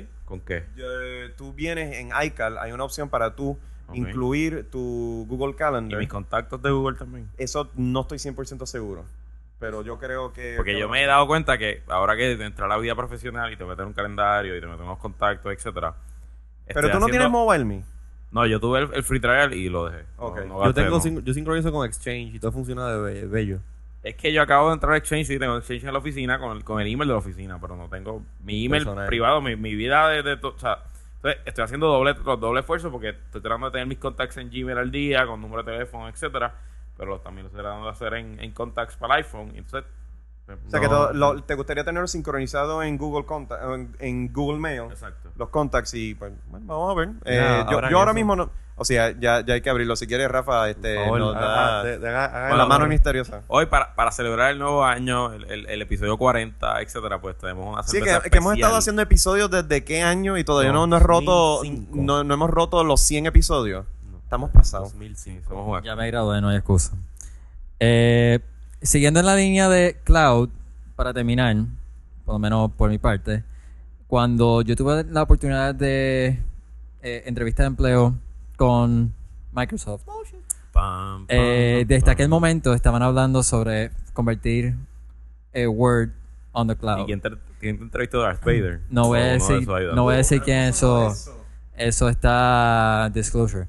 ¿Sí? 0.01 0.09
¿Con 0.25 0.41
qué? 0.41 0.65
Yo- 0.77 1.35
tú 1.37 1.53
vienes 1.53 1.97
en 1.99 2.11
iCal, 2.25 2.59
hay 2.59 2.73
una 2.73 2.85
opción 2.85 3.09
para 3.09 3.35
tú 3.37 3.59
incluir 3.95 4.71
tu 4.71 5.27
Google 5.29 5.51
Y 5.51 5.55
Calendar. 5.57 5.99
mis 5.99 6.09
contactos 6.09 6.63
de 6.63 6.71
Google 6.71 6.97
también. 6.97 7.29
Eso 7.37 7.69
no 7.75 8.01
estoy 8.01 8.19
100% 8.19 8.65
seguro. 8.67 9.05
Pero 9.63 9.83
yo 9.83 9.97
creo 9.99 10.33
que. 10.33 10.55
Porque 10.57 10.77
yo 10.79 10.89
me 10.89 11.03
he 11.03 11.07
dado 11.07 11.27
cuenta 11.29 11.57
que 11.57 11.83
ahora 11.89 12.17
que 12.17 12.33
entrar 12.33 12.71
a 12.71 12.75
la 12.75 12.81
vida 12.81 12.95
profesional 12.97 13.51
y 13.53 13.57
te 13.57 13.65
meter 13.65 13.85
un 13.87 13.93
calendario 13.93 14.57
y 14.57 14.61
te 14.61 14.67
meter 14.67 14.83
unos 14.83 14.99
contactos, 14.99 15.53
etcétera. 15.53 15.95
Pero 16.67 16.91
tú 16.91 16.99
no 16.99 17.07
tienes 17.07 17.31
Mobile 17.31 17.65
Me. 17.65 17.85
No, 18.33 18.45
yo 18.47 18.59
tuve 18.59 18.81
el, 18.81 18.91
el 18.95 19.03
free 19.05 19.21
trial 19.21 19.53
y 19.55 19.69
lo 19.69 19.89
dejé. 19.89 20.05
No- 20.19 20.25
Ok. 20.27 20.41
no 20.47 20.65
yo 20.65 20.75
tengo 20.75 20.91
no. 20.97 21.01
sin- 21.01 21.25
yo 21.25 21.33
sincronizo 21.33 21.71
con 21.71 21.87
Exchange 21.87 22.35
y 22.35 22.39
todo 22.41 22.51
funciona 22.53 22.89
de 22.89 23.01
be- 23.01 23.27
bello. 23.27 23.59
Es 24.03 24.17
que 24.17 24.33
yo 24.33 24.43
acabo 24.43 24.69
de 24.69 24.75
entrar 24.75 24.95
a 24.95 24.97
Exchange 24.97 25.31
y 25.31 25.39
tengo 25.39 25.57
Exchange 25.59 25.85
en 25.85 25.93
la 25.93 25.99
oficina 26.01 26.39
con 26.41 26.57
el, 26.57 26.65
con 26.65 26.81
el 26.81 26.89
email 26.89 27.07
de 27.09 27.13
la 27.15 27.19
oficina, 27.21 27.59
pero 27.61 27.77
no 27.77 27.89
tengo 27.89 28.23
mi 28.43 28.65
email 28.65 28.83
Personal. 28.85 29.07
privado, 29.07 29.41
mi, 29.41 29.55
mi 29.55 29.75
vida 29.77 30.09
de, 30.09 30.23
de 30.25 30.37
to- 30.39 30.55
o 30.57 30.59
sea, 30.59 30.79
entonces, 31.17 31.41
estoy 31.45 31.63
haciendo 31.65 31.87
doble, 31.87 32.15
los 32.25 32.41
doble 32.41 32.61
esfuerzos 32.61 32.91
porque 32.91 33.11
estoy 33.11 33.41
tratando 33.43 33.67
de 33.67 33.73
tener 33.73 33.87
mis 33.87 33.99
contactos 33.99 34.39
en 34.39 34.51
Gmail 34.51 34.77
al 34.79 34.91
día, 34.91 35.25
con 35.25 35.41
número 35.41 35.63
de 35.63 35.71
teléfono, 35.73 36.09
etcétera, 36.09 36.53
pero 37.03 37.19
también 37.19 37.49
lo 37.53 37.85
de 37.85 37.91
hacer 37.91 38.15
en, 38.15 38.39
en 38.39 38.53
contacts 38.53 38.95
para 38.97 39.17
el 39.17 39.25
iPhone. 39.25 39.51
y 39.57 39.59
Entonces, 39.59 39.91
pues, 40.47 40.57
O 40.67 40.71
sea, 40.71 40.79
que 40.81 40.87
todo- 40.89 41.13
lo- 41.13 41.43
te 41.43 41.55
gustaría 41.57 41.83
tenerlo 41.85 42.07
sincronizado 42.07 42.81
en 42.85 42.97
Google 42.97 43.27
Contact, 43.27 43.61
en, 43.65 43.97
en 43.99 44.33
Google 44.33 44.61
Mail. 44.61 44.83
Exacto. 44.91 45.31
Los 45.37 45.49
contacts 45.49 45.95
y 45.95 46.15
pues, 46.15 46.33
bueno, 46.47 46.67
vamos 46.67 46.93
a 46.93 46.95
ver. 47.01 47.09
Eh, 47.25 47.65
yo 47.69 47.75
ahora 47.75 47.91
yo 47.91 47.99
ahora 47.99 48.13
mismo 48.13 48.37
no. 48.37 48.51
O 48.77 48.85
sea, 48.85 49.11
ya, 49.19 49.45
ya 49.45 49.55
hay 49.55 49.61
que 49.61 49.69
abrirlo. 49.71 49.97
Si 49.97 50.07
quieres, 50.07 50.29
Rafa, 50.31 50.71
este, 50.71 50.95
favor, 51.05 51.35
da 51.35 51.83
de- 51.85 51.99
de- 51.99 52.49
con 52.49 52.59
la 52.59 52.67
mano 52.67 52.87
misteriosa. 52.87 53.43
Hoy, 53.49 53.67
para, 53.67 53.95
para 53.97 54.11
celebrar 54.13 54.51
el 54.53 54.59
nuevo 54.61 54.85
año, 54.85 55.33
el, 55.33 55.45
el- 55.51 55.67
el 55.69 55.83
episodio 55.83 56.17
40, 56.17 56.81
etcétera, 56.83 57.21
pues 57.21 57.37
tenemos 57.37 57.67
una 57.73 57.83
Sí, 57.83 58.01
que, 58.01 58.31
que 58.31 58.39
hemos 58.39 58.55
estado 58.55 58.77
haciendo 58.77 59.03
episodios 59.03 59.51
desde 59.51 59.85
qué 59.85 60.03
año 60.03 60.39
y 60.39 60.45
todavía 60.45 60.73
no, 60.73 60.87
no, 60.87 60.97
hemos 60.97 61.03
roto 61.07 61.33
2005. 61.57 61.91
no, 61.97 62.25
no 62.25 62.35
hemos 62.35 62.51
roto 62.51 62.83
los 62.85 63.01
100 63.03 63.27
episodios. 63.27 63.85
Estamos 64.33 64.49
pasados. 64.49 64.93
2005. 64.93 65.47
Somos 65.47 65.67
jugar. 65.67 65.83
ya 65.85 65.95
me 65.95 66.07
gradué, 66.07 66.41
no 66.41 66.49
hay 66.49 66.57
excusa. 66.57 66.97
Eh, 67.79 68.41
siguiendo 68.81 69.21
en 69.21 69.27
la 69.27 69.37
línea 69.37 69.69
de 69.69 70.01
cloud, 70.05 70.49
para 70.97 71.13
terminar, 71.13 71.55
por 72.25 72.37
lo 72.37 72.39
menos 72.39 72.71
por 72.73 72.89
mi 72.89 72.97
parte, 72.97 73.45
cuando 74.07 74.63
yo 74.63 74.75
tuve 74.75 75.05
la 75.05 75.25
oportunidad 75.25 75.75
de 75.75 76.39
eh, 77.03 77.23
entrevista 77.27 77.65
de 77.65 77.67
empleo 77.67 78.15
con 78.57 79.13
Microsoft, 79.53 80.05
Pam, 80.07 80.17
pam, 80.73 81.27
eh, 81.29 81.85
desde 81.87 82.07
pam. 82.07 82.13
aquel 82.13 82.31
momento 82.31 82.73
estaban 82.73 83.03
hablando 83.03 83.43
sobre 83.43 83.91
convertir 84.15 84.77
eh, 85.53 85.67
Word 85.67 86.09
on 86.53 86.69
the 86.69 86.73
¿Y 86.73 86.77
cloud. 86.77 87.05
quién 87.05 87.21
te, 87.21 87.33
quién 87.61 87.77
te 87.77 87.85
entrevistó 87.85 88.23
Darth 88.23 88.43
Vader? 88.43 88.81
No 88.89 89.09
voy 89.09 89.19
a 89.21 89.25
decir, 89.25 89.69
no 89.69 90.05
voy 90.05 90.15
a 90.15 90.17
decir 90.17 90.41
quién 90.41 90.61
eso, 90.61 91.13
eso 91.77 92.09
está 92.09 93.11
disclosure. 93.13 93.69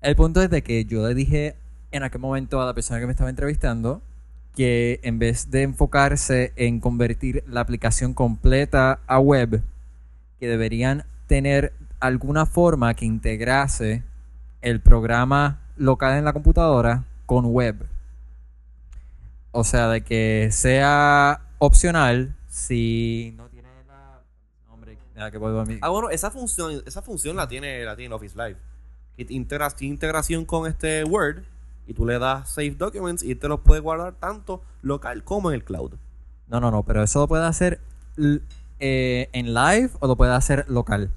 El 0.00 0.16
punto 0.16 0.40
es 0.42 0.48
de 0.48 0.62
que 0.62 0.86
yo 0.86 1.06
le 1.06 1.14
dije 1.14 1.56
en 1.90 2.02
aquel 2.02 2.22
momento 2.22 2.60
a 2.60 2.64
la 2.64 2.72
persona 2.72 3.00
que 3.00 3.06
me 3.06 3.12
estaba 3.12 3.28
entrevistando 3.28 4.00
que 4.56 4.98
en 5.02 5.18
vez 5.18 5.50
de 5.50 5.62
enfocarse 5.62 6.52
en 6.56 6.80
convertir 6.80 7.44
la 7.46 7.60
aplicación 7.60 8.14
completa 8.14 9.00
a 9.06 9.18
web, 9.18 9.62
que 10.38 10.48
deberían 10.48 11.04
tener 11.26 11.74
alguna 12.00 12.46
forma 12.46 12.94
que 12.94 13.04
integrase 13.04 14.02
el 14.62 14.80
programa 14.80 15.60
local 15.76 16.16
en 16.16 16.24
la 16.24 16.32
computadora 16.32 17.04
con 17.26 17.44
web. 17.46 17.86
O 19.52 19.64
sea, 19.64 19.88
de 19.88 20.02
que 20.02 20.48
sea 20.50 21.42
opcional 21.58 22.34
si 22.48 23.34
no 23.36 23.48
tiene 23.48 23.68
la... 23.86 24.22
Hombre, 24.70 24.96
nada 25.14 25.30
que 25.30 25.38
mí. 25.38 25.78
Ah, 25.82 25.90
bueno, 25.90 26.08
esa 26.08 26.30
función, 26.30 26.82
esa 26.86 27.02
función 27.02 27.36
la 27.36 27.48
tiene, 27.48 27.84
la 27.84 27.96
tiene 27.96 28.14
Office 28.14 28.36
Live. 28.36 28.56
Te 29.24 29.34
integración 29.84 30.44
con 30.44 30.66
este 30.68 31.04
Word 31.04 31.42
y 31.86 31.94
tú 31.94 32.06
le 32.06 32.18
das 32.18 32.50
Save 32.50 32.70
Documents 32.70 33.22
y 33.22 33.34
te 33.34 33.48
los 33.48 33.60
puedes 33.60 33.82
guardar 33.82 34.14
tanto 34.14 34.62
local 34.82 35.24
como 35.24 35.50
en 35.50 35.56
el 35.56 35.64
cloud. 35.64 35.92
No, 36.48 36.60
no, 36.60 36.70
no, 36.70 36.82
pero 36.84 37.02
eso 37.02 37.20
lo 37.20 37.28
puede 37.28 37.44
hacer 37.46 37.80
eh, 38.78 39.28
en 39.32 39.54
live 39.54 39.90
o 40.00 40.06
lo 40.06 40.16
puede 40.16 40.32
hacer 40.32 40.64
local. 40.68 41.10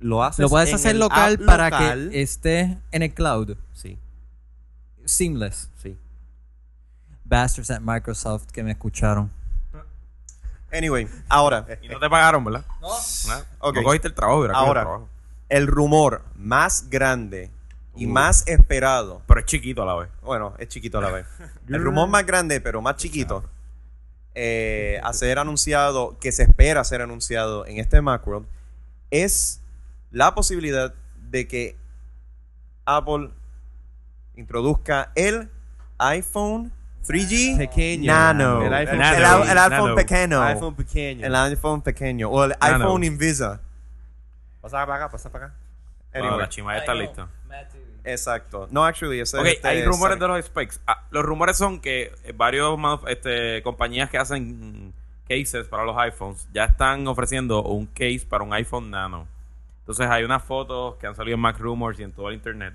Lo 0.00 0.22
haces 0.22 0.40
Lo 0.40 0.48
puedes 0.48 0.68
en 0.68 0.76
hacer 0.76 0.92
el 0.92 1.00
local 1.00 1.34
app 1.40 1.44
para 1.46 1.70
local. 1.70 2.10
que 2.10 2.22
esté 2.22 2.78
en 2.92 3.02
el 3.02 3.12
cloud. 3.12 3.56
Sí, 3.72 3.98
Seamless. 5.04 5.70
sí. 5.82 5.96
Bastards 7.24 7.70
at 7.70 7.80
Microsoft 7.80 8.46
que 8.52 8.62
me 8.62 8.70
escucharon. 8.72 9.30
Anyway, 10.72 11.08
ahora, 11.28 11.66
Y 11.82 11.88
no 11.88 11.98
te 11.98 12.08
pagaron, 12.10 12.44
¿verdad? 12.44 12.64
No. 12.80 12.88
Ok. 13.60 13.76
No 13.76 13.82
cogiste 13.82 14.08
el 14.08 14.14
trabajo, 14.14 14.40
¿verdad? 14.40 14.56
Ahora. 14.56 14.80
El 14.80 14.86
trabajo. 14.86 15.08
El 15.48 15.66
rumor 15.66 16.22
más 16.36 16.88
grande 16.90 17.50
y 17.96 18.06
Uh. 18.06 18.10
más 18.10 18.46
esperado. 18.46 19.22
Pero 19.26 19.40
es 19.40 19.46
chiquito 19.46 19.82
a 19.82 19.86
la 19.86 19.94
vez. 19.96 20.08
Bueno, 20.22 20.54
es 20.58 20.68
chiquito 20.68 20.98
a 20.98 21.02
la 21.02 21.10
vez. 21.10 21.26
El 21.68 21.82
rumor 21.82 22.08
más 22.08 22.24
grande, 22.24 22.60
pero 22.60 22.80
más 22.80 22.96
chiquito, 22.96 23.44
eh, 24.34 25.00
a 25.02 25.12
ser 25.12 25.38
anunciado, 25.38 26.16
que 26.20 26.30
se 26.32 26.44
espera 26.44 26.84
ser 26.84 27.02
anunciado 27.02 27.66
en 27.66 27.78
este 27.78 28.00
Macworld, 28.00 28.46
es 29.10 29.60
la 30.10 30.34
posibilidad 30.34 30.94
de 31.30 31.46
que 31.48 31.76
Apple 32.86 33.30
introduzca 34.36 35.10
el 35.14 35.50
iPhone 35.98 36.72
3G 37.06 37.56
Pequeño. 37.58 38.12
Nano. 38.12 38.62
El 38.64 38.72
iPhone, 38.74 39.02
El, 39.02 39.48
el 39.50 39.58
iPhone 39.58 39.94
pequeño. 39.94 40.42
iPhone 40.42 40.74
pequeño. 40.74 41.26
El 41.26 41.34
iPhone 41.34 41.82
pequeño. 41.82 42.30
O 42.30 42.44
el 42.44 42.54
Nano. 42.60 42.84
iPhone 42.84 43.04
Invisa. 43.04 43.60
Pasa 44.60 44.84
para 44.86 44.96
acá, 44.96 45.10
pasa 45.10 45.30
para 45.30 45.46
acá. 45.46 45.54
Bueno, 46.12 46.26
Anyway, 46.26 46.40
la 46.40 46.48
chima 46.48 46.74
ya 46.74 46.80
está 46.80 46.94
lista. 46.94 47.28
exacto. 48.04 48.68
No, 48.70 48.84
actually, 48.84 49.20
ese 49.20 49.38
Ok, 49.38 49.46
es 49.46 49.54
este, 49.54 49.68
hay 49.68 49.84
rumores 49.84 50.18
de 50.18 50.26
los 50.28 50.44
specs. 50.44 50.80
Ah, 50.86 51.04
los 51.10 51.24
rumores 51.24 51.56
son 51.56 51.80
que 51.80 52.12
eh, 52.24 52.32
varios 52.34 52.78
este, 53.06 53.62
compañías 53.62 54.10
que 54.10 54.18
hacen 54.18 54.94
cases 55.28 55.68
para 55.68 55.84
los 55.84 55.96
iPhones 55.98 56.48
ya 56.52 56.64
están 56.64 57.06
ofreciendo 57.06 57.62
un 57.62 57.86
case 57.86 58.24
para 58.28 58.42
un 58.42 58.52
iPhone 58.54 58.90
Nano. 58.90 59.28
Entonces 59.80 60.06
hay 60.08 60.24
unas 60.24 60.42
fotos 60.42 60.96
que 60.96 61.06
han 61.06 61.14
salido 61.14 61.34
en 61.34 61.40
Mac 61.40 61.58
Rumors 61.58 61.98
y 62.00 62.02
en 62.02 62.12
todo 62.12 62.28
el 62.28 62.34
internet 62.34 62.74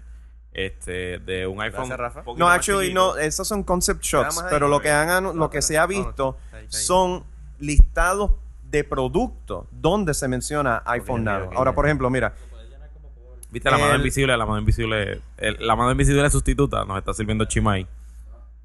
este, 0.53 1.17
de 1.19 1.47
un 1.47 1.61
iPhone. 1.61 1.89
Gracias, 1.89 1.99
Rafa. 1.99 2.19
un 2.19 2.25
poquito 2.25 2.45
No, 2.45 2.51
actually, 2.51 2.93
no, 2.93 3.17
esos 3.17 3.47
son 3.47 3.63
concept 3.63 4.03
shots, 4.03 4.43
pero 4.49 4.67
lo 4.67 4.79
que 4.79 4.91
han 4.91 5.37
lo 5.37 5.49
que 5.49 5.61
se 5.61 5.77
ha 5.77 5.87
no, 5.87 5.93
no, 5.93 6.05
visto 6.05 6.37
son 6.69 7.23
listados 7.59 8.31
de 8.73 8.83
productos 8.83 9.67
donde 9.71 10.13
se 10.15 10.27
menciona 10.27 10.81
iPhone 10.87 11.21
Ok, 11.21 11.25
Nano. 11.25 11.45
ok, 11.45 11.53
Ahora, 11.55 11.73
por 11.73 11.85
ejemplo, 11.85 12.09
mira, 12.09 12.33
Viste 13.51 13.69
la 13.69 13.77
mano 13.77 13.95
invisible, 13.95 14.35
la 14.35 14.45
mano 14.47 14.57
invisible, 14.57 15.21
el- 15.37 15.57
la 15.67 15.75
mano 15.75 15.91
invisible 15.91 16.27
sustituta 16.31 16.85
nos 16.85 16.97
está 16.97 17.13
sirviendo 17.13 17.45
Chimay. 17.45 17.85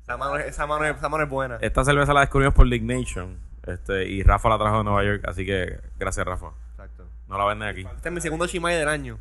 Esa 0.03 0.17
mano, 0.17 0.37
esa, 0.39 0.67
mano, 0.67 0.85
esa 0.87 1.09
mano 1.11 1.25
es 1.25 1.29
buena. 1.29 1.59
Esta 1.61 1.85
cerveza 1.85 2.15
la 2.15 2.21
descubrimos 2.21 2.55
por 2.55 2.67
Dignation 2.71 3.37
este, 3.67 4.09
y 4.09 4.23
Rafa 4.23 4.49
la 4.49 4.57
trajo 4.57 4.79
de 4.79 4.85
Nueva 4.85 5.05
York, 5.05 5.25
así 5.29 5.45
que 5.45 5.79
gracias 5.99 6.25
Rafa. 6.27 6.53
Exacto. 6.71 7.05
No 7.29 7.37
la 7.37 7.45
venden 7.45 7.69
aquí. 7.69 7.83
Este 7.83 8.09
es 8.09 8.15
mi 8.15 8.21
segundo 8.23 8.47
Chimay 8.47 8.77
del 8.77 8.89
año. 8.89 9.19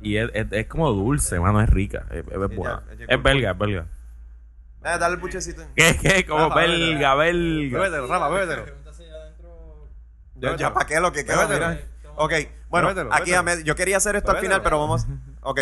Y 0.00 0.16
es, 0.16 0.28
es, 0.34 0.46
es 0.50 0.66
como 0.66 0.90
dulce, 0.90 1.38
mano, 1.38 1.60
es 1.62 1.70
rica, 1.70 2.04
es, 2.10 2.24
es 2.26 2.56
buena. 2.56 2.82
ya, 2.90 2.94
ya, 2.96 3.04
Es 3.08 3.22
belga, 3.22 3.52
es 3.52 3.58
belga. 3.58 3.86
eh, 4.82 4.98
dale 4.98 5.14
el 5.14 5.20
buchecito. 5.20 5.62
¿Qué, 5.76 5.96
qué? 6.02 6.26
Como 6.26 6.48
Rafa, 6.48 6.60
belga, 6.60 7.14
belga. 7.14 7.78
Bébetelo, 7.78 8.06
Rafa, 8.08 8.28
bébetelo. 8.28 8.64
Ya, 10.44 10.56
ya 10.56 10.72
para 10.74 10.86
qué 10.86 11.00
lo 11.00 11.12
que 11.12 11.24
queda, 11.24 11.46
mira. 11.48 11.80
Ok, 12.16 12.32
bueno, 12.68 12.88
Bébetelo, 12.88 13.12
aquí 13.12 13.30
bébetelo. 13.32 13.38
a 13.38 13.42
med- 13.56 13.64
yo 13.64 13.74
quería 13.74 13.96
hacer 13.96 14.16
esto 14.16 14.30
al 14.30 14.38
final, 14.38 14.62
pero 14.62 14.78
vamos. 14.78 15.06
Ok, 15.42 15.60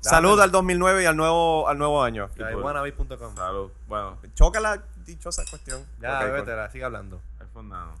salud 0.00 0.40
al 0.40 0.50
2009 0.50 1.02
y 1.02 1.06
al 1.06 1.16
nuevo, 1.16 1.68
al 1.68 1.78
nuevo 1.78 2.02
año. 2.02 2.28
Salud. 3.36 3.70
Bueno, 3.86 4.18
Choca 4.34 4.60
la 4.60 4.82
dichosa 5.04 5.44
cuestión. 5.48 5.84
Ya, 6.00 6.18
Ok, 6.18 6.24
bébetela, 6.24 6.70
sigue 6.70 6.84
hablando. 6.84 7.20
iPhone 7.40 7.68
Nano. 7.68 7.94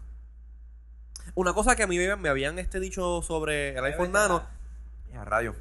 Una 1.34 1.52
cosa 1.54 1.76
que 1.76 1.84
a 1.84 1.86
mí 1.86 1.96
me, 1.98 2.28
habían 2.28 2.58
este 2.58 2.80
dicho 2.80 3.22
sobre 3.22 3.76
el 3.76 3.84
iPhone 3.84 4.10
Nano. 4.12 4.42
Ya, 5.12 5.24
rayo. 5.24 5.54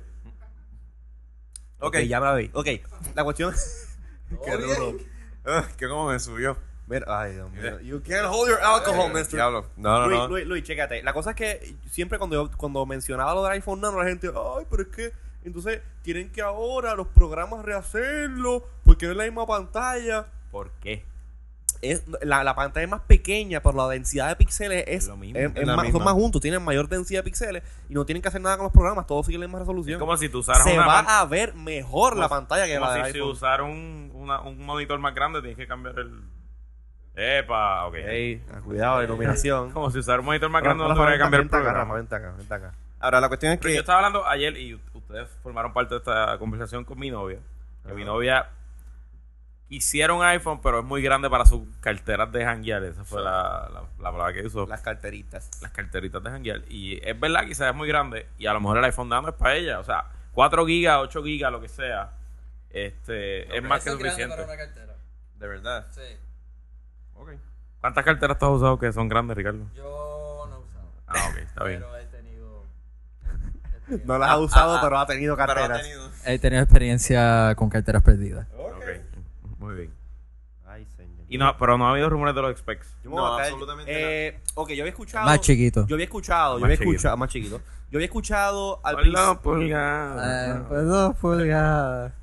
Ok, 1.79 1.97
ya 1.99 2.19
me 2.19 2.25
la 2.27 2.35
vi. 2.35 2.49
Ok, 2.53 2.67
la 3.15 3.23
cuestión. 3.23 3.53
Qué 4.45 4.57
duro. 4.57 4.97
Ah, 5.45 5.65
que 5.77 5.87
como 5.87 6.07
me 6.07 6.19
subió. 6.19 6.57
Mira, 6.91 7.05
ay, 7.21 7.33
Dios 7.33 7.49
mío. 7.51 7.79
You 7.79 8.01
can't 8.03 8.25
hold 8.27 8.49
your 8.49 8.59
alcohol, 8.61 9.11
mister. 9.13 9.37
Diablo. 9.37 9.65
No, 9.77 9.99
no, 10.01 10.07
Luis, 10.07 10.19
no. 10.19 10.27
Luis, 10.27 10.45
Luis, 10.45 10.63
chécate. 10.63 11.01
La 11.03 11.13
cosa 11.13 11.31
es 11.31 11.35
que 11.37 11.75
siempre 11.89 12.17
cuando 12.19 12.35
yo, 12.35 12.51
cuando 12.57 12.85
mencionaba 12.85 13.33
lo 13.33 13.43
del 13.43 13.53
iPhone 13.53 13.79
Nano, 13.81 13.97
la 14.03 14.09
gente, 14.09 14.27
ay, 14.27 14.65
pero 14.69 14.83
es 14.83 14.89
que 14.89 15.11
entonces 15.43 15.81
tienen 16.03 16.29
que 16.31 16.41
ahora 16.41 16.93
los 16.95 17.07
programas 17.07 17.63
rehacerlo 17.65 18.67
porque 18.83 19.05
no 19.05 19.13
es 19.13 19.17
la 19.17 19.23
misma 19.23 19.47
pantalla. 19.47 20.27
¿Por 20.51 20.69
qué? 20.81 21.03
es 21.81 22.03
la, 22.21 22.43
la 22.43 22.53
pantalla 22.53 22.83
es 22.83 22.91
más 22.91 23.01
pequeña, 23.01 23.59
pero 23.63 23.75
la 23.75 23.87
densidad 23.87 24.27
de 24.29 24.35
píxeles 24.35 24.83
es, 24.85 25.07
lo 25.07 25.17
mismo. 25.17 25.39
es- 25.39 25.49
Es 25.49 25.61
es 25.61 25.67
la 25.67 25.75
más, 25.75 25.85
misma. 25.85 25.97
son 25.97 26.05
más 26.05 26.13
juntos, 26.13 26.39
tienen 26.39 26.61
mayor 26.61 26.87
densidad 26.87 27.21
de 27.21 27.23
píxeles 27.23 27.63
y 27.89 27.95
no 27.95 28.05
tienen 28.05 28.21
que 28.21 28.27
hacer 28.27 28.39
nada 28.39 28.55
con 28.57 28.65
los 28.65 28.71
programas, 28.71 29.07
todos 29.07 29.25
siguen 29.25 29.41
la 29.41 29.47
misma 29.47 29.59
resolución. 29.59 29.95
Es 29.95 29.99
como 29.99 30.15
si 30.15 30.29
tú 30.29 30.39
usaras 30.39 30.63
Se 30.63 30.73
una 30.75 30.85
va 30.85 30.99
a 30.99 31.25
ver 31.25 31.55
mejor 31.55 32.17
la 32.17 32.29
pantalla 32.29 32.67
que 32.67 32.75
como 32.75 32.85
la 32.85 32.93
si, 32.97 33.01
del 33.01 33.11
si 33.13 33.17
iPhone. 33.17 33.31
usar 33.31 33.61
un, 33.63 34.11
una- 34.13 34.41
un 34.41 34.63
monitor 34.63 34.99
más 34.99 35.15
grande 35.15 35.39
tienes 35.39 35.57
que 35.57 35.65
cambiar 35.65 35.97
el... 35.97 36.21
Epa, 37.15 37.85
ok. 37.87 37.95
Ey, 37.95 38.37
cuidado, 38.63 39.03
iluminación. 39.03 39.71
Como 39.73 39.91
si 39.91 39.99
usar 39.99 40.19
un 40.19 40.25
monitor 40.25 40.49
más 40.49 40.63
grande 40.63 40.83
no 40.87 40.93
tuviera 40.93 41.13
que 41.13 41.19
cambiar 41.19 41.43
el 41.43 41.49
programa. 41.49 41.79
Rafa, 41.79 41.93
vente 41.93 42.15
acá, 42.15 42.33
vente 42.37 42.53
acá. 42.53 42.73
Ahora, 42.99 43.19
la 43.19 43.27
cuestión 43.27 43.51
es 43.51 43.57
Pero 43.59 43.69
que... 43.69 43.75
yo 43.75 43.79
estaba 43.81 43.99
hablando 43.99 44.25
ayer 44.27 44.55
y 44.57 44.75
ustedes 44.93 45.27
formaron 45.43 45.73
parte 45.73 45.95
de 45.95 45.99
esta 45.99 46.37
conversación 46.37 46.85
con 46.85 46.99
mi 46.99 47.09
novia. 47.09 47.39
Que 47.85 47.93
mi 47.93 48.05
novia 48.05 48.47
quisiera 49.67 50.13
un 50.13 50.23
iPhone, 50.23 50.61
pero 50.61 50.79
es 50.79 50.85
muy 50.85 51.01
grande 51.01 51.29
para 51.29 51.45
sus 51.45 51.61
carteras 51.79 52.31
de 52.31 52.45
janguear. 52.45 52.83
Esa 52.83 53.03
fue 53.03 53.21
la, 53.23 53.69
la, 53.73 53.81
la 53.99 54.11
palabra 54.11 54.33
que 54.33 54.45
usó. 54.45 54.61
Las, 54.61 54.69
Las 54.69 54.81
carteritas. 54.81 55.49
carteritas 55.73 56.21
de 56.23 56.29
janguear. 56.29 56.61
Y 56.69 56.99
es 57.07 57.19
verdad, 57.19 57.45
quizás 57.45 57.69
es 57.69 57.75
muy 57.75 57.87
grande. 57.87 58.27
Y 58.37 58.45
a 58.45 58.53
lo 58.53 58.59
mejor 58.61 58.77
el 58.77 58.83
iPhone 58.85 59.09
Nano 59.09 59.29
es 59.29 59.35
para 59.35 59.55
ella. 59.55 59.79
O 59.79 59.83
sea, 59.83 60.05
4 60.33 60.65
gigas, 60.67 60.97
8 61.01 61.23
gigas, 61.23 61.51
lo 61.51 61.59
que 61.59 61.69
sea. 61.69 62.11
Este, 62.69 63.55
es 63.57 63.63
más 63.63 63.83
que 63.83 63.89
suficiente. 63.91 64.35
De 65.39 65.47
verdad. 65.47 65.87
Sí. 65.89 66.01
¿Cuántas 67.79 68.05
carteras 68.05 68.37
tú 68.37 68.45
has 68.45 68.51
usado 68.51 68.77
que 68.79 68.91
son 68.93 69.07
grandes, 69.09 69.35
Ricardo? 69.35 69.65
Yo 69.75 70.45
no 70.49 70.55
he 70.55 70.59
usado. 70.59 70.87
Ah, 71.07 71.29
ok, 71.31 71.37
está 71.37 71.63
bien. 71.63 71.83
he 71.99 72.05
tenido. 72.07 72.63
No 74.05 74.17
las 74.17 74.29
ha 74.29 74.37
usado, 74.37 74.79
pero 74.81 74.99
ha 74.99 75.05
tenido 75.05 75.35
Pero 75.35 75.43
ha 75.51 75.55
carteras. 75.55 75.81
tenido... 75.81 76.09
He 76.25 76.39
tenido 76.39 76.61
experiencia 76.63 77.53
con 77.55 77.69
carteras 77.69 78.03
perdidas. 78.03 78.47
Ok, 78.57 78.83
muy 79.59 79.75
bien. 79.75 79.93
Ay, 80.67 80.85
señor. 80.95 81.25
Y 81.27 81.37
no, 81.37 81.57
pero 81.57 81.77
no 81.77 81.87
ha 81.87 81.91
habido 81.91 82.09
rumores 82.09 82.35
de 82.35 82.41
los 82.41 82.57
specs. 82.59 82.87
Yo 83.03 83.09
me 83.09 83.15
voy 83.17 83.25
No, 83.25 83.37
absolutamente 83.37 84.27
eh, 84.27 84.39
Ok, 84.53 84.69
yo 84.69 84.83
había 84.83 84.91
escuchado. 84.91 85.25
Más 85.25 85.41
chiquito. 85.41 85.85
Yo 85.87 85.95
había 85.95 86.05
escuchado, 86.05 86.53
yo 86.55 86.59
Más 86.59 86.65
había 86.67 86.77
chiquito. 86.77 86.91
escuchado, 86.91 87.17
más 87.17 87.29
chiquito. 87.29 87.61
Yo 87.89 87.97
había 87.97 88.05
escuchado 88.05 88.79
al 88.83 88.95
Hola, 88.95 89.01
principio. 89.01 89.41
pulga. 89.41 90.15
Eh, 90.55 90.61
pues 90.69 90.85
dos 90.85 91.15
pulgadas. 91.17 92.13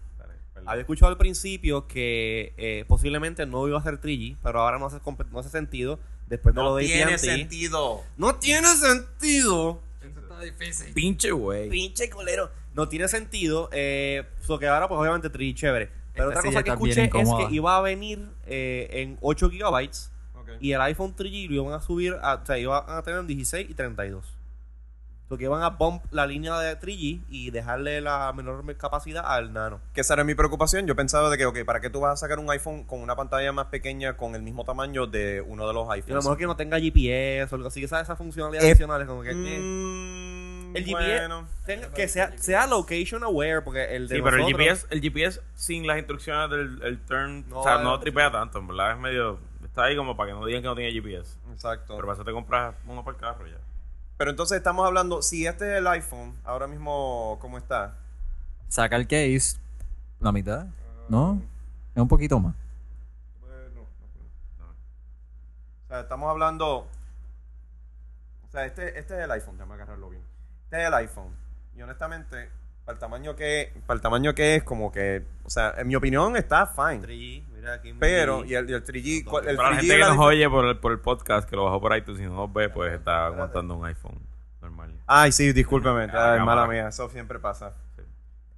Había 0.69 0.83
escuchado 0.83 1.11
al 1.11 1.17
principio 1.19 1.87
que 1.89 2.53
eh, 2.57 2.85
posiblemente 2.87 3.47
no 3.47 3.67
iba 3.67 3.79
a 3.79 3.83
ser 3.83 4.01
3G, 4.01 4.37
pero 4.43 4.61
ahora 4.61 4.79
no 4.79 4.87
hace, 4.87 4.99
no 5.31 5.39
hace 5.39 5.49
sentido 5.49 5.99
después 6.29 6.55
de 6.55 6.61
lo 6.61 6.69
No 6.71 6.77
de 6.77 6.85
tiene 6.85 7.15
AT&T. 7.15 7.19
sentido. 7.19 8.03
No 8.17 8.35
tiene 8.37 8.69
sentido. 8.77 9.81
Eso 10.03 10.21
está 10.21 10.41
difícil. 10.41 10.93
Pinche 10.95 11.31
güey. 11.31 11.69
Pinche 11.69 12.09
colero. 12.11 12.51
No 12.75 12.89
tiene 12.89 13.09
sentido. 13.09 13.69
Eh, 13.73 14.25
so 14.41 14.59
que 14.59 14.67
ahora, 14.69 14.89
pues 14.89 15.01
obviamente 15.01 15.31
3G 15.31 15.55
chévere. 15.55 15.91
Pero 16.15 16.29
Esta 16.29 16.41
otra 16.41 16.51
cosa 16.51 16.63
que 16.63 16.71
escuché 16.71 17.05
es 17.05 17.11
que 17.13 17.55
iba 17.55 17.77
a 17.77 17.81
venir 17.81 18.21
eh, 18.47 18.89
en 18.93 19.19
8 19.21 19.49
GB 19.51 19.91
Ok. 20.35 20.49
y 20.61 20.73
el 20.73 20.81
iPhone 20.83 21.15
3G 21.15 21.49
lo 21.49 21.55
iban 21.63 21.73
a 21.75 21.81
subir, 21.81 22.15
a, 22.21 22.35
o 22.35 22.47
sea, 22.47 22.59
iban 22.59 22.83
a 22.89 23.03
tener 23.03 23.21
en 23.21 23.27
16 23.27 23.71
y 23.71 23.75
32. 23.75 24.25
Porque 25.29 25.45
iban 25.45 25.63
a 25.63 25.69
bump 25.71 26.03
la 26.11 26.27
línea 26.27 26.59
de 26.59 26.75
3G 26.81 27.21
y 27.29 27.51
dejarle 27.51 28.01
la 28.01 28.33
menor 28.33 28.65
capacidad 28.79 29.25
al 29.27 29.53
nano. 29.53 29.79
Que 29.93 30.01
esa 30.01 30.15
era 30.15 30.25
mi 30.25 30.35
preocupación. 30.35 30.87
Yo 30.87 30.97
pensaba 30.97 31.29
de 31.29 31.37
que, 31.37 31.45
ok, 31.45 31.65
¿para 31.67 31.81
qué 31.81 31.91
tú 31.91 32.01
vas 32.01 32.15
a 32.15 32.17
sacar 32.17 32.39
un 32.39 32.51
iPhone 32.51 32.85
con 32.85 33.01
una 33.03 33.15
pantalla 33.15 33.53
más 33.53 33.67
pequeña 33.67 34.17
con 34.17 34.35
el 34.35 34.43
mismo 34.43 34.65
tamaño 34.65 35.07
de 35.07 35.43
uno 35.47 35.67
de 35.69 35.75
los 35.75 35.83
Y 35.83 35.85
a 35.85 35.87
lo 35.89 35.93
iPhones? 35.93 36.25
mejor 36.25 36.39
que 36.39 36.47
no 36.47 36.57
tenga 36.57 36.79
GPS 36.81 37.55
o 37.55 37.57
algo 37.57 37.69
así, 37.69 37.81
que 37.81 37.85
esas 37.87 38.17
funcionalidades 38.17 38.67
Eh, 38.69 38.73
adicionales. 38.73 39.07
Como 39.07 39.23
que, 39.23 39.33
eh, 39.33 39.61
Mm, 40.73 40.77
el 40.77 40.85
GPS 40.85 41.19
bueno. 41.19 41.49
tenga- 41.67 41.93
que 41.93 42.09
sea, 42.09 42.33
sea 42.39 42.67
location 42.67 43.23
aware, 43.23 43.61
porque 43.63 43.97
el 43.97 44.09
de 44.09 44.17
Sí, 44.17 44.23
pero 44.23 44.37
el 44.39 44.47
GPS, 44.47 44.87
el 44.91 45.01
GPS 45.03 45.41
sin 45.55 45.87
las 45.87 45.99
instrucciones 45.99 46.49
del 46.51 46.81
el 46.83 46.99
turn, 47.01 47.47
No, 47.51 47.61
o 47.61 47.63
sea, 47.65 47.79
no 47.79 47.97
eh, 47.97 47.99
tripea 48.01 48.31
tanto, 48.31 48.59
en 48.61 48.67
verdad 48.69 48.93
es 48.93 48.99
medio, 48.99 49.39
está 49.65 49.85
ahí 49.85 49.97
como 49.97 50.17
para 50.17 50.31
que 50.31 50.39
no 50.39 50.47
digan 50.47 50.63
que 50.63 50.69
no 50.69 50.75
tiene 50.75 50.93
GPS. 50.93 51.37
Exacto. 51.53 51.95
Pero 51.97 52.07
para 52.07 52.15
eso 52.15 52.25
te 52.25 52.33
compras 52.33 52.75
uno 52.87 53.05
para 53.05 53.15
el 53.17 53.21
carro 53.21 53.47
ya. 53.47 53.57
Pero 54.19 54.33
entonces 54.33 54.59
estamos 54.59 54.85
hablando, 54.85 55.23
si 55.23 55.47
este 55.47 55.73
es 55.73 55.79
el 55.79 55.87
iPhone, 55.87 56.37
ahora 56.45 56.67
mismo, 56.67 57.39
¿cómo 57.41 57.57
está? 57.57 57.95
Saca 58.69 58.97
el 58.97 59.07
case. 59.07 59.59
La 60.19 60.33
mitad. 60.33 60.67
¿No? 61.09 61.41
Es 61.95 62.03
un 62.03 62.09
poquito 62.09 62.41
más. 62.41 62.55
O 65.85 65.89
sea, 65.89 66.01
estamos 66.01 66.29
hablando. 66.29 66.89
O 68.47 68.51
sea, 68.51 68.67
este, 68.67 68.99
este 68.99 69.17
es 69.17 69.25
el 69.25 69.31
iPhone, 69.31 69.57
déjame 69.57 69.75
agarrarlo 69.75 70.11
bien. 70.11 70.23
Este 70.65 70.83
es 70.83 70.89
el 70.89 70.95
iPhone. 70.95 71.35
Y 71.77 71.83
honestamente, 71.83 72.51
para 72.85 72.95
el 72.95 72.99
tamaño 72.99 73.37
que, 73.37 73.73
para 73.87 73.97
el 73.97 74.01
tamaño 74.01 74.35
que 74.35 74.57
es, 74.57 74.65
como 74.65 74.91
que, 74.91 75.25
o 75.45 75.51
sea, 75.51 75.75
en 75.79 75.87
mi 75.87 75.95
opinión 75.95 76.37
está 76.37 76.67
fine. 76.67 77.07
3G, 77.07 77.45
mira 77.59 77.75
aquí. 77.75 77.93
Pero, 77.99 78.41
3G. 78.43 78.49
y 78.51 78.55
el, 78.55 78.71
y 78.71 78.73
el 78.73 78.85
3G, 78.85 79.25
¿cuál- 79.25 79.49
el 79.49 79.57
Para 79.57 79.71
la 79.71 79.77
3G 79.77 79.81
gente 79.81 79.95
que 79.95 80.01
la 80.01 80.09
nos 80.09 80.19
oye 80.19 80.49
por 80.51 80.65
el, 80.67 80.79
por 80.79 80.93
el 80.93 81.01
podcast, 81.01 81.49
que 81.49 81.57
lo 81.57 81.65
bajó 81.65 81.81
por 81.81 81.97
iTunes 81.97 82.21
y 82.21 82.25
no 82.25 82.35
nos 82.35 82.53
ve, 82.53 82.69
pues 82.69 82.93
está 82.93 83.27
aguantando 83.27 83.75
un 83.77 83.87
iPhone 83.87 84.19
normal. 84.63 84.95
Ay, 85.07 85.33
sí, 85.33 85.53
discúlpeme. 85.53 86.05
Ah, 86.13 86.33
Ay, 86.35 86.41
mala 86.41 86.63
cámara. 86.63 86.67
mía, 86.69 86.89
eso 86.89 87.09
siempre 87.11 87.39
pasa. 87.39 87.75
Sí. 87.97 88.03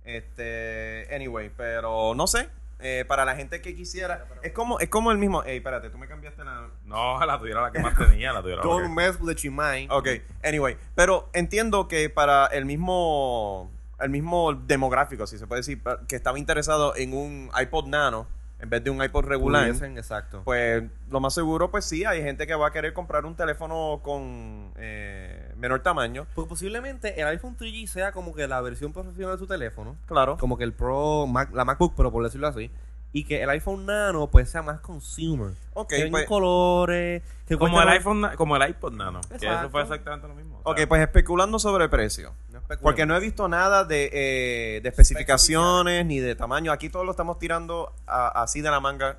Este, 0.05 1.07
anyway, 1.15 1.51
pero 1.57 2.15
no 2.15 2.27
sé. 2.27 2.49
eh, 2.83 3.05
para 3.07 3.25
la 3.27 3.37
gente 3.37 3.61
que 3.61 3.75
quisiera, 3.75 4.25
es 4.43 4.53
como, 4.53 4.81
es 4.81 4.89
como 4.89 5.13
el 5.13 5.19
mismo. 5.19 5.43
Ey, 5.45 5.59
espérate, 5.59 5.91
tú 5.91 5.99
me 5.99 6.09
cambiaste 6.09 6.43
la. 6.45 6.69
No, 6.87 7.25
la 7.25 7.39
tuviera 7.39 7.61
la 7.61 7.71
que 7.71 7.79
más 7.79 7.95
tenía, 7.97 8.33
la 8.33 8.41
tuviera 8.41 8.63
Don't 8.63 8.89
mess 8.95 9.19
with 9.21 9.29
the 9.29 9.35
chimay. 9.35 9.87
Ok, 9.91 10.09
anyway, 10.43 10.77
pero 10.95 11.29
entiendo 11.35 11.89
que 11.89 12.09
para 12.09 12.47
el 12.47 12.65
mismo 12.65 13.71
el 14.01 14.09
mismo 14.09 14.55
demográfico, 14.55 15.27
si 15.27 15.37
se 15.37 15.47
puede 15.47 15.61
decir, 15.61 15.83
que 16.09 16.17
estaba 16.17 16.39
interesado 16.39 16.97
en 16.97 17.13
un 17.13 17.51
iPod 17.61 17.87
Nano 17.87 18.27
en 18.63 18.69
vez 18.71 18.85
de 18.85 18.91
un 18.91 19.03
iPod 19.03 19.25
regular, 19.25 19.63
Pudiesen, 19.67 19.97
exacto. 19.99 20.43
pues 20.45 20.85
lo 21.11 21.21
más 21.21 21.35
seguro, 21.35 21.71
pues 21.71 21.85
sí, 21.85 22.05
hay 22.05 22.23
gente 22.23 22.47
que 22.47 22.55
va 22.55 22.69
a 22.69 22.73
querer 22.73 22.93
comprar 22.93 23.25
un 23.25 23.35
teléfono 23.35 24.01
con 24.03 24.73
eh, 24.77 25.53
menor 25.57 25.81
tamaño, 25.81 26.27
Porque 26.35 26.49
posiblemente 26.49 27.21
el 27.21 27.27
iPhone 27.29 27.57
3G 27.57 27.87
sea 27.87 28.13
como 28.13 28.35
que 28.35 28.47
la 28.47 28.61
versión 28.61 28.93
profesional 28.93 29.33
de 29.35 29.39
su 29.39 29.47
teléfono. 29.47 29.97
claro. 30.07 30.37
Como 30.39 30.57
que 30.59 30.65
el 30.65 30.73
Pro, 30.73 31.27
Mac- 31.27 31.53
la 31.53 31.65
MacBook 31.65 31.95
Pro, 31.95 32.11
por 32.13 32.23
decirlo 32.23 32.47
así. 32.49 32.71
Y 33.13 33.25
que 33.25 33.43
el 33.43 33.51
iPhone 33.51 33.87
Nano 33.87 34.29
pues 34.29 34.49
sea 34.51 34.63
más 34.63 34.79
consumer. 34.81 35.53
Ok, 35.75 35.89
que 35.89 35.97
venga 35.97 36.11
pues, 36.13 36.23
en 36.23 36.29
colores. 36.29 37.23
Que 37.49 37.57
Como 37.59 37.81
el 37.81 37.87
más- 37.87 37.95
iPhone, 37.97 38.31
como 38.37 38.57
el 38.57 38.69
iPod 38.71 38.93
Nano, 38.93 39.21
que 39.23 39.35
eso 39.35 39.47
Exacto. 39.47 39.71
fue 39.71 39.83
exactamente 39.83 40.29
lo 40.29 40.35
mismo. 40.37 40.61
o 40.63 40.71
ok, 40.71 40.77
sea, 40.79 40.89
pues 40.89 41.03
especulando 41.03 41.59
sobre 41.59 41.89
precio. 41.89 42.33
No 42.51 42.59
especulemos. 42.59 42.83
Porque 42.83 43.07
no 43.07 43.17
he 43.17 43.21
visto 43.21 43.49
nada 43.49 43.85
de, 43.85 44.11
eh, 44.13 44.81
de 44.81 44.89
especificaciones 44.89 46.07
ni 46.07 46.21
de 46.21 46.37
tamaño. 46.37 46.71
Aquí 46.71 46.89
todo 46.89 47.03
lo 47.03 47.11
estamos 47.11 47.41
tirando 47.41 47.93
a- 48.07 48.29
así 48.43 48.61
de 48.61 48.71
la 48.71 48.79
manga. 48.79 49.19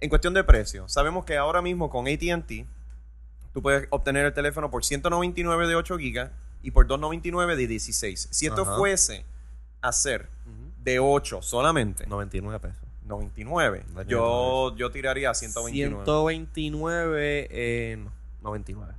En 0.00 0.08
cuestión 0.08 0.34
de 0.34 0.44
precio, 0.44 0.88
sabemos 0.88 1.24
que 1.24 1.36
ahora 1.36 1.60
mismo 1.62 1.90
con 1.90 2.06
ATT 2.06 2.66
tú 3.52 3.62
puedes 3.62 3.88
obtener 3.90 4.24
el 4.26 4.32
teléfono 4.32 4.70
por 4.70 4.84
199 4.84 5.66
de 5.66 5.74
8 5.74 5.98
gigas 5.98 6.30
y 6.62 6.70
por 6.70 6.86
299 6.86 7.56
de 7.56 7.66
16. 7.66 8.28
Si 8.30 8.46
esto 8.46 8.62
Ajá. 8.62 8.76
fuese 8.76 9.24
a 9.80 9.90
ser 9.90 10.28
de 10.84 11.00
8 11.00 11.42
solamente, 11.42 12.06
99 12.06 12.60
pesos. 12.60 12.78
99, 13.06 13.84
No, 13.94 14.02
yo, 14.02 14.76
yo 14.76 14.90
tiraría 14.90 15.30
a 15.30 15.34
129. 15.34 16.04
129 16.04 17.92
en 17.92 18.08
99. 18.42 18.92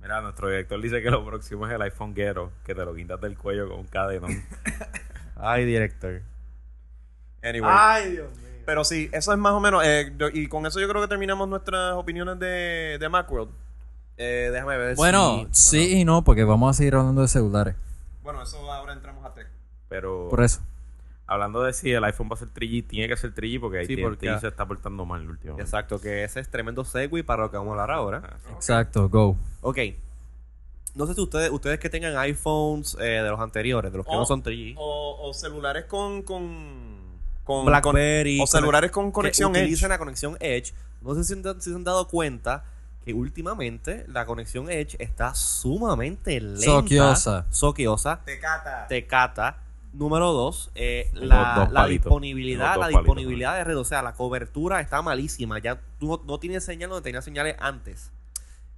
Mira, 0.00 0.20
nuestro 0.20 0.48
director 0.48 0.80
dice 0.80 1.02
que 1.02 1.10
lo 1.10 1.24
próximo 1.24 1.66
es 1.66 1.72
el 1.74 1.82
iPhone 1.82 2.14
Ghetto, 2.14 2.52
que 2.64 2.74
te 2.74 2.84
lo 2.84 2.94
quitas 2.94 3.20
del 3.20 3.36
cuello 3.36 3.68
con 3.68 3.80
un 3.80 3.86
cadenón. 3.86 4.30
Ay, 5.36 5.64
director. 5.64 6.22
Anyway. 7.42 7.70
Ay, 7.72 8.12
Dios 8.12 8.36
mío. 8.36 8.48
Pero 8.66 8.84
sí, 8.84 9.08
eso 9.12 9.32
es 9.32 9.38
más 9.38 9.52
o 9.54 9.60
menos. 9.60 9.82
eh, 9.84 10.12
yo- 10.18 10.28
y 10.28 10.46
con 10.48 10.66
eso 10.66 10.78
yo 10.80 10.88
creo 10.88 11.00
que 11.02 11.08
terminamos 11.08 11.48
nuestras 11.48 11.94
opiniones 11.94 12.38
de, 12.38 12.98
de 13.00 13.08
Macworld. 13.08 13.50
Eh, 14.18 14.50
déjame 14.52 14.76
ver 14.76 14.96
Bueno, 14.96 15.46
si... 15.52 15.78
sí 15.78 16.00
y 16.00 16.04
no, 16.04 16.22
porque 16.24 16.44
vamos 16.44 16.70
a 16.70 16.76
seguir 16.76 16.94
hablando 16.96 17.22
de 17.22 17.28
celulares. 17.28 17.76
Bueno, 18.22 18.42
eso 18.42 18.70
ahora 18.70 18.92
entramos 18.92 19.24
a 19.24 19.32
tech. 19.32 19.46
Pero 19.88 20.28
Por 20.28 20.42
eso. 20.42 20.60
Hablando 21.28 21.62
de 21.62 21.72
si 21.72 21.92
el 21.92 22.02
iPhone 22.02 22.28
va 22.30 22.34
a 22.34 22.38
ser 22.38 22.48
3G, 22.48 22.86
tiene 22.88 23.06
que 23.06 23.16
ser 23.16 23.32
3G 23.34 23.60
porque 23.60 23.86
Sí, 23.86 24.02
AT&T 24.02 24.40
se 24.40 24.48
está 24.48 24.66
portando 24.66 25.04
mal 25.06 25.28
últimamente. 25.28 25.62
Exacto, 25.62 26.00
que 26.00 26.24
ese 26.24 26.40
es 26.40 26.48
tremendo 26.50 26.84
segue 26.84 27.22
para 27.22 27.44
lo 27.44 27.50
que 27.52 27.56
vamos 27.58 27.70
a 27.78 27.82
hablar 27.82 27.90
ahora. 27.96 28.22
Ah, 28.24 28.36
Exacto, 28.56 29.08
go. 29.08 29.36
Ok. 29.60 29.78
No 30.94 31.06
sé 31.06 31.14
si 31.14 31.20
ustedes, 31.20 31.50
ustedes 31.52 31.78
que 31.78 31.88
tengan 31.90 32.16
iPhones 32.16 32.96
eh, 32.98 33.04
de 33.04 33.28
los 33.28 33.38
anteriores, 33.38 33.92
de 33.92 33.98
los 33.98 34.06
que 34.06 34.12
no 34.12 34.26
son 34.26 34.42
3G. 34.42 34.74
O, 34.76 35.28
o 35.28 35.32
celulares 35.34 35.84
con. 35.84 36.22
con, 36.22 36.96
con 37.44 37.66
BlackBerry. 37.66 38.38
con- 38.38 38.44
o 38.44 38.46
celulares 38.46 38.90
con 38.90 39.12
conexión 39.12 39.52
que 39.52 39.58
Edge. 39.60 39.66
utilizan 39.66 39.90
la 39.90 39.98
conexión 39.98 40.36
Edge. 40.40 40.72
No 41.02 41.14
sé 41.14 41.22
si, 41.24 41.40
se- 41.40 41.60
si 41.60 41.70
se 41.70 41.76
han 41.76 41.84
dado 41.84 42.08
cuenta 42.08 42.64
que 43.04 43.12
últimamente 43.14 44.04
la 44.08 44.26
conexión 44.26 44.68
Edge 44.70 44.96
está 44.98 45.34
sumamente 45.34 46.40
lenta. 46.40 46.64
Soquiosa. 46.64 47.46
Soquiosa. 47.50 48.20
Tecata. 48.24 48.86
Tecata. 48.88 49.56
Número 49.92 50.32
dos, 50.32 50.70
eh, 50.74 51.10
la, 51.14 51.54
dos 51.56 51.72
la 51.72 51.80
palitos. 51.82 52.04
disponibilidad, 52.04 52.74
la 52.76 52.80
palitos, 52.82 53.02
disponibilidad 53.04 53.54
de 53.56 53.64
red, 53.64 53.78
o 53.78 53.84
sea, 53.84 54.02
la 54.02 54.12
cobertura 54.12 54.80
está 54.80 55.00
malísima. 55.02 55.58
Ya 55.60 55.80
tú 55.98 56.06
no, 56.08 56.22
no 56.26 56.38
tienes 56.38 56.64
señal 56.64 56.90
donde 56.90 57.02
tenías 57.04 57.24
señales 57.24 57.56
antes. 57.58 58.10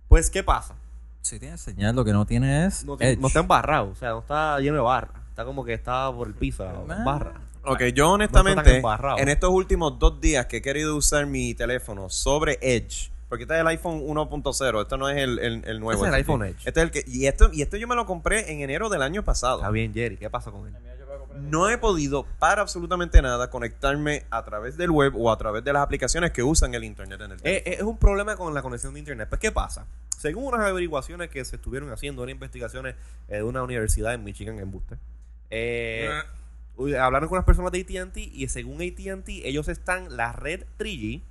Pues, 0.08 0.30
¿qué 0.30 0.42
pasa? 0.42 0.74
Si 1.22 1.38
tiene 1.38 1.58
señal, 1.58 1.94
lo 1.96 2.04
que 2.04 2.12
no 2.12 2.24
tiene 2.26 2.64
es. 2.66 2.84
No, 2.84 2.96
tiene- 2.96 3.12
Edge. 3.14 3.20
no 3.20 3.26
está 3.26 3.40
embarrado, 3.40 3.90
o 3.90 3.94
sea, 3.94 4.10
no 4.10 4.20
está 4.20 4.58
lleno 4.60 4.76
de 4.76 4.82
barra. 4.82 5.20
Está 5.30 5.44
como 5.44 5.64
que 5.64 5.74
está 5.74 6.10
por 6.12 6.26
el 6.28 6.34
piso, 6.34 6.64
Ah. 6.66 7.02
barra. 7.04 7.34
Ok, 7.64 7.82
yo 7.94 8.16
No 8.16 8.24
está 8.24 8.40
honestamente, 8.40 8.76
embarrado. 8.76 9.18
en 9.18 9.28
estos 9.28 9.50
últimos 9.50 9.98
dos 9.98 10.18
días 10.20 10.46
que 10.46 10.58
he 10.58 10.62
querido 10.62 10.96
usar 10.96 11.26
mi 11.26 11.52
teléfono 11.54 12.08
sobre 12.08 12.58
Edge, 12.62 13.10
porque 13.28 13.44
este 13.44 13.54
es 13.56 13.60
el 13.60 13.66
iPhone 13.66 14.00
1.0, 14.02 14.80
esto 14.80 14.96
no 14.96 15.08
es 15.10 15.18
el, 15.18 15.38
el, 15.38 15.64
el 15.66 15.78
nuevo. 15.80 15.92
Este 16.04 16.06
es 16.08 16.14
el 16.14 16.20
este 16.20 16.32
iPhone. 16.32 16.44
Edge. 16.46 16.56
Este 16.66 16.80
es 16.80 16.84
el 16.84 16.90
que, 16.90 17.04
y, 17.06 17.26
esto, 17.26 17.50
y 17.52 17.60
esto 17.60 17.76
yo 17.76 17.86
me 17.86 17.94
lo 17.96 18.06
compré 18.06 18.50
en 18.50 18.60
enero 18.62 18.88
del 18.88 19.02
año 19.02 19.22
pasado. 19.22 19.58
Está 19.58 19.70
bien, 19.70 19.92
Jerry. 19.92 20.16
¿Qué 20.16 20.30
pasa 20.30 20.50
con 20.50 20.66
él? 20.66 20.74
No 21.42 21.68
he 21.68 21.78
podido 21.78 22.26
para 22.38 22.62
absolutamente 22.62 23.20
nada 23.22 23.50
conectarme 23.50 24.24
a 24.30 24.44
través 24.44 24.76
del 24.76 24.90
web 24.90 25.14
o 25.16 25.30
a 25.32 25.38
través 25.38 25.64
de 25.64 25.72
las 25.72 25.82
aplicaciones 25.82 26.30
que 26.32 26.42
usan 26.42 26.74
el 26.74 26.84
internet 26.84 27.20
en 27.20 27.32
el 27.32 27.36
Eh, 27.38 27.40
teléfono. 27.42 27.72
eh, 27.72 27.76
es 27.76 27.82
un 27.82 27.98
problema 27.98 28.36
con 28.36 28.52
la 28.54 28.62
conexión 28.62 28.92
de 28.94 29.00
internet. 29.00 29.28
Pues, 29.28 29.40
¿qué 29.40 29.50
pasa? 29.52 29.86
Según 30.18 30.44
unas 30.52 30.60
averiguaciones 30.66 31.30
que 31.30 31.44
se 31.44 31.56
estuvieron 31.56 31.90
haciendo, 31.92 32.22
unas 32.22 32.32
investigaciones 32.34 32.94
eh, 33.28 33.36
de 33.36 33.42
una 33.42 33.62
universidad 33.62 34.12
en 34.14 34.22
Michigan, 34.24 34.58
en 34.58 34.70
Buste, 34.70 34.96
eh, 35.50 36.10
uy, 36.76 36.94
hablaron 36.94 37.28
con 37.28 37.36
unas 37.36 37.46
personas 37.46 37.72
de 37.72 37.80
ATT 37.80 38.16
y 38.18 38.48
según 38.48 38.82
ATT, 38.82 39.28
ellos 39.44 39.68
están, 39.68 40.16
la 40.16 40.32
red 40.32 40.64
3G, 40.78 41.22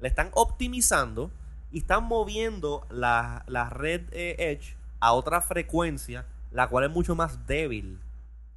la 0.00 0.08
están 0.08 0.30
optimizando 0.34 1.30
y 1.72 1.78
están 1.78 2.04
moviendo 2.04 2.86
la, 2.90 3.44
la 3.48 3.68
red 3.70 4.02
eh, 4.12 4.36
Edge 4.38 4.76
a 5.00 5.12
otra 5.12 5.40
frecuencia, 5.40 6.24
la 6.50 6.68
cual 6.68 6.84
es 6.84 6.90
mucho 6.90 7.14
más 7.14 7.46
débil. 7.46 7.98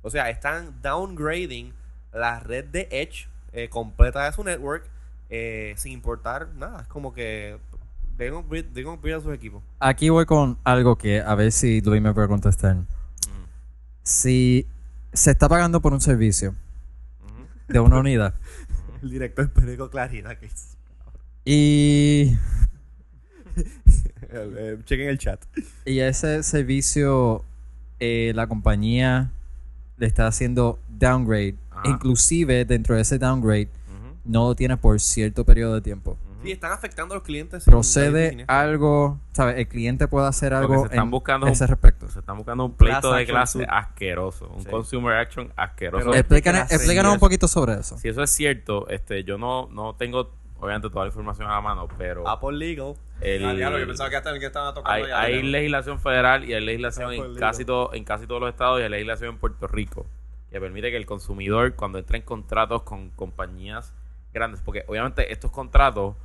O 0.02 0.10
sea, 0.10 0.30
están 0.30 0.82
downgrading 0.82 1.74
la 2.14 2.40
red 2.40 2.66
de 2.66 2.88
Edge 2.92 3.28
eh, 3.54 3.70
completa 3.70 4.26
de 4.26 4.32
su 4.34 4.44
network 4.44 4.86
eh, 5.30 5.74
sin 5.78 5.92
importar 5.94 6.50
nada. 6.56 6.82
Es 6.82 6.88
como 6.88 7.14
que 7.14 7.58
deben 8.18 8.36
upgrade 8.40 9.14
a 9.16 9.20
sus 9.22 9.34
equipos. 9.34 9.64
Aquí 9.80 10.10
voy 10.10 10.26
con 10.26 10.58
algo 10.64 10.98
que 10.98 11.22
a 11.22 11.36
ver 11.36 11.52
si 11.52 11.82
Luis 11.82 12.02
me 12.02 12.14
puede 12.14 12.28
contestar. 12.28 12.78
Si 14.04 14.68
se 15.14 15.32
está 15.32 15.48
pagando 15.48 15.82
por 15.82 15.94
un 15.94 16.02
servicio 16.02 16.56
de 17.68 17.80
una 17.80 18.00
unidad 18.00 18.34
El 19.02 19.12
director 19.12 19.46
del 19.46 19.54
periódico 19.54 19.90
Claridad 19.90 20.38
que 20.38 20.48
es- 20.48 20.78
y, 21.46 22.38
eh, 24.30 24.78
chequen 24.86 25.10
el 25.10 25.18
chat. 25.18 25.42
y 25.86 26.00
ese 26.00 26.44
servicio 26.44 27.44
eh, 28.00 28.32
la 28.36 28.48
compañía 28.48 29.32
le 30.02 30.08
está 30.08 30.26
haciendo 30.28 30.80
downgrade, 30.90 31.56
Ajá. 31.70 31.84
inclusive 31.86 32.66
dentro 32.66 32.96
de 32.96 33.02
ese 33.04 33.18
downgrade 33.20 33.70
no 34.26 34.48
lo 34.50 34.56
tiene 34.56 34.76
por 34.78 35.00
cierto 35.00 35.46
periodo 35.46 35.76
de 35.76 35.82
tiempo. 35.82 36.12
ujú. 36.12 36.42
Sí, 36.44 36.52
están 36.52 36.72
afectando 36.72 37.14
a 37.14 37.18
los 37.18 37.24
clientes. 37.24 37.64
Procede 37.66 38.46
algo, 38.48 39.20
¿sabes? 39.32 39.58
El 39.60 39.68
cliente 39.68 40.08
puede 40.08 40.28
hacer 40.28 40.56
algo 40.56 40.80
se 40.82 40.86
están 40.88 41.04
en 41.06 41.12
buscando 41.12 41.46
es 41.46 41.54
ese 41.54 41.66
un- 41.66 41.68
respecto. 41.70 42.08
Se 42.10 42.18
están 42.20 42.36
buscando 42.38 42.66
un 42.66 42.74
pleito 42.74 43.00
Class 43.02 43.18
de 43.20 43.26
clase 43.28 43.52
suit. 43.60 43.68
asqueroso. 43.70 44.50
Un 44.56 44.64
Sí. 44.64 44.70
consumer 44.70 45.14
action 45.18 45.54
asqueroso. 45.56 46.14
Explícanos, 46.16 46.72
explícanos 46.72 47.14
un 47.14 47.20
poquito 47.20 47.48
sobre 47.48 47.74
eso. 47.76 47.96
si 48.00 48.08
eso 48.10 48.24
es 48.24 48.32
cierto, 48.32 48.88
este, 48.90 49.24
yo 49.24 49.38
no, 49.38 49.68
no 49.72 49.94
tengo, 49.96 50.32
obviamente, 50.62 50.90
toda 50.90 51.06
la 51.06 51.10
información 51.10 51.50
a 51.50 51.56
la 51.56 51.62
mano, 51.62 51.88
pero 51.98 52.28
Apple 52.28 52.54
Legal. 52.54 52.94
el, 53.20 53.46
Ah, 53.46 53.54
diablo, 53.54 53.80
yo 53.80 53.88
pensaba 53.88 54.10
que 54.10 54.16
hasta 54.16 54.30
el 54.30 54.40
que 54.40 54.46
estaba 54.46 54.74
tocando 54.74 54.92
hay, 54.92 55.08
ya, 55.10 55.20
hay 55.20 55.44
legislación 55.44 56.00
federal 56.00 56.46
y 56.46 56.54
hay 56.54 56.64
legislación 56.64 57.08
Apple 57.08 57.26
en 57.26 57.36
casi, 57.36 57.66
todo, 57.66 57.94
en 57.94 58.04
casi 58.06 58.28
todos 58.28 58.40
los 58.40 58.50
estados 58.50 58.80
y 58.80 58.84
hay 58.84 58.90
legislación 58.90 59.32
en 59.32 59.38
Puerto 59.40 59.68
Rico 59.68 60.06
que 60.52 60.60
permite 60.60 60.92
que 60.92 60.98
el 60.98 61.06
consumidor, 61.06 61.76
cuando 61.76 61.98
entra 61.98 62.18
en 62.18 62.24
contratos 62.24 62.84
con 62.84 63.10
compañías 63.12 63.94
grandes, 64.34 64.62
porque 64.62 64.84
obviamente 64.88 65.32
estos 65.32 65.50
contratos, 65.50 66.16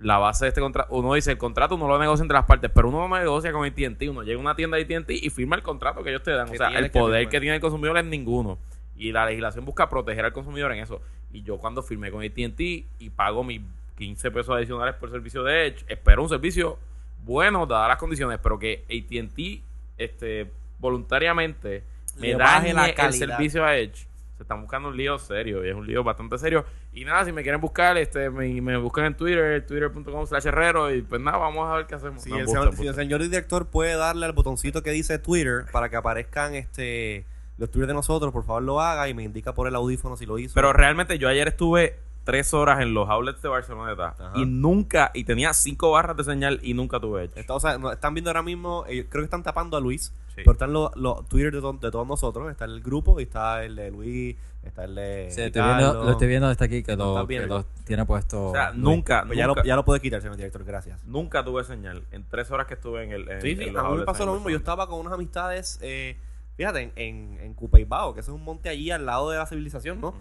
la 0.00 0.18
base 0.18 0.44
de 0.44 0.48
este 0.48 0.60
contrato, 0.60 0.92
uno 0.94 1.14
dice 1.14 1.32
el 1.32 1.38
contrato 1.38 1.76
uno 1.76 1.88
lo 1.88 1.98
negocia 1.98 2.22
entre 2.22 2.36
las 2.36 2.46
partes, 2.46 2.70
pero 2.72 2.88
uno 2.88 3.08
no 3.08 3.18
negocia 3.18 3.52
con 3.52 3.64
AT&T, 3.64 4.08
uno 4.08 4.22
llega 4.22 4.38
a 4.38 4.40
una 4.40 4.56
tienda 4.56 4.76
de 4.76 4.82
AT&T 4.82 5.14
y 5.14 5.30
firma 5.30 5.56
el 5.56 5.62
contrato 5.62 6.02
que 6.02 6.10
ellos 6.10 6.22
te 6.22 6.32
dan. 6.32 6.48
O 6.48 6.54
sea, 6.54 6.68
el 6.68 6.90
poder 6.90 7.28
que 7.28 7.40
tiene 7.40 7.56
el 7.56 7.60
consumidor 7.60 7.96
es 7.98 8.04
ninguno. 8.04 8.58
Y 8.96 9.12
la 9.12 9.26
legislación 9.26 9.64
busca 9.64 9.88
proteger 9.88 10.24
al 10.24 10.32
consumidor 10.32 10.72
en 10.72 10.80
eso. 10.80 11.00
Y 11.32 11.42
yo 11.42 11.58
cuando 11.58 11.82
firmé 11.82 12.10
con 12.10 12.22
AT&T 12.22 12.84
y 12.98 13.10
pago 13.10 13.44
mis 13.44 13.60
15 13.96 14.30
pesos 14.30 14.56
adicionales 14.56 14.94
por 14.94 15.10
servicio 15.10 15.42
de 15.42 15.66
Edge, 15.66 15.84
espero 15.88 16.22
un 16.22 16.28
servicio 16.28 16.78
bueno 17.24 17.66
dadas 17.66 17.88
las 17.88 17.98
condiciones, 17.98 18.38
pero 18.42 18.58
que 18.58 18.84
AT&T 18.84 19.62
este, 19.98 20.50
voluntariamente 20.78 21.82
me 22.18 22.34
dañe 22.34 22.72
la 22.72 22.88
el 22.88 23.12
servicio 23.12 23.64
a 23.64 23.76
Edge. 23.76 24.06
Se 24.36 24.44
están 24.44 24.60
buscando 24.60 24.88
un 24.88 24.96
lío 24.96 25.18
serio 25.18 25.64
y 25.64 25.68
es 25.68 25.74
un 25.74 25.84
lío 25.84 26.04
bastante 26.04 26.38
serio. 26.38 26.64
Y 26.92 27.04
nada, 27.04 27.24
si 27.24 27.32
me 27.32 27.42
quieren 27.42 27.60
buscar, 27.60 27.98
este, 27.98 28.30
me, 28.30 28.60
me 28.60 28.76
buscan 28.76 29.06
en 29.06 29.14
Twitter, 29.16 29.66
twitter.com 29.66 30.26
slash 30.26 30.46
herrero 30.46 30.94
y 30.94 31.02
pues 31.02 31.20
nada, 31.20 31.38
vamos 31.38 31.68
a 31.68 31.74
ver 31.74 31.86
qué 31.86 31.96
hacemos. 31.96 32.22
Si, 32.22 32.30
No, 32.30 32.36
el, 32.36 32.42
embuste, 32.42 32.58
señor, 32.60 32.74
si 32.74 32.82
embuste. 32.82 32.88
el 32.88 32.94
señor 32.94 33.22
director 33.22 33.66
puede 33.66 33.96
darle 33.96 34.26
al 34.26 34.32
botoncito 34.32 34.84
que 34.84 34.92
dice 34.92 35.18
Twitter 35.18 35.64
para 35.72 35.88
que 35.88 35.96
aparezcan 35.96 36.54
este 36.54 37.24
los 37.58 37.70
tweets 37.70 37.88
de 37.88 37.94
nosotros, 37.94 38.32
por 38.32 38.44
favor 38.44 38.62
lo 38.62 38.80
haga 38.80 39.08
y 39.08 39.14
me 39.14 39.22
indica 39.24 39.52
por 39.54 39.66
el 39.68 39.74
audífono 39.74 40.16
si 40.16 40.26
lo 40.26 40.38
hizo. 40.38 40.54
Pero 40.54 40.72
realmente 40.72 41.18
yo 41.18 41.28
ayer 41.28 41.48
estuve 41.48 41.98
tres 42.24 42.52
horas 42.52 42.80
en 42.80 42.92
los 42.92 43.08
outlets 43.08 43.40
de 43.40 43.48
Barcelona 43.48 43.94
Ajá. 43.98 44.32
y 44.34 44.44
nunca, 44.44 45.10
y 45.14 45.24
tenía 45.24 45.52
cinco 45.54 45.90
barras 45.92 46.14
de 46.16 46.24
señal 46.24 46.60
y 46.62 46.74
nunca 46.74 47.00
tuve. 47.00 47.30
Está- 47.34 47.54
o 47.54 47.60
sea, 47.60 47.78
no- 47.78 47.90
están 47.90 48.12
viendo 48.14 48.28
ahora 48.30 48.42
mismo, 48.42 48.84
eh, 48.86 49.06
creo 49.08 49.22
que 49.22 49.26
están 49.26 49.42
tapando 49.42 49.76
a 49.78 49.80
Luis, 49.80 50.12
Sí. 50.28 50.34
pero 50.44 50.52
están 50.52 50.72
los, 50.74 50.94
los 50.94 51.26
Twitter 51.28 51.52
de, 51.54 51.60
to- 51.62 51.72
de 51.72 51.90
todos 51.90 52.06
nosotros. 52.06 52.50
Está 52.50 52.66
el 52.66 52.82
grupo 52.82 53.18
y 53.18 53.22
está 53.22 53.64
el 53.64 53.74
de 53.76 53.90
Luis, 53.90 54.36
está 54.62 54.84
el 54.84 54.94
de. 54.94 55.28
Sí, 55.30 55.40
estoy 55.40 55.62
viendo, 55.62 56.04
lo 56.04 56.10
estoy 56.10 56.28
viendo 56.28 56.48
desde 56.50 56.64
aquí 56.66 56.82
que 56.82 56.92
Lo 56.96 57.04
lo, 57.04 57.10
estás 57.12 57.22
que 57.22 57.28
viendo. 57.38 57.58
lo 57.58 57.64
tiene 57.86 58.04
puesto. 58.04 58.48
O 58.48 58.52
sea, 58.52 58.70
Luis. 58.72 58.82
nunca, 58.82 59.24
Pues 59.26 59.38
ya, 59.38 59.46
lo, 59.46 59.62
ya 59.64 59.74
lo 59.74 59.84
puede 59.86 60.00
quitar, 60.00 60.20
señor 60.20 60.36
director, 60.36 60.62
gracias. 60.64 61.02
nunca 61.06 61.42
tuve 61.42 61.64
señal 61.64 62.02
en 62.12 62.24
tres 62.28 62.50
horas 62.50 62.66
que 62.66 62.74
estuve 62.74 63.04
en 63.04 63.12
el. 63.12 63.28
En, 63.28 63.40
Sí, 63.40 63.56
sí, 63.56 63.64
en 63.64 63.72
los 63.72 63.82
a 63.84 63.88
mí 63.88 63.96
me 63.96 64.04
pasó 64.04 64.26
lo 64.26 64.34
mismo. 64.34 64.50
Yo 64.50 64.58
estaba 64.58 64.86
con 64.86 65.00
unas 65.00 65.14
amistades, 65.14 65.78
eh, 65.82 66.18
fíjate, 66.58 66.82
en, 66.82 66.92
en, 66.96 67.38
en 67.40 67.54
Cupeibao, 67.54 68.12
que 68.12 68.20
ese 68.20 68.30
es 68.30 68.34
un 68.34 68.44
monte 68.44 68.68
allí 68.68 68.90
al 68.90 69.06
lado 69.06 69.30
de 69.30 69.38
la 69.38 69.46
civilización, 69.46 69.98
¿no? 70.02 70.14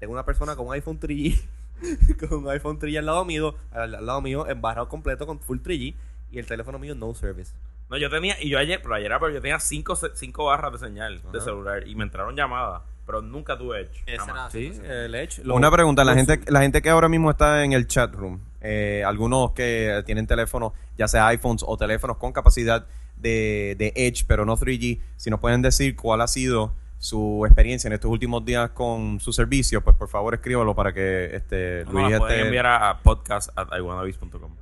Tengo 0.00 0.12
una 0.14 0.24
persona 0.24 0.56
con 0.56 0.66
un 0.66 0.72
iPhone 0.72 0.98
3G, 0.98 1.40
con 2.28 2.40
un 2.44 2.48
iPhone 2.50 2.80
3G 2.80 2.98
al 2.98 3.06
lado 3.06 3.24
mío, 3.24 3.54
al, 3.70 3.94
al 3.94 4.04
lado 4.06 4.20
mío, 4.20 4.48
embarrado 4.48 4.88
completo 4.88 5.26
con 5.26 5.38
full 5.38 5.58
3G, 5.58 5.94
y 6.32 6.38
el 6.38 6.46
teléfono 6.46 6.78
mío 6.80 6.94
no 6.96 7.14
service. 7.14 7.52
No, 7.90 7.98
yo 7.98 8.08
tenía, 8.10 8.42
y 8.42 8.48
yo 8.48 8.58
ayer, 8.58 8.80
pero 8.82 8.94
ayer, 8.94 9.12
pero 9.20 9.30
yo 9.34 9.40
tenía 9.40 9.60
cinco, 9.60 9.94
cinco 10.14 10.46
barras 10.46 10.72
de 10.72 10.78
señal 10.78 11.20
de 11.30 11.40
celular 11.42 11.86
y 11.86 11.94
me 11.94 12.04
entraron 12.04 12.34
llamadas, 12.34 12.80
pero 13.04 13.20
nunca 13.20 13.58
tuve 13.58 13.82
Edge. 13.82 14.02
Sí, 14.50 14.72
el 14.82 15.14
Edge. 15.14 15.42
lo- 15.44 15.54
Una 15.54 15.70
pregunta, 15.70 16.02
la 16.02 16.12
lo 16.12 16.16
gente, 16.16 16.40
la 16.50 16.62
gente 16.62 16.80
que 16.80 16.88
ahora 16.88 17.10
mismo 17.10 17.30
está 17.30 17.62
en 17.64 17.74
el 17.74 17.86
chat 17.86 18.14
room, 18.14 18.40
eh, 18.62 19.04
algunos 19.06 19.52
que 19.52 20.02
tienen 20.06 20.26
teléfonos, 20.26 20.72
ya 20.96 21.06
sea 21.06 21.26
iPhones 21.26 21.62
o 21.66 21.76
teléfonos 21.76 22.16
con 22.16 22.32
capacidad 22.32 22.86
de, 23.22 23.74
de 23.78 23.92
Edge, 23.96 24.24
pero 24.26 24.44
no 24.44 24.56
3G, 24.56 25.00
si 25.16 25.30
nos 25.30 25.40
pueden 25.40 25.62
decir 25.62 25.96
cuál 25.96 26.20
ha 26.20 26.26
sido 26.28 26.74
su 26.98 27.42
experiencia 27.46 27.88
en 27.88 27.94
estos 27.94 28.10
últimos 28.10 28.44
días 28.44 28.70
con 28.70 29.18
su 29.20 29.32
servicio, 29.32 29.80
pues 29.82 29.96
por 29.96 30.08
favor 30.08 30.34
escríbalo 30.34 30.74
para 30.74 30.92
que 30.92 31.34
este 31.34 31.84
No, 31.86 31.92
Luis 31.92 32.10
la 32.12 32.18
pueden 32.18 32.36
esté- 32.38 32.46
enviar 32.46 32.66
a, 32.66 32.90
a 32.90 32.98
podcast.iwanabis.com. 33.02 34.52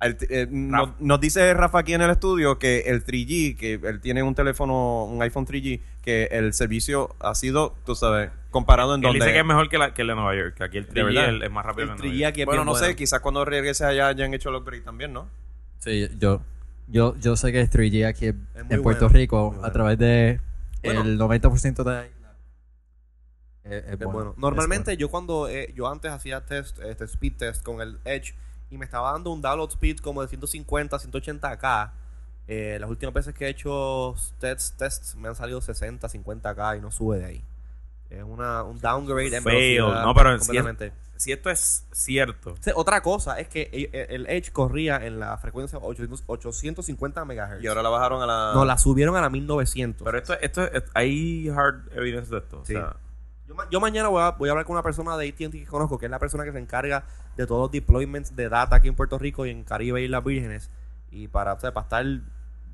El- 0.00 0.16
eh, 0.30 0.46
nos, 0.48 1.00
nos 1.00 1.20
dice 1.20 1.52
Rafa 1.54 1.80
aquí 1.80 1.92
en 1.92 2.02
el 2.02 2.10
estudio 2.10 2.58
que 2.58 2.80
el 2.86 3.04
3G, 3.04 3.56
que 3.56 3.74
él 3.82 4.00
tiene 4.00 4.22
un 4.22 4.34
teléfono, 4.34 5.04
un 5.04 5.20
iPhone 5.22 5.44
3G, 5.44 5.80
que 6.02 6.24
el 6.30 6.52
servicio 6.54 7.16
ha 7.20 7.34
sido, 7.34 7.74
tú 7.84 7.94
sabes, 7.96 8.30
comparado 8.50 8.94
en 8.94 9.00
Él 9.00 9.02
donde... 9.02 9.18
dice 9.20 9.32
que 9.32 9.40
es 9.40 9.44
mejor 9.44 9.68
que, 9.68 9.76
la, 9.78 9.94
que 9.94 10.02
el 10.02 10.08
de 10.08 10.14
Nueva 10.14 10.36
York, 10.36 10.54
que 10.56 10.64
aquí 10.64 10.78
el 10.78 10.86
¿De 10.86 10.92
3G 11.02 11.04
verdad? 11.04 11.22
es, 11.24 11.28
el- 11.30 11.42
es 11.42 11.50
más 11.50 11.66
rápido 11.66 11.82
El 11.84 11.88
que 11.90 11.94
el 11.94 11.98
de 12.02 12.08
3G 12.08 12.10
Nueva 12.12 12.20
York. 12.20 12.30
aquí 12.32 12.40
es 12.42 12.46
bueno, 12.46 12.62
bien 12.62 12.72
no 12.72 12.78
sé, 12.78 12.94
quizás 12.96 13.20
cuando 13.20 13.44
regreses 13.44 13.82
allá 13.86 14.06
hayan 14.08 14.32
hecho 14.34 14.50
el 14.50 14.54
upgrade 14.56 14.82
también, 14.82 15.12
¿no? 15.12 15.28
Sí, 15.78 16.08
yo, 16.18 16.42
yo, 16.88 17.16
yo 17.16 17.36
sé 17.36 17.52
que 17.52 17.60
es 17.60 17.70
3G 17.70 18.06
aquí 18.06 18.26
en 18.26 18.46
muy 18.68 18.78
Puerto 18.78 19.06
bueno, 19.06 19.18
Rico 19.18 19.50
bueno. 19.50 19.64
a 19.66 19.72
través 19.72 19.98
de 19.98 20.40
Bueno. 20.82 21.02
el 21.02 21.18
90% 21.18 21.82
de 21.84 21.90
la 21.90 22.06
isla. 22.06 22.34
Es, 23.64 23.84
es 23.92 23.98
bueno, 23.98 24.30
es 24.32 24.38
Normalmente 24.38 24.96
yo 24.96 25.10
cuando 25.10 25.48
eh, 25.48 25.72
yo 25.76 25.88
antes 25.88 26.10
hacía 26.10 26.44
test, 26.46 26.78
este 26.80 27.04
speed 27.04 27.34
test 27.36 27.62
con 27.62 27.80
el 27.80 27.98
Edge 28.04 28.34
y 28.70 28.78
me 28.78 28.84
estaba 28.84 29.12
dando 29.12 29.30
un 29.30 29.42
download 29.42 29.70
speed 29.70 29.98
como 29.98 30.22
de 30.22 30.28
150, 30.28 30.96
180k. 30.98 31.90
Eh, 32.50 32.78
las 32.80 32.88
últimas 32.88 33.12
veces 33.14 33.34
que 33.34 33.44
he 33.46 33.48
hecho 33.50 34.14
tests, 34.38 34.72
tests 34.78 35.16
me 35.16 35.28
han 35.28 35.34
salido 35.34 35.60
60, 35.60 36.08
50k 36.08 36.78
y 36.78 36.80
no 36.80 36.90
sube 36.90 37.18
de 37.18 37.24
ahí. 37.26 37.44
Es 38.08 38.22
una, 38.22 38.62
un 38.62 38.78
downgrade 38.78 39.36
en 39.36 39.44
velocidad 39.44 40.02
No, 40.02 40.14
pero 40.14 40.30
si 40.30 40.36
es- 40.36 40.46
completamente. 40.46 40.92
Si 41.18 41.32
esto 41.32 41.50
es 41.50 41.84
cierto, 41.92 42.54
Otra 42.74 43.02
cosa 43.02 43.38
es 43.40 43.48
que 43.48 43.68
el, 43.92 44.24
el 44.24 44.26
Edge 44.30 44.50
corría 44.52 45.04
en 45.04 45.18
la 45.20 45.36
frecuencia 45.36 45.78
800 45.78 46.22
850 46.26 47.24
MHz. 47.24 47.62
Y 47.62 47.66
ahora 47.66 47.82
la 47.82 47.88
bajaron 47.90 48.22
a 48.22 48.26
la... 48.26 48.52
No, 48.54 48.64
la 48.64 48.78
subieron 48.78 49.16
a 49.16 49.20
la 49.20 49.28
1900. 49.28 50.04
pero 50.04 50.16
esto, 50.16 50.34
esto 50.40 50.62
es- 50.64 50.84
hay 50.94 51.48
hard 51.48 51.92
evidence 51.94 52.30
de 52.30 52.38
esto. 52.38 52.62
Sí. 52.64 52.74
O 52.76 52.78
sea, 52.78 52.96
Yo, 53.46 53.54
yo 53.70 53.80
mañana 53.80 54.08
voy 54.08 54.22
a, 54.22 54.30
voy 54.30 54.48
a 54.48 54.52
hablar 54.52 54.64
con 54.64 54.74
una 54.74 54.82
persona 54.82 55.16
de 55.16 55.28
AT&T 55.28 55.50
que 55.50 55.66
conozco, 55.66 55.98
que 55.98 56.06
es 56.06 56.10
la 56.10 56.18
persona 56.18 56.44
que 56.44 56.52
se 56.52 56.58
encarga 56.58 57.04
de 57.36 57.46
todos 57.46 57.62
los 57.62 57.70
deployments 57.72 58.36
de 58.36 58.48
data 58.48 58.76
aquí 58.76 58.88
en 58.88 58.94
Puerto 58.94 59.18
Rico 59.18 59.44
y 59.44 59.50
en 59.50 59.64
Caribe 59.64 60.00
y 60.00 60.04
Islas 60.04 60.22
Vírgenes. 60.24 60.70
Y 61.10 61.28
para, 61.28 61.54
o 61.54 61.60
sea, 61.60 61.72
para 61.74 61.84
estar 61.84 62.04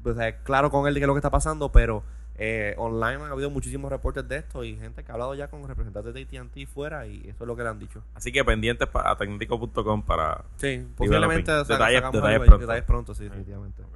o 0.06 0.14
sea, 0.14 0.36
claro 0.42 0.70
con 0.70 0.86
él 0.86 0.92
de 0.94 1.00
qué 1.00 1.04
es 1.04 1.08
lo 1.08 1.14
que 1.14 1.18
está 1.20 1.30
pasando, 1.30 1.72
pero 1.72 2.02
eh, 2.36 2.74
online 2.78 3.22
han 3.22 3.30
habido 3.32 3.48
muchísimos 3.50 3.90
reportes 3.90 4.26
de 4.28 4.36
esto 4.38 4.64
y 4.64 4.76
gente 4.76 5.04
que 5.04 5.10
ha 5.12 5.14
hablado 5.14 5.34
ya 5.34 5.48
con 5.48 5.66
representantes 5.68 6.12
de 6.14 6.22
AT&T 6.22 6.66
fuera 6.66 7.06
y 7.06 7.20
eso 7.28 7.44
es 7.44 7.46
lo 7.46 7.54
que 7.56 7.62
le 7.62 7.68
han 7.68 7.78
dicho. 7.78 8.02
así 8.14 8.32
que 8.32 8.44
pendientes 8.44 8.88
para 8.88 9.10
a 9.12 9.16
tecnético.com 9.16 10.02
para... 10.02 10.44
Sí, 10.56 10.86
posiblemente 10.96 11.50
Developing. 11.52 11.62
o 11.62 11.64
sea, 11.64 11.76
Detalles- 11.78 12.12
detalles 12.12 12.38
pronto. 12.40 12.58
detalles 12.58 12.84
pronto, 12.84 13.14
sí, 13.14 13.24
definitivamente. 13.24 13.82
Ok. 13.82 13.90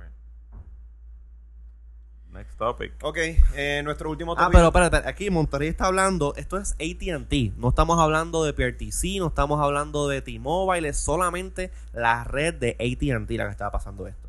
Next 2.32 2.59
topic. 2.59 2.93
Ok, 3.03 3.16
eh, 3.57 3.80
nuestro 3.82 4.11
último 4.11 4.32
Ah, 4.34 4.45
topic. 4.45 4.53
pero 4.53 4.66
espérate, 4.66 4.97
espérate, 4.99 5.09
aquí 5.09 5.30
Monterrey 5.30 5.68
está 5.68 5.86
hablando, 5.86 6.34
esto 6.36 6.59
es 6.59 6.72
AT&T, 6.74 7.53
no 7.57 7.70
estamos 7.70 7.99
hablando 7.99 8.45
de 8.45 8.53
PRTC, 8.53 9.18
no 9.18 9.28
estamos 9.28 9.61
hablando 9.61 10.07
de 10.09 10.20
T-Mobile, 10.22 10.89
es 10.91 10.99
solamente 11.01 11.72
la 11.95 12.24
red 12.24 12.55
de 12.55 12.70
AT&T 12.78 13.36
la 13.36 13.47
que 13.47 13.51
está 13.51 13.70
pasando 13.72 14.07
esto. 14.07 14.28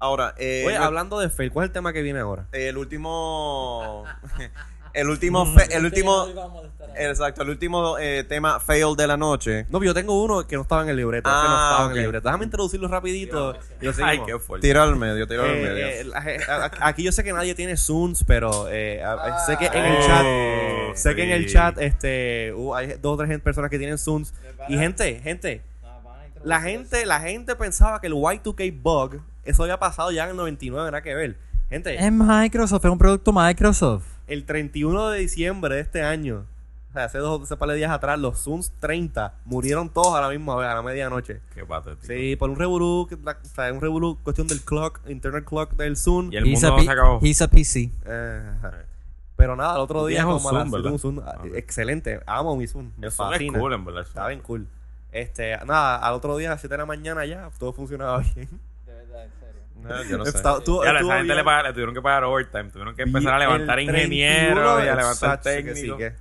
Ahora, 0.00 0.34
eh, 0.38 0.64
Oye, 0.66 0.76
hablando 0.76 1.18
de 1.18 1.28
Fail, 1.28 1.50
¿cuál 1.50 1.64
es 1.64 1.68
el 1.70 1.72
tema 1.72 1.92
que 1.92 2.02
viene 2.02 2.20
ahora? 2.20 2.46
el 2.52 2.76
último. 2.78 4.04
el 4.94 5.08
último. 5.08 5.44
fe- 5.54 5.74
el 5.76 5.84
último. 5.84 6.26
Exacto, 7.00 7.42
el 7.42 7.50
último 7.50 7.96
eh, 7.98 8.24
tema 8.28 8.58
fail 8.58 8.96
de 8.96 9.06
la 9.06 9.16
noche. 9.16 9.66
No, 9.70 9.80
yo 9.82 9.94
tengo 9.94 10.20
uno 10.20 10.44
que 10.46 10.56
no 10.56 10.62
estaba 10.62 10.82
en 10.82 10.88
el 10.88 10.96
libreto, 10.96 11.28
no 11.30 11.36
Ah, 11.36 11.78
en 11.82 11.86
ok. 11.90 11.96
el 11.96 12.02
libreto. 12.02 12.28
Déjame 12.28 12.44
introducirlo 12.44 12.88
rapidito. 12.88 13.56
y 13.80 13.84
lo 13.84 13.92
Ay, 14.04 14.20
qué 14.26 14.36
fuerte. 14.40 14.66
Tiro 14.66 14.82
al 14.82 14.96
medio, 14.96 15.26
tiro 15.28 15.42
al 15.44 15.50
Eh, 15.50 15.62
medio. 15.62 15.86
eh, 15.86 16.40
aquí 16.80 17.04
yo 17.04 17.12
sé 17.12 17.22
que 17.22 17.32
nadie 17.32 17.54
tiene 17.54 17.76
Zooms, 17.76 18.24
pero 18.24 18.66
eh, 18.68 19.00
a- 19.04 19.12
a- 19.12 19.46
sé 19.46 19.56
que 19.56 19.66
en 19.66 19.84
el 19.84 19.96
Oh, 20.02 20.06
chat, 20.06 20.96
sé 20.96 21.14
que 21.14 21.22
en 21.24 21.30
el 21.30 21.46
chat, 21.52 21.78
este, 21.78 22.52
uh, 22.56 22.74
hay 22.74 22.94
dos 23.00 23.14
o 23.14 23.24
tres 23.24 23.40
personas 23.40 23.70
que 23.70 23.78
tienen 23.78 23.96
Zooms 23.98 24.34
y 24.68 24.76
gente, 24.76 25.20
gente, 25.20 25.62
la 26.42 26.60
gente, 26.60 27.04
la 27.06 27.20
gente 27.20 27.54
pensaba 27.54 28.00
que 28.00 28.08
el 28.08 28.14
Y2K 28.14 28.72
bug, 28.82 29.20
eso 29.50 29.62
había 29.64 29.78
pasado 29.78 30.10
ya 30.10 30.24
en 30.24 30.30
el 30.30 30.36
99, 30.36 30.90
nada 30.90 31.02
que 31.02 31.14
ver. 31.14 31.36
Gente, 31.70 31.94
Es 32.02 32.12
Microsoft, 32.12 32.84
es 32.84 32.90
un 32.90 32.98
producto 32.98 33.32
Microsoft. 33.32 34.04
el 34.26 34.44
31 34.44 35.08
de 35.10 35.18
diciembre 35.20 35.74
de 35.74 35.80
este 35.82 36.02
año, 36.02 36.46
o 36.90 36.92
sea, 36.94 37.04
hace 37.04 37.18
dos, 37.18 37.42
hace 37.42 37.56
par 37.58 37.68
de 37.68 37.74
días 37.76 37.90
atrás, 37.90 38.18
los 38.18 38.38
Zooms 38.42 38.72
30 38.80 39.34
murieron 39.44 39.90
todos 39.90 40.14
a 40.14 40.20
la 40.22 40.30
misma 40.30 40.56
vez, 40.56 40.68
a 40.68 40.74
la 40.74 40.82
medianoche. 40.82 41.40
Qué 41.54 41.64
patético. 41.66 42.06
Sí, 42.06 42.36
por 42.36 42.48
un 42.48 42.56
revolú, 42.56 43.06
la- 43.22 43.32
o 43.42 43.48
sea, 43.54 43.70
un 43.72 43.80
revolú, 43.82 44.16
cuestión 44.22 44.46
del 44.46 44.62
clock, 44.62 45.00
internal 45.08 45.44
clock 45.44 45.72
del 45.74 45.96
Zoom. 45.98 46.32
Y 46.32 46.36
el 46.38 46.46
He's 46.46 46.62
mundo 46.62 46.80
se 46.82 46.90
acabó. 46.90 47.18
he's 47.22 47.42
a 47.42 47.48
PC. 47.48 47.90
Eh. 48.06 48.42
Pero 49.36 49.54
nada, 49.54 49.74
el 49.74 49.80
otro 49.80 50.06
día 50.06 50.24
como 50.24 50.40
Zoom, 50.40 50.50
tengo 50.64 50.76
un 50.76 50.82
¿verdad? 50.82 50.98
Zoom, 50.98 51.20
ah, 51.20 51.34
excelente, 51.54 52.20
amo 52.26 52.56
mi 52.56 52.66
Zoom, 52.66 52.86
me 52.96 53.08
Zoom 53.10 53.28
es 53.28 53.34
fascina. 53.38 53.58
cool, 53.58 53.72
en 53.74 53.84
verdad. 53.84 54.02
Está 54.02 54.26
bien 54.26 54.40
cool. 54.40 54.66
Este, 55.12 55.56
nada, 55.66 55.96
al 55.96 56.14
otro 56.14 56.36
día 56.38 56.48
a 56.48 56.52
las 56.52 56.60
7 56.60 56.74
de 56.74 56.78
la 56.78 56.86
mañana 56.86 57.24
ya, 57.26 57.50
todo 57.58 57.72
funcionaba 57.72 58.18
bien. 58.34 58.48
No, 59.76 60.02
yo 60.04 60.18
no 60.18 60.24
sé. 60.26 60.38
Tú- 60.64 60.82
Ya, 60.84 60.90
a 60.90 60.94
estuvo 60.94 61.10
esa 61.10 61.18
gente 61.18 61.34
le, 61.34 61.44
pagaron- 61.44 61.66
le 61.68 61.72
tuvieron 61.72 61.94
que 61.94 62.02
pagar 62.02 62.24
overtime. 62.24 62.64
Tuvieron 62.70 62.94
que 62.96 63.02
empezar 63.02 63.34
a 63.34 63.38
levantar 63.38 63.78
ingenieros 63.80 64.54
31, 64.58 64.84
y 64.84 64.88
a 64.88 64.94
levantar 64.96 65.40
que 65.40 65.50
técnicos. 65.50 65.78
sí, 65.78 66.04
que- 66.04 66.14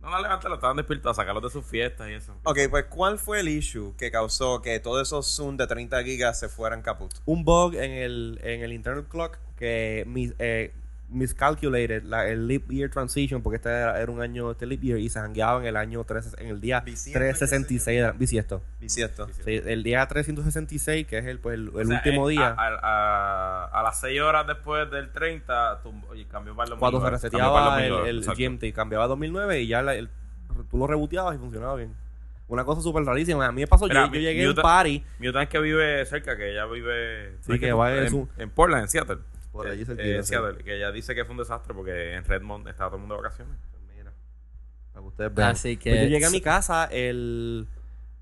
No, 0.00 0.10
no 0.10 0.20
levantaron, 0.20 0.54
estaban 0.56 0.76
despiertos 0.76 1.10
a 1.10 1.14
sacarlos 1.14 1.42
de 1.42 1.50
sus 1.50 1.64
fiestas 1.66 2.08
y 2.10 2.12
eso. 2.12 2.36
Ok, 2.44 2.58
pues 2.70 2.84
¿cuál 2.90 3.18
fue 3.18 3.40
el 3.40 3.48
issue 3.48 3.94
que 3.96 4.10
causó 4.10 4.60
que 4.62 4.78
todos 4.78 5.00
esos 5.08 5.26
Zoom 5.34 5.56
de 5.56 5.66
30 5.66 6.02
gigas 6.04 6.38
se 6.38 6.48
fueran 6.48 6.82
caput? 6.82 7.12
Un 7.24 7.44
bug 7.44 7.74
en 7.74 7.90
el, 7.90 8.38
en 8.42 8.62
el 8.62 8.72
internal 8.72 9.04
clock 9.08 9.38
que 9.56 10.04
mis, 10.06 10.34
eh, 10.38 10.72
miscalculated 11.08 12.02
la, 12.04 12.26
el 12.28 12.46
leap 12.48 12.68
year 12.70 12.90
transition 12.90 13.42
porque 13.42 13.56
este 13.56 13.68
era, 13.68 14.00
era 14.00 14.10
un 14.10 14.20
año 14.20 14.50
este 14.50 14.66
leap 14.66 14.80
year 14.82 14.98
y 14.98 15.08
se 15.08 15.20
jangueaba 15.20 15.60
en 15.60 15.66
el 15.66 15.76
año 15.76 16.02
3, 16.04 16.36
en 16.38 16.48
el 16.48 16.60
día 16.60 16.80
Bisiesto, 16.80 17.18
366 17.18 17.98
era- 17.98 18.12
bisiesto. 18.12 18.62
Bisiesto. 18.80 19.28
Sí, 19.44 19.60
el 19.64 19.82
día 19.82 20.06
366 20.06 21.06
que 21.06 21.18
es 21.18 21.24
el, 21.26 21.38
pues, 21.38 21.54
el, 21.54 21.70
el 21.76 21.86
sea, 21.86 21.96
último 21.96 22.28
eh, 22.28 22.32
día 22.32 22.48
A, 22.48 22.66
a- 22.68 22.80
a- 22.82 23.80
a 23.80 23.82
las 23.82 24.00
6 24.00 24.20
horas 24.20 24.46
después 24.46 24.90
del 24.90 25.10
30, 25.12 25.82
tum- 25.82 26.02
oye, 26.08 26.26
cambió 26.26 26.54
para 26.56 26.64
el 26.64 26.70
2009. 26.70 26.78
cuando 26.80 27.00
se 27.00 27.10
reseteaba 27.10 27.82
el, 27.84 27.90
2009, 27.90 28.10
el. 28.10 28.48
GMT 28.70 28.74
cambiaba 28.74 29.04
a 29.04 29.08
2009 29.08 29.60
y 29.62 29.66
ya 29.68 29.82
la- 29.82 29.94
el- 29.94 30.08
tú 30.70 30.78
lo 30.78 30.86
reboteabas 30.86 31.34
y 31.36 31.38
funcionaba 31.38 31.76
bien 31.76 31.94
una 32.46 32.62
cosa 32.64 32.82
súper 32.82 33.02
rarísima 33.04 33.46
a 33.46 33.52
mí 33.52 33.62
me 33.62 33.66
pasó 33.66 33.86
Mira, 33.86 34.06
yo, 34.06 34.12
yo 34.14 34.20
llegué 34.20 34.44
a 34.44 34.50
un 34.50 34.54
party 34.54 35.02
Mi 35.18 35.28
otra 35.28 35.44
es 35.44 35.48
que 35.48 35.58
vive 35.60 36.04
cerca, 36.04 36.36
que 36.36 36.52
ella 36.52 36.66
vive 36.66 37.38
Sí, 37.40 37.58
que 37.58 37.72
va 37.72 37.94
en 37.96 38.04
en, 38.06 38.28
en 38.36 38.50
Portland, 38.50 38.82
en 38.82 38.88
Seattle. 38.88 39.18
Por 39.54 39.68
allí 39.68 39.82
Eh, 39.82 40.16
eh. 40.18 40.22
Seattle, 40.22 40.62
que 40.64 40.76
ella 40.76 40.90
dice 40.92 41.14
que 41.14 41.24
fue 41.24 41.32
un 41.32 41.38
desastre 41.38 41.72
porque 41.72 42.14
en 42.14 42.24
Redmond 42.24 42.68
estaba 42.68 42.90
todo 42.90 42.96
el 42.96 43.00
mundo 43.02 43.14
de 43.16 43.22
vacaciones. 43.22 43.56
Mira, 43.96 44.12
para 44.92 45.02
que 45.02 45.08
ustedes 45.08 45.34
vean. 45.34 45.50
Así 45.52 45.76
que- 45.76 45.90
Pues 45.90 46.02
yo 46.02 46.08
llegué 46.08 46.26
a 46.26 46.30
mi 46.30 46.40
casa 46.40 46.84
el 46.90 47.66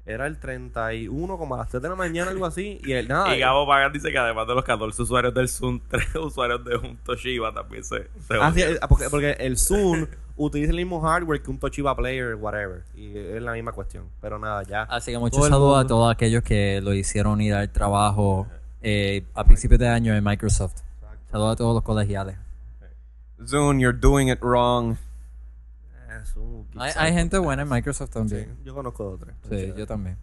era 0.04 0.26
el 0.26 0.36
31 0.38 1.38
como 1.38 1.54
a 1.54 1.58
las 1.58 1.68
3 1.68 1.80
de 1.80 1.88
la 1.88 1.94
mañana 1.94 2.32
algo 2.32 2.44
así 2.44 2.80
y 2.84 2.90
el 2.92 3.06
nada 3.06 3.36
y 3.36 3.38
Gabo 3.38 3.64
Pagan 3.68 3.92
dice 3.92 4.10
que 4.10 4.18
además 4.18 4.48
de 4.48 4.54
los 4.56 4.64
14 4.64 5.00
usuarios 5.00 5.32
del 5.32 5.48
Zoom, 5.48 5.80
3 5.88 6.16
usuarios 6.16 6.64
de 6.64 6.76
un 6.76 6.96
Toshiba 6.98 7.54
también 7.54 7.84
se, 7.84 8.08
se 8.26 8.34
Ah, 8.40 8.50
sí, 8.52 8.62
eh, 8.62 8.80
porque, 8.88 9.04
porque 9.08 9.30
el 9.38 9.56
Zoom 9.56 10.06
utiliza 10.36 10.70
el 10.72 10.76
mismo 10.78 11.00
hardware 11.00 11.40
que 11.40 11.50
un 11.52 11.58
Toshiba 11.60 11.94
Player, 11.94 12.34
whatever. 12.34 12.82
Y 12.96 13.16
es 13.16 13.40
la 13.42 13.52
misma 13.52 13.70
cuestión. 13.72 14.06
Pero 14.20 14.38
nada, 14.40 14.64
ya. 14.64 14.82
Así 14.84 15.12
que 15.12 15.18
muchos 15.18 15.46
saludos 15.46 15.84
a 15.84 15.86
todos 15.86 16.10
aquellos 16.12 16.42
que 16.42 16.80
lo 16.82 16.92
hicieron 16.94 17.40
ir 17.40 17.54
al 17.54 17.70
trabajo 17.70 18.48
eh, 18.82 19.24
a 19.34 19.44
principios 19.44 19.78
de 19.78 19.86
año 19.88 20.14
en 20.16 20.24
Microsoft. 20.24 20.80
Saludos 21.32 21.52
a 21.54 21.56
todos 21.56 21.74
los 21.74 21.82
colegiales. 21.82 22.36
Zoom, 23.46 23.80
you're 23.80 23.98
doing 23.98 24.28
it 24.28 24.38
wrong. 24.40 24.96
Eh, 26.08 26.20
Zoom, 26.26 26.64
Hay, 26.76 26.92
hay 26.96 27.12
gente 27.12 27.38
buena 27.38 27.62
en 27.62 27.68
Microsoft 27.68 28.10
Sí, 28.10 28.14
también. 28.14 28.56
yo 28.64 28.74
conozco 28.74 29.02
dos 29.04 29.14
o 29.14 29.18
tres. 29.24 29.34
Sí, 29.48 29.72
yo 29.76 29.86
también. 29.86 30.16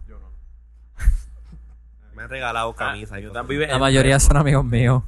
Me 2.14 2.22
han 2.22 2.28
regalado 2.30 2.70
Ah, 2.70 2.76
camisas. 2.76 3.18
y 3.18 3.22
yo 3.22 3.28
cosas. 3.28 3.40
también 3.42 3.60
vive 3.60 3.72
La 3.72 3.78
mayoría 3.78 4.18
son 4.20 4.36
amigos 4.38 4.64
míos. 4.64 5.02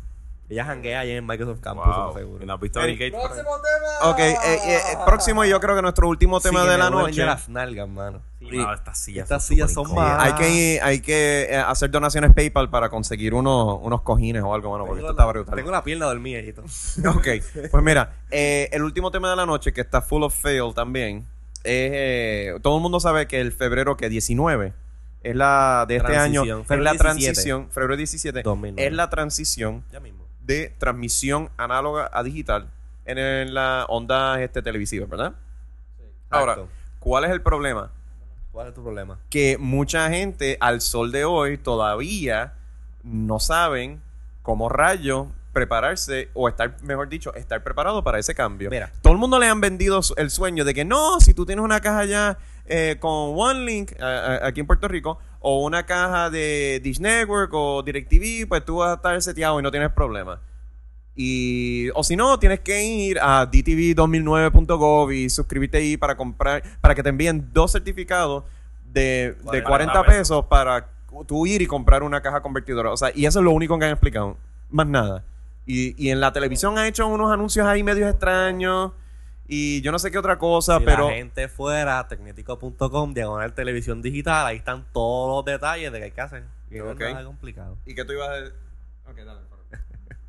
Ella 0.53 0.65
janguea 0.67 1.01
allá 1.01 1.15
en 1.17 1.27
Microsoft 1.27 1.61
Campus, 1.61 1.87
Wow. 1.87 2.13
seguro. 2.15 2.43
¿Y 2.45 2.47
no 2.47 2.53
has 2.55 2.61
visto 2.61 2.79
a 2.81 2.85
Bill 2.85 2.99
Gates 2.99 3.13
por 3.21 3.33
ahí? 3.33 4.11
Ok, 4.11 4.19
eh, 4.19 4.37
eh, 4.45 4.79
próximo 5.07 5.45
y 5.45 5.49
yo 5.49 5.59
creo 5.61 5.75
que 5.75 5.81
nuestro 5.83 6.09
último 6.09 6.41
tema 6.41 6.63
Sí, 6.65 6.69
de 6.69 6.79
la 6.79 6.91
noche. 6.91 7.25
las 7.25 7.49
nalgas, 7.49 7.89
mano. 7.89 8.21
No, 8.41 8.73
estas 8.75 8.99
sillas 8.99 9.23
Estas 9.23 9.45
son 9.45 9.55
sillas 9.57 9.73
son 9.73 9.95
más- 9.95 10.23
Hay 10.23 10.33
que, 10.35 10.81
hay 10.83 11.01
que 11.01 11.47
eh, 11.49 11.57
hacer 11.57 11.91
donaciones 11.91 12.35
PayPal 12.35 12.69
para 12.69 12.91
conseguir 12.91 13.33
unos, 13.33 13.79
unos 13.81 14.03
cojines 14.03 14.43
o 14.43 14.53
algo, 14.53 14.69
bueno, 14.69 14.85
porque 14.85 15.01
esto 15.01 15.13
está 15.13 15.25
brutal. 15.25 15.55
Tengo 15.55 15.71
la 15.71 15.83
pierna 15.83 16.07
dormida 16.07 16.41
y 16.41 16.53
todo. 16.53 16.67
Ok, 17.17 17.29
pues 17.71 17.83
mira, 17.85 18.13
eh, 18.31 18.69
el 18.73 18.83
último 18.83 19.11
tema 19.11 19.31
de 19.31 19.37
la 19.37 19.47
noche 19.47 19.73
que 19.73 19.81
está 19.81 20.03
full 20.03 20.23
of 20.23 20.35
fail 20.35 20.75
también 20.75 21.27
es, 21.65 21.91
eh, 21.95 22.59
todo 22.63 22.77
el 22.77 22.83
mundo 22.83 23.01
sabe 23.01 23.27
que 23.27 23.41
el 23.41 23.53
febrero 23.53 23.97
que 23.97 24.09
19 24.11 24.75
es 25.23 25.37
la 25.37 25.87
de 25.89 25.97
este 25.97 26.09
Transición. 26.09 26.43
año, 26.45 26.61
es 26.61 26.67
Febrero 26.67 26.83
la 26.85 26.91
17. 26.93 27.03
transición, 27.25 27.71
febrero 27.71 27.97
17, 27.97 28.43
2009. 28.43 28.87
es 28.89 28.93
la 28.93 29.09
transición 29.09 29.85
Ya 29.93 30.01
mismo. 30.01 30.22
De 30.45 30.75
transmisión 30.79 31.51
análoga 31.57 32.11
a 32.13 32.23
digital 32.23 32.69
en, 33.05 33.19
en 33.19 33.55
la 33.55 33.87
onda 33.89 34.43
este, 34.43 34.63
televisiva, 34.63 35.07
¿verdad? 35.07 35.35
Ahora, 36.31 36.53
Exacto. 36.53 36.73
¿cuál 37.01 37.25
es 37.25 37.31
el 37.31 37.43
problema? 37.43 37.91
¿Cuál 38.53 38.69
es 38.69 38.75
tu 38.75 38.83
problema? 38.83 39.19
que 39.31 39.57
mucha 39.59 40.11
gente 40.11 40.59
al 40.61 40.81
sol 40.83 41.11
de 41.11 41.25
hoy 41.25 41.57
todavía 41.57 42.55
no 43.03 43.41
saben 43.41 44.03
cómo 44.43 44.69
rayo 44.69 45.29
prepararse 45.53 46.31
o 46.35 46.49
estar, 46.49 46.77
mejor 46.83 47.09
dicho, 47.09 47.35
estar 47.35 47.63
preparado 47.63 48.03
para 48.03 48.19
ese 48.19 48.35
cambio. 48.35 48.71
Mira. 48.71 48.91
Todo 49.03 49.13
el 49.13 49.19
mundo 49.19 49.39
le 49.39 49.49
han 49.49 49.61
vendido 49.61 50.01
el 50.17 50.31
sueño 50.31 50.65
de 50.65 50.75
que 50.75 50.85
no, 50.85 51.21
si 51.21 51.35
tú 51.35 51.47
tienes 51.47 51.65
una 51.65 51.81
caja 51.81 52.05
ya 52.05 52.39
eh, 52.67 52.97
con 53.01 53.33
OneLink 53.37 54.01
a- 54.01 54.07
a- 54.45 54.47
aquí 54.47 54.61
en 54.61 54.67
Puerto 54.67 54.89
Rico 54.89 55.19
o 55.41 55.65
una 55.65 55.85
caja 55.85 56.31
de 56.31 56.81
Dish 56.83 57.01
Network 57.01 57.53
o 57.55 57.83
DirecTV, 57.83 58.47
pues 58.49 58.65
tú 58.65 58.77
vas 58.77 58.91
a 58.91 58.95
estar 58.95 59.21
seteado 59.23 59.59
y 59.59 59.63
no 59.63 59.71
tienes 59.71 59.91
problema. 59.91 60.41
Y, 61.15 61.91
o 61.95 62.03
si 62.05 62.17
no, 62.17 62.39
tienes 62.39 62.61
que 62.61 62.83
ir 62.85 63.19
a 63.21 63.47
dtv2009.gov 63.51 65.13
y 65.13 65.29
suscribirte 65.31 65.79
ahí 65.79 65.97
para 65.97 66.17
comprar, 66.17 66.63
para 66.81 66.95
que 66.95 67.03
te 67.03 67.09
envíen 67.11 67.51
dos 67.53 67.73
certificados 67.73 68.45
de, 68.93 69.37
de 69.53 69.63
40 69.63 69.65
40 69.93 70.05
pesos 70.05 70.45
para 70.47 70.89
tú 71.27 71.47
ir 71.47 71.61
y 71.61 71.67
comprar 71.67 72.03
una 72.03 72.21
caja 72.23 72.41
convertidora. 72.41 72.91
O 72.91 72.97
sea, 72.97 73.11
y 73.15 73.27
eso 73.27 73.41
es 73.41 73.45
lo 73.45 73.51
único 73.51 73.79
que 73.79 73.85
han 73.85 73.91
explicado. 73.91 74.37
Más 74.71 74.87
nada. 74.87 75.23
Y, 75.67 75.95
y 76.03 76.11
en 76.11 76.21
la 76.21 76.33
televisión 76.33 76.79
han 76.79 76.87
hecho 76.87 77.07
unos 77.07 77.31
anuncios 77.31 77.67
ahí 77.67 77.83
medios 77.83 78.11
extraños 78.11 78.93
y 79.49 79.81
yo 79.83 79.93
no 79.93 79.99
sé 79.99 80.11
qué 80.11 80.19
otra 80.19 80.39
cosa, 80.39 80.79
Si 80.79 80.85
pero... 80.85 81.09
la 81.09 81.15
gente 81.17 81.49
fuera 81.49 82.07
tecnético.com, 82.09 83.15
diagonal 83.15 83.53
televisión 83.55 84.01
digital, 84.03 84.47
ahí 84.47 84.57
están 84.57 84.85
todos 84.93 85.45
los 85.45 85.45
detalles 85.53 85.93
de 85.93 85.99
qué 85.99 86.05
hay 86.05 86.11
que 86.13 86.21
hacer. 86.21 86.45
Y 86.71 86.77
no 86.79 86.91
es 86.93 86.99
nada 86.99 87.25
complicado. 87.25 87.77
¿Y 87.85 87.95
qué 87.95 88.05
tú 88.05 88.13
ibas 88.13 88.29
a 88.29 88.33
decir? 88.33 88.55
Ok, 89.11 89.17
dale. 89.19 89.41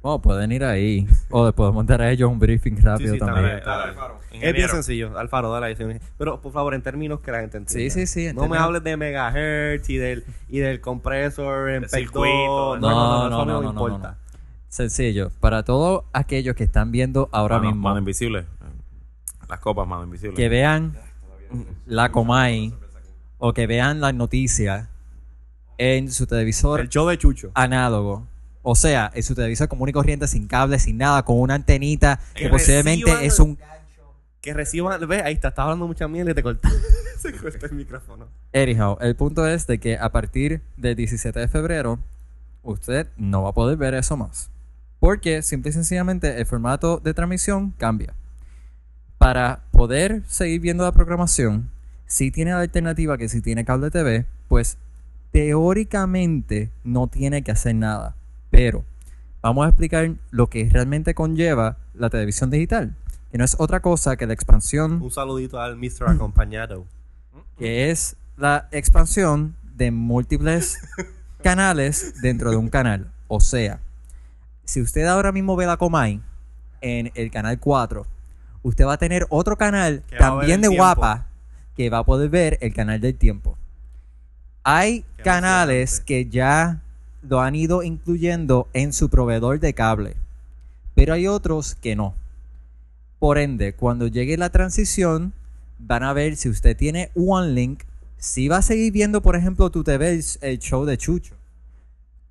Bueno, 0.03 0.21
pueden 0.21 0.51
ir 0.51 0.65
ahí. 0.65 1.07
O 1.29 1.45
les 1.45 1.53
podemos 1.53 1.85
dar 1.87 2.01
a 2.01 2.11
ellos 2.11 2.29
un 2.29 2.37
briefing 2.37 2.75
rápido 2.81 3.13
Sí, 3.13 3.19
sí, 3.19 3.25
también. 3.25 3.61
también. 3.61 3.63
Dale, 3.63 3.83
Alfaro. 3.91 4.19
Es 4.33 4.53
bien 4.53 4.67
sencillo, 4.67 5.17
Alfaro, 5.17 5.49
dale 5.49 5.67
ahí. 5.67 5.75
Pero 6.17 6.41
por 6.41 6.51
favor, 6.51 6.73
en 6.73 6.81
términos 6.81 7.21
que 7.21 7.31
la 7.31 7.39
gente 7.39 7.55
entienda. 7.55 7.93
Sí, 7.93 8.05
sí, 8.05 8.27
sí, 8.29 8.33
No 8.35 8.49
me 8.49 8.57
hables 8.57 8.83
de 8.83 8.97
megahertz 8.97 9.89
y 9.89 9.95
del, 9.95 10.25
y 10.49 10.59
del 10.59 10.81
compresor 10.81 11.69
en 11.69 11.87
circuito, 11.87 12.75
2. 12.75 12.81
No, 12.81 12.89
no, 12.89 13.29
no, 13.29 13.29
no, 13.29 13.45
no, 13.45 13.61
no, 13.61 13.69
importa. 13.69 14.17
no. 14.19 14.23
Sencillo. 14.67 15.31
Para 15.39 15.63
todos 15.63 16.03
aquellos 16.11 16.55
que 16.57 16.65
están 16.65 16.91
viendo 16.91 17.29
ahora 17.31 17.55
Mano- 17.59 17.69
mismo, 17.69 17.83
Mano 17.87 17.99
invisible. 17.99 18.45
Las 19.49 19.59
copas, 19.59 19.87
mano 19.87 20.03
invisible. 20.03 20.35
que 20.35 20.49
vean 20.49 20.97
la 21.85 22.11
Comay 22.11 22.73
o 23.37 23.53
que 23.53 23.67
vean 23.67 23.99
las 24.01 24.13
noticias 24.13 24.87
en 25.77 26.11
su 26.11 26.25
televisor 26.27 26.79
El 26.79 26.89
show 26.89 27.07
de 27.07 27.17
Chucho. 27.17 27.51
análogo. 27.53 28.27
O 28.61 28.75
sea, 28.75 29.11
en 29.13 29.23
su 29.23 29.35
televisor 29.35 29.67
común 29.67 29.89
y 29.89 29.91
corriente, 29.91 30.27
sin 30.27 30.47
cable, 30.47 30.79
sin 30.79 30.97
nada, 30.97 31.23
con 31.23 31.39
una 31.39 31.55
antenita 31.55 32.19
que 32.33 32.43
Que 32.43 32.49
posiblemente 32.49 33.05
reciban- 33.11 33.23
es 33.23 33.39
un... 33.39 33.57
Que 34.39 34.53
reciban. 34.53 35.05
Ve, 35.07 35.21
ahí 35.21 35.33
está, 35.33 35.49
estás 35.49 35.63
hablando 35.63 35.87
mucha 35.87 36.07
mierda 36.07 36.31
y 36.31 36.33
te 36.33 36.43
corta. 36.43 36.69
Se 37.19 37.33
corta 37.33 37.65
el 37.65 37.73
micrófono. 37.73 38.27
Anyhow, 38.53 38.97
el 39.01 39.15
punto 39.15 39.47
es 39.47 39.67
de 39.67 39.79
que 39.79 39.97
a 39.97 40.11
partir 40.11 40.61
del 40.77 40.95
17 40.95 41.39
de 41.39 41.47
febrero, 41.47 41.99
usted 42.61 43.07
no 43.17 43.43
va 43.43 43.49
a 43.49 43.53
poder 43.53 43.77
ver 43.77 43.93
eso 43.93 44.15
más. 44.17 44.49
Porque 44.99 45.41
simple 45.41 45.69
y 45.69 45.73
sencillamente 45.73 46.39
el 46.39 46.45
formato 46.45 46.97
de 46.97 47.13
transmisión 47.13 47.71
cambia. 47.77 48.13
Para 49.17 49.63
poder 49.71 50.23
seguir 50.27 50.61
viendo 50.61 50.83
la 50.83 50.91
programación, 50.91 51.69
si 52.05 52.31
tiene 52.31 52.51
la 52.51 52.59
alternativa 52.59 53.17
que 53.17 53.29
si 53.29 53.41
tiene 53.41 53.65
cable 53.65 53.89
TV, 53.89 54.25
pues 54.47 54.77
teóricamente 55.31 56.71
no 56.83 57.07
tiene 57.07 57.43
que 57.43 57.51
hacer 57.51 57.75
nada. 57.75 58.15
Pero 58.51 58.85
vamos 59.41 59.65
a 59.65 59.69
explicar 59.69 60.11
lo 60.29 60.47
que 60.47 60.69
realmente 60.69 61.15
conlleva 61.15 61.77
la 61.93 62.09
televisión 62.09 62.49
digital. 62.49 62.95
Que 63.31 63.37
no 63.39 63.45
es 63.45 63.55
otra 63.57 63.81
cosa 63.81 64.15
que 64.15 64.27
la 64.27 64.33
expansión 64.33 65.01
Un 65.01 65.09
saludito 65.09 65.59
al 65.59 65.75
Mr. 65.75 66.09
Acompañado. 66.09 66.85
que 67.57 67.89
es 67.89 68.15
la 68.37 68.67
expansión 68.71 69.55
de 69.75 69.89
múltiples 69.89 70.77
canales 71.41 72.21
dentro 72.21 72.51
de 72.51 72.57
un 72.57 72.69
canal. 72.69 73.11
O 73.27 73.39
sea, 73.39 73.79
si 74.65 74.81
usted 74.81 75.05
ahora 75.05 75.31
mismo 75.31 75.55
ve 75.55 75.65
la 75.65 75.77
Comay 75.77 76.21
en 76.81 77.11
el 77.15 77.31
canal 77.31 77.59
4, 77.59 78.05
usted 78.63 78.85
va 78.85 78.93
a 78.93 78.97
tener 78.97 79.27
otro 79.29 79.57
canal 79.57 80.03
Que 80.09 80.17
también 80.17 80.61
de 80.61 80.69
tiempo. 80.69 80.83
guapa 80.83 81.27
que 81.75 81.89
va 81.89 81.99
a 81.99 82.03
poder 82.03 82.29
ver 82.29 82.57
el 82.61 82.73
canal 82.73 82.99
del 83.01 83.15
tiempo. 83.15 83.57
Hay 84.63 85.03
Qué 85.17 85.23
canales 85.23 85.99
que 85.99 86.27
ya 86.27 86.81
lo 87.21 87.41
han 87.41 87.55
ido 87.55 87.83
incluyendo 87.83 88.67
en 88.73 88.93
su 88.93 89.09
proveedor 89.09 89.59
de 89.59 89.73
cable, 89.73 90.15
pero 90.95 91.13
hay 91.13 91.27
otros 91.27 91.75
que 91.75 91.95
no. 91.95 92.13
Por 93.19 93.37
ende, 93.37 93.73
cuando 93.73 94.07
llegue 94.07 94.37
la 94.37 94.49
transición, 94.49 95.33
van 95.79 96.03
a 96.03 96.13
ver 96.13 96.35
si 96.35 96.49
usted 96.49 96.75
tiene 96.75 97.09
OneLink, 97.15 97.83
si 98.17 98.47
va 98.47 98.57
a 98.57 98.61
seguir 98.61 98.91
viendo, 98.91 99.21
por 99.21 99.35
ejemplo, 99.35 99.69
tu 99.69 99.83
TV 99.83 100.21
el, 100.41 100.59
show 100.59 100.85
de 100.85 100.97
Chucho. 100.97 101.35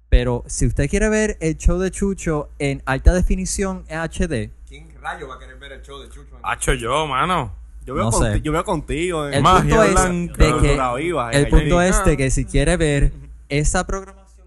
Pero 0.08 0.44
si 0.46 0.66
usted 0.66 0.88
quiere 0.88 1.08
ver 1.08 1.38
el 1.40 1.56
show 1.56 1.78
de 1.78 1.90
Chucho 1.90 2.50
en 2.58 2.82
alta 2.84 3.14
definición 3.14 3.84
en 3.88 3.98
HD, 4.00 4.50
¿Quién 4.61 4.61
rayo 5.02 5.28
va 5.28 5.34
a 5.34 5.38
querer 5.38 5.58
ver 5.58 5.72
el 5.72 5.82
show 5.82 6.00
de 6.00 6.08
Chucho? 6.08 6.38
Hacho 6.42 6.74
yo, 6.74 7.06
mano. 7.06 7.52
Yo 7.84 7.94
veo, 7.94 8.04
No 8.04 8.10
conti- 8.12 8.32
sé. 8.34 8.40
yo 8.42 8.52
veo 8.52 8.64
contigo. 8.64 9.26
En 9.26 9.34
el 9.34 9.42
Magia 9.42 9.76
punto 9.82 9.82
es 9.84 10.38
de 10.38 10.60
que 10.60 10.80
viva, 11.02 11.30
el 11.32 11.48
punto 11.48 11.82
es 11.82 12.04
de 12.04 12.16
que 12.16 12.30
si 12.30 12.44
quiere 12.44 12.76
ver 12.76 13.12
esa 13.48 13.84
programación, 13.86 14.46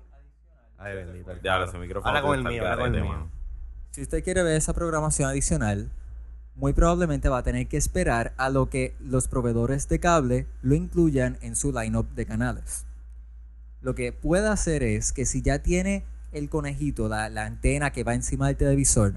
Ay, 0.78 0.96
bendito. 0.96 1.32
Ya, 1.44 1.64
ese 1.64 1.78
micrófono. 1.78 2.08
Habla 2.10 2.22
con 2.22 2.38
el 2.40 2.44
mío, 2.46 2.62
habla 2.64 2.76
con 2.78 2.86
el 2.86 2.92
garete, 2.94 3.02
mío. 3.02 3.12
mano. 3.14 3.32
si 3.92 4.02
usted 4.04 4.24
quiere 4.24 4.44
ver 4.44 4.56
esa 4.56 4.74
programación 4.74 5.30
adicional, 5.30 5.90
muy 6.56 6.72
probablemente 6.72 7.28
va 7.28 7.40
a 7.40 7.44
tener 7.44 7.68
que 7.68 7.76
esperar 7.76 8.34
a 8.38 8.50
lo 8.50 8.70
que 8.70 8.96
los 9.02 9.28
proveedores 9.28 9.90
de 9.90 10.00
cable 10.00 10.48
lo 10.62 10.74
incluyan 10.76 11.38
en 11.42 11.56
su 11.58 11.74
lineup 11.74 12.08
de 12.16 12.26
canales. 12.26 12.86
Lo 13.82 13.94
que 13.96 14.14
puede 14.14 14.48
hacer 14.48 14.82
es 14.84 15.12
que 15.12 15.26
si 15.26 15.42
ya 15.42 15.60
tiene 15.60 16.04
el 16.32 16.50
conejito, 16.50 17.10
la, 17.10 17.30
la 17.30 17.46
antena 17.46 17.92
que 17.92 18.04
va 18.06 18.14
encima 18.14 18.48
del 18.48 18.56
televisor, 18.56 19.14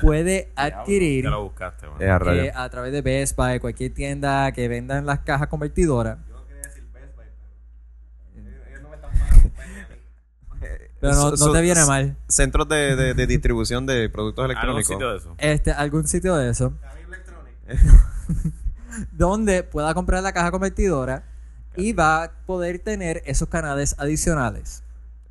puede 0.00 0.50
adquirir 0.56 1.24
Ya 1.24 1.30
lo 1.30 1.44
buscaste, 1.44 1.86
mano. 1.86 2.32
Eh, 2.32 2.52
a 2.54 2.68
través 2.68 2.92
de 2.92 3.02
Best 3.02 3.36
Buy, 3.36 3.58
cualquier 3.60 3.92
tienda 3.94 4.50
que 4.52 4.68
vendan 4.68 5.06
las 5.06 5.20
cajas 5.20 5.48
convertidoras. 5.48 6.18
Pero 11.00 11.14
no, 11.14 11.36
So- 11.36 11.46
no 11.46 11.52
te 11.52 11.60
viene 11.62 11.84
mal. 11.86 12.16
Centros 12.28 12.68
de, 12.68 12.94
de- 12.96 13.14
de 13.14 13.26
distribución 13.26 13.86
de 13.86 14.08
productos 14.10 14.42
¿Algún 14.44 14.56
electrónicos. 14.56 14.86
sitio 14.92 15.10
de 15.10 15.16
eso? 15.18 15.34
Este, 15.38 15.72
algún 15.72 16.06
sitio 16.06 16.36
de 16.36 16.50
eso. 16.50 16.74
donde 19.12 19.62
pueda 19.62 19.94
comprar 19.94 20.22
la 20.22 20.32
caja 20.32 20.50
convertidora 20.50 21.22
y 21.76 21.92
va 21.92 22.24
a 22.24 22.30
poder 22.46 22.80
tener 22.80 23.22
esos 23.24 23.48
canales 23.48 23.94
adicionales. 23.98 24.82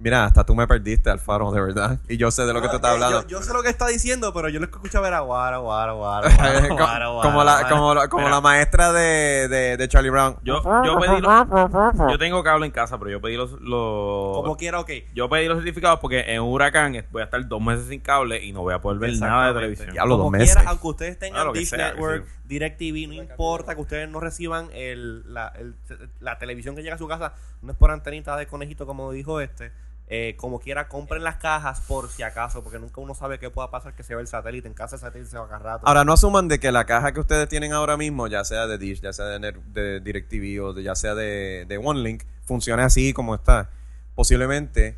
Mira, 0.02 0.24
hasta 0.24 0.45
tú 0.45 0.56
me 0.56 0.66
perdiste, 0.66 1.10
Alfaro, 1.10 1.52
de 1.52 1.60
verdad. 1.60 2.00
Y 2.08 2.16
yo 2.16 2.32
sé 2.32 2.45
de 2.45 2.54
lo 2.54 2.62
que 2.62 2.70
tú 2.70 2.78
estás 2.78 2.91
Eh, 2.91 2.93
hablando. 2.93 3.22
Yo, 3.24 3.39
yo 3.39 3.43
sé 3.43 3.52
lo 3.52 3.62
que 3.62 3.68
está 3.70 3.86
diciendo, 3.88 4.34
pero 4.34 4.47
yo 4.47 4.60
lo 4.62 4.66
escucho 4.68 5.02
ver 5.02 5.14
a 5.14 5.20
Guara, 5.20 5.58
Guara, 5.58 5.91
Guara. 5.91 6.30
Co- 6.70 6.76
Guara, 6.78 7.06
como, 7.22 7.43
la, 7.43 7.68
como, 7.68 7.93
la, 7.93 8.08
como 8.08 8.30
la 8.30 8.39
maestra 8.39 8.93
de, 8.93 9.50
de, 9.50 9.76
de 9.76 9.88
Charlie 9.89 10.10
Brown. 10.10 10.38
Yo, 10.41 10.64
yo 10.86 10.97
pedí 11.00 11.20
los, 11.20 12.12
Yo 12.12 12.18
tengo 12.18 12.41
cable 12.43 12.66
en 12.66 12.72
casa, 12.72 12.97
pero 12.97 13.12
yo 13.12 13.20
pedí 13.20 13.36
los. 13.36 13.52
los 13.60 14.38
Como 14.38 14.56
quiera, 14.56 14.80
ok. 14.80 14.89
yo 15.14 15.28
pedí 15.28 15.47
los 15.50 15.58
certificados 15.58 16.00
porque 16.00 16.22
en 16.34 16.41
un 16.43 16.50
huracán 16.54 16.95
voy 17.12 17.22
a 17.22 17.26
estar 17.26 17.45
dos 17.45 17.62
meses 17.62 17.88
sin 17.89 18.00
cable 18.00 18.41
y 18.41 18.54
no 18.54 18.62
voy 18.62 18.74
a 18.74 18.80
poder 18.80 19.00
ver 19.00 19.18
nada 19.20 19.47
de 19.50 19.54
televisión. 19.54 19.91
Diablo, 19.91 20.16
dos 20.16 20.32
meses. 20.32 20.54
quiera, 20.56 20.70
aunque 20.70 20.88
ustedes 20.88 21.20
tengan 21.20 21.45
Ah, 21.45 21.52
que 21.52 21.60
Dish 21.60 21.70
sea, 21.72 21.89
Network, 21.89 22.26
sí. 22.26 22.34
DirecTV, 22.45 23.08
no 23.10 23.14
importa 23.16 23.76
que 23.76 23.82
ustedes 23.82 24.08
no 24.10 24.22
reciban 24.22 24.70
el, 24.74 25.34
la, 25.34 25.50
el- 25.60 25.76
la 26.22 26.38
televisión 26.38 26.74
que 26.78 26.84
llega 26.84 26.95
a 26.95 26.97
su 26.97 27.08
casa, 27.10 27.34
no 27.62 27.74
es 27.74 27.78
por 27.78 27.91
antenita 27.91 28.38
de 28.38 28.47
conejito 28.47 28.86
como 28.86 29.12
dijo 29.12 29.41
este. 29.41 29.74
Eh, 30.10 30.36
como 30.38 30.60
quiera, 30.60 30.88
compren 30.88 31.24
las 31.24 31.36
cajas 31.36 31.82
por 31.82 32.10
si 32.10 32.24
acaso, 32.24 32.64
porque 32.64 32.80
nunca 32.80 32.99
uno 32.99 33.14
sabe 33.14 33.38
qué 33.38 33.49
pueda 33.51 33.70
pasar 33.70 33.93
que 33.93 34.01
se 34.03 34.16
ve 34.16 34.22
el 34.22 34.28
satélite. 34.28 34.68
En 34.68 34.74
casa 34.74 34.95
el 34.95 35.01
satélite 35.01 35.30
se 35.30 35.38
va 35.38 35.43
a 35.43 35.45
agarrar 35.47 35.74
rato. 35.76 35.88
Ahora, 35.88 36.03
no 36.03 36.14
asuman 36.14 36.47
de 36.47 36.60
que 36.60 36.72
la 36.72 36.86
caja 36.86 37.12
que 37.12 37.20
ustedes 37.20 37.47
tienen 37.47 37.74
ahora 37.74 37.95
mismo, 37.95 38.26
ya 38.28 38.43
sea 38.43 38.66
de 38.66 38.78
Dish, 38.80 39.01
ya 39.01 39.14
sea 39.14 39.26
de, 39.26 39.39
Net- 39.39 39.64
de 39.72 39.99
DirecTV 39.99 40.64
o 40.64 40.74
de- 40.74 40.82
ya 40.84 40.95
sea 40.95 41.14
de, 41.16 41.66
de 41.68 41.78
OneLink, 41.78 42.24
funcione 42.43 42.82
así 42.84 43.14
como 43.14 43.36
está. 43.36 43.70
Posiblemente 44.16 44.97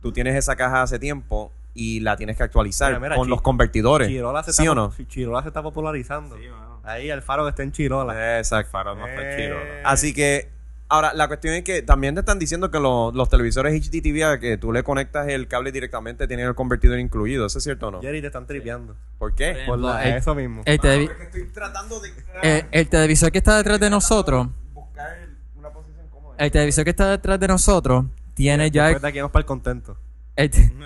tú 0.00 0.12
tienes 0.12 0.36
esa 0.36 0.56
caja 0.56 0.82
hace 0.82 0.98
tiempo 0.98 1.50
y 1.74 2.00
la 2.00 2.16
tienes 2.16 2.36
que 2.36 2.42
actualizar 2.42 2.90
Mira, 2.90 3.00
mira, 3.00 3.16
con 3.16 3.28
los 3.28 3.40
convertidores. 3.42 4.08
Chirola 4.08 4.42
se 4.42 4.52
¿Sí 4.52 4.62
está, 4.62 4.72
o 4.72 4.74
no? 4.74 4.92
Chirola 5.08 5.42
se 5.42 5.48
está 5.48 5.62
popularizando. 5.62 6.36
Sí. 6.36 6.44
Ahí 6.84 7.10
Alfaro 7.10 7.44
que 7.44 7.50
está 7.50 7.62
en 7.62 7.72
Chirola. 7.72 8.38
Exacto. 8.38 8.70
Faro 8.72 8.94
no 8.94 9.06
está 9.06 9.36
chido. 9.36 9.54
¿no? 9.56 9.88
Así 9.88 10.12
que, 10.14 10.50
ahora, 10.90 11.14
la 11.14 11.28
cuestión 11.28 11.54
es 11.54 11.64
que 11.64 11.80
también 11.82 12.14
te 12.14 12.20
están 12.20 12.38
diciendo 12.38 12.70
que 12.70 12.78
lo- 12.78 13.10
los 13.12 13.28
televisores 13.30 13.72
HDTV 13.74 14.24
a 14.24 14.38
que 14.38 14.58
tú 14.58 14.70
le 14.72 14.82
conectas 14.82 15.28
el 15.28 15.48
cable 15.48 15.72
directamente 15.72 16.26
tienen 16.28 16.46
el 16.46 16.54
convertidor 16.54 16.98
incluido. 16.98 17.46
¿Eso 17.46 17.56
es 17.58 17.64
cierto 17.64 17.88
o 17.88 17.90
no? 17.90 18.00
Jerry 18.02 18.20
te 18.20 18.26
están 18.26 18.46
tripeando. 18.46 18.96
¿Por 19.18 19.34
qué? 19.34 19.62
Por 19.66 19.78
lo- 19.78 19.98
el- 19.98 20.14
eso 20.16 20.34
mismo. 20.34 20.62
El, 20.66 20.78
televi- 20.80 21.10
estoy 21.22 21.44
tratando 21.46 21.98
de 22.00 22.10
eh, 22.42 22.66
el 22.72 22.88
televisor 22.88 23.32
que 23.32 23.38
está 23.38 23.56
detrás 23.56 23.80
de 23.80 23.88
nosotros, 23.88 24.48
buscar 24.74 25.16
una 25.56 25.70
posición 25.70 26.06
cómoda. 26.10 26.36
el 26.38 26.50
televisor 26.50 26.84
que 26.84 26.90
está 26.90 27.10
detrás 27.10 27.40
de 27.40 27.48
nosotros, 27.48 28.04
tiene 28.34 28.70
ya 28.70 28.88
el, 28.88 28.94
Después 28.94 29.02
de 29.02 29.08
aquí 29.08 29.18
vamos 29.20 29.32
para 29.32 29.40
el 29.40 29.46
contento. 29.46 29.96
el 30.36 30.50
te- 30.50 30.72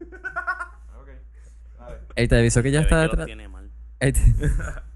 el 2.16 2.28
televisor 2.28 2.62
que 2.62 2.70
ya 2.70 2.80
está 2.80 3.00
detrás, 3.00 3.28
el, 4.00 4.14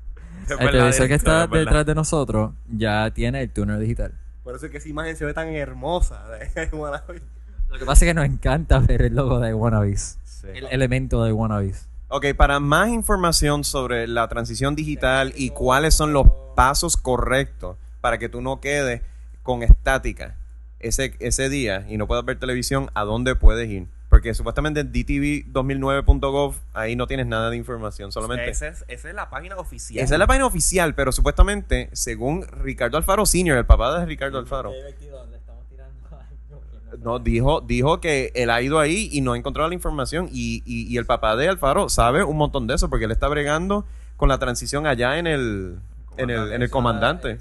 el 0.60 0.70
televisor 0.70 1.08
que 1.08 1.14
es 1.14 1.20
está 1.20 1.46
verdad. 1.46 1.58
detrás 1.58 1.86
de 1.86 1.94
nosotros 1.94 2.52
ya 2.68 3.10
tiene 3.10 3.42
el 3.42 3.50
tuner 3.50 3.78
digital. 3.78 4.12
Por 4.44 4.54
eso 4.54 4.66
es 4.66 4.72
que 4.72 4.78
esa 4.78 4.88
imagen 4.88 5.16
se 5.16 5.24
ve 5.24 5.34
tan 5.34 5.48
hermosa. 5.48 6.24
de 6.54 6.68
Wannabe. 6.72 7.22
Lo 7.68 7.78
que 7.78 7.84
pasa 7.84 8.04
es 8.04 8.10
que 8.10 8.14
nos 8.14 8.24
encanta 8.24 8.78
ver 8.78 9.02
el 9.02 9.14
logo 9.16 9.40
de 9.40 9.52
Wannabes, 9.52 10.18
Sí. 10.24 10.46
el 10.54 10.66
elemento 10.70 11.24
de 11.24 11.32
Wannabes. 11.32 11.88
Ok, 12.08 12.26
para 12.36 12.60
más 12.60 12.90
información 12.90 13.64
sobre 13.64 14.06
la 14.06 14.28
transición 14.28 14.76
digital 14.76 15.32
y 15.34 15.50
cuáles 15.50 15.94
son 15.94 16.12
los 16.12 16.28
pasos 16.54 16.96
correctos 16.96 17.76
para 18.00 18.18
que 18.18 18.28
tú 18.28 18.40
no 18.40 18.60
quedes 18.60 19.02
con 19.42 19.64
estática 19.64 20.36
ese, 20.78 21.16
ese 21.18 21.48
día 21.48 21.84
y 21.88 21.96
no 21.96 22.06
puedas 22.06 22.24
ver 22.24 22.38
televisión, 22.38 22.90
¿a 22.94 23.02
dónde 23.02 23.34
puedes 23.34 23.68
ir? 23.68 23.88
Porque 24.16 24.32
supuestamente 24.32 24.80
en 24.80 24.90
dtv2009.gov 24.94 26.54
ahí 26.72 26.96
no 26.96 27.06
tienes 27.06 27.26
nada 27.26 27.50
de 27.50 27.56
información, 27.58 28.12
solamente... 28.12 28.48
Esa 28.48 28.68
es, 28.68 28.82
esa 28.88 29.10
es 29.10 29.14
la 29.14 29.28
página 29.28 29.56
oficial. 29.56 30.02
Esa 30.02 30.14
es 30.14 30.18
la 30.18 30.26
página 30.26 30.46
oficial, 30.46 30.94
pero 30.94 31.12
supuestamente, 31.12 31.90
según 31.92 32.46
Ricardo 32.62 32.96
Alfaro 32.96 33.26
Sr., 33.26 33.58
el 33.58 33.66
papá 33.66 33.98
de 34.00 34.06
Ricardo 34.06 34.38
Alfaro, 34.38 34.70
no, 37.04 37.18
dijo, 37.18 37.60
dijo 37.60 38.00
que 38.00 38.32
él 38.34 38.48
ha 38.48 38.62
ido 38.62 38.78
ahí 38.78 39.10
y 39.12 39.20
no 39.20 39.34
ha 39.34 39.36
encontrado 39.36 39.68
la 39.68 39.74
información. 39.74 40.30
Y, 40.32 40.62
y- 40.64 40.86
y 40.90 40.96
el 40.96 41.04
papá 41.04 41.36
de 41.36 41.50
Alfaro 41.50 41.90
sabe 41.90 42.24
un 42.24 42.38
montón 42.38 42.66
de 42.66 42.76
eso, 42.76 42.88
porque 42.88 43.04
él 43.04 43.12
está 43.12 43.28
bregando 43.28 43.84
con 44.16 44.30
la 44.30 44.38
transición 44.38 44.86
allá 44.86 45.18
en 45.18 45.26
el, 45.26 45.76
en 46.16 46.30
el, 46.30 46.52
en 46.54 46.62
el 46.62 46.70
comandante. 46.70 47.32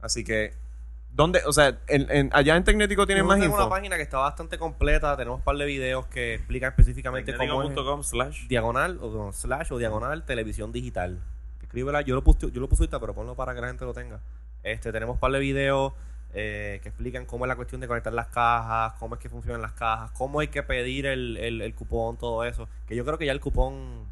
Así 0.00 0.22
que, 0.22 0.52
¿dónde? 1.16 1.40
O 1.46 1.52
sea, 1.52 1.78
en, 1.88 2.10
en- 2.10 2.30
allá 2.32 2.56
en 2.56 2.62
Tecnético 2.64 3.06
tienen 3.06 3.24
más 3.26 3.36
tenemos 3.38 3.56
info. 3.58 3.66
una 3.66 3.74
página 3.74 3.96
que 3.96 4.02
está 4.02 4.18
bastante 4.18 4.58
completa. 4.58 5.16
Tenemos 5.16 5.38
un 5.40 5.44
par 5.44 5.56
de 5.56 5.64
videos 5.64 6.06
que 6.06 6.34
explican 6.34 6.68
específicamente 6.70 7.34
cómo 7.36 7.62
es 8.00 8.06
slash. 8.06 8.46
diagonal 8.48 8.98
o 9.00 9.10
no, 9.10 9.32
slash 9.32 9.72
o 9.72 9.78
diagonal 9.78 10.24
televisión 10.24 10.70
digital. 10.70 11.18
Escríbela, 11.62 12.02
yo 12.02 12.14
lo 12.14 12.22
puse, 12.22 12.50
yo 12.52 12.60
lo 12.60 12.68
puse 12.68 12.84
ahorita, 12.84 13.00
pero 13.00 13.14
ponlo 13.14 13.34
para 13.34 13.54
que 13.54 13.60
la 13.60 13.66
gente 13.68 13.84
lo 13.84 13.92
tenga. 13.92 14.20
Este, 14.62 14.92
tenemos 14.92 15.14
un 15.14 15.20
par 15.20 15.32
de 15.32 15.38
videos 15.40 15.92
eh, 16.34 16.80
que 16.82 16.88
explican 16.90 17.24
cómo 17.24 17.44
es 17.44 17.48
la 17.48 17.56
cuestión 17.56 17.80
de 17.80 17.88
conectar 17.88 18.12
las 18.12 18.26
cajas, 18.28 18.92
cómo 18.98 19.14
es 19.14 19.20
que 19.20 19.28
funcionan 19.28 19.62
las 19.62 19.72
cajas, 19.72 20.10
cómo 20.12 20.40
hay 20.40 20.48
que 20.48 20.62
pedir 20.62 21.06
el, 21.06 21.36
el, 21.38 21.62
el 21.62 21.74
cupón, 21.74 22.16
todo 22.18 22.44
eso. 22.44 22.68
Que 22.86 22.94
yo 22.94 23.04
creo 23.04 23.16
que 23.18 23.26
ya 23.26 23.32
el 23.32 23.40
cupón, 23.40 24.04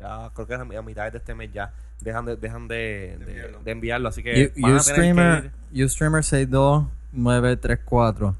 ya 0.00 0.30
creo 0.34 0.46
que 0.46 0.54
a 0.54 0.60
a 0.78 0.82
mitad 0.82 1.10
de 1.12 1.18
este 1.18 1.34
mes 1.34 1.52
ya 1.52 1.72
dejan 2.00 2.24
de, 2.26 2.36
dejan 2.36 2.68
de, 2.68 3.18
de- 3.26 3.54
de 3.64 3.70
enviarlo. 3.70 4.08
Así 4.08 4.22
que 4.22 4.52
U- 4.56 4.60
van 4.60 4.76
a 4.76 4.80
tener 4.84 5.02
que 5.10 5.10
Ustreamer, 5.10 5.50
ir- 5.72 5.84
Ustreamer 5.84 6.24
62934. 6.24 8.36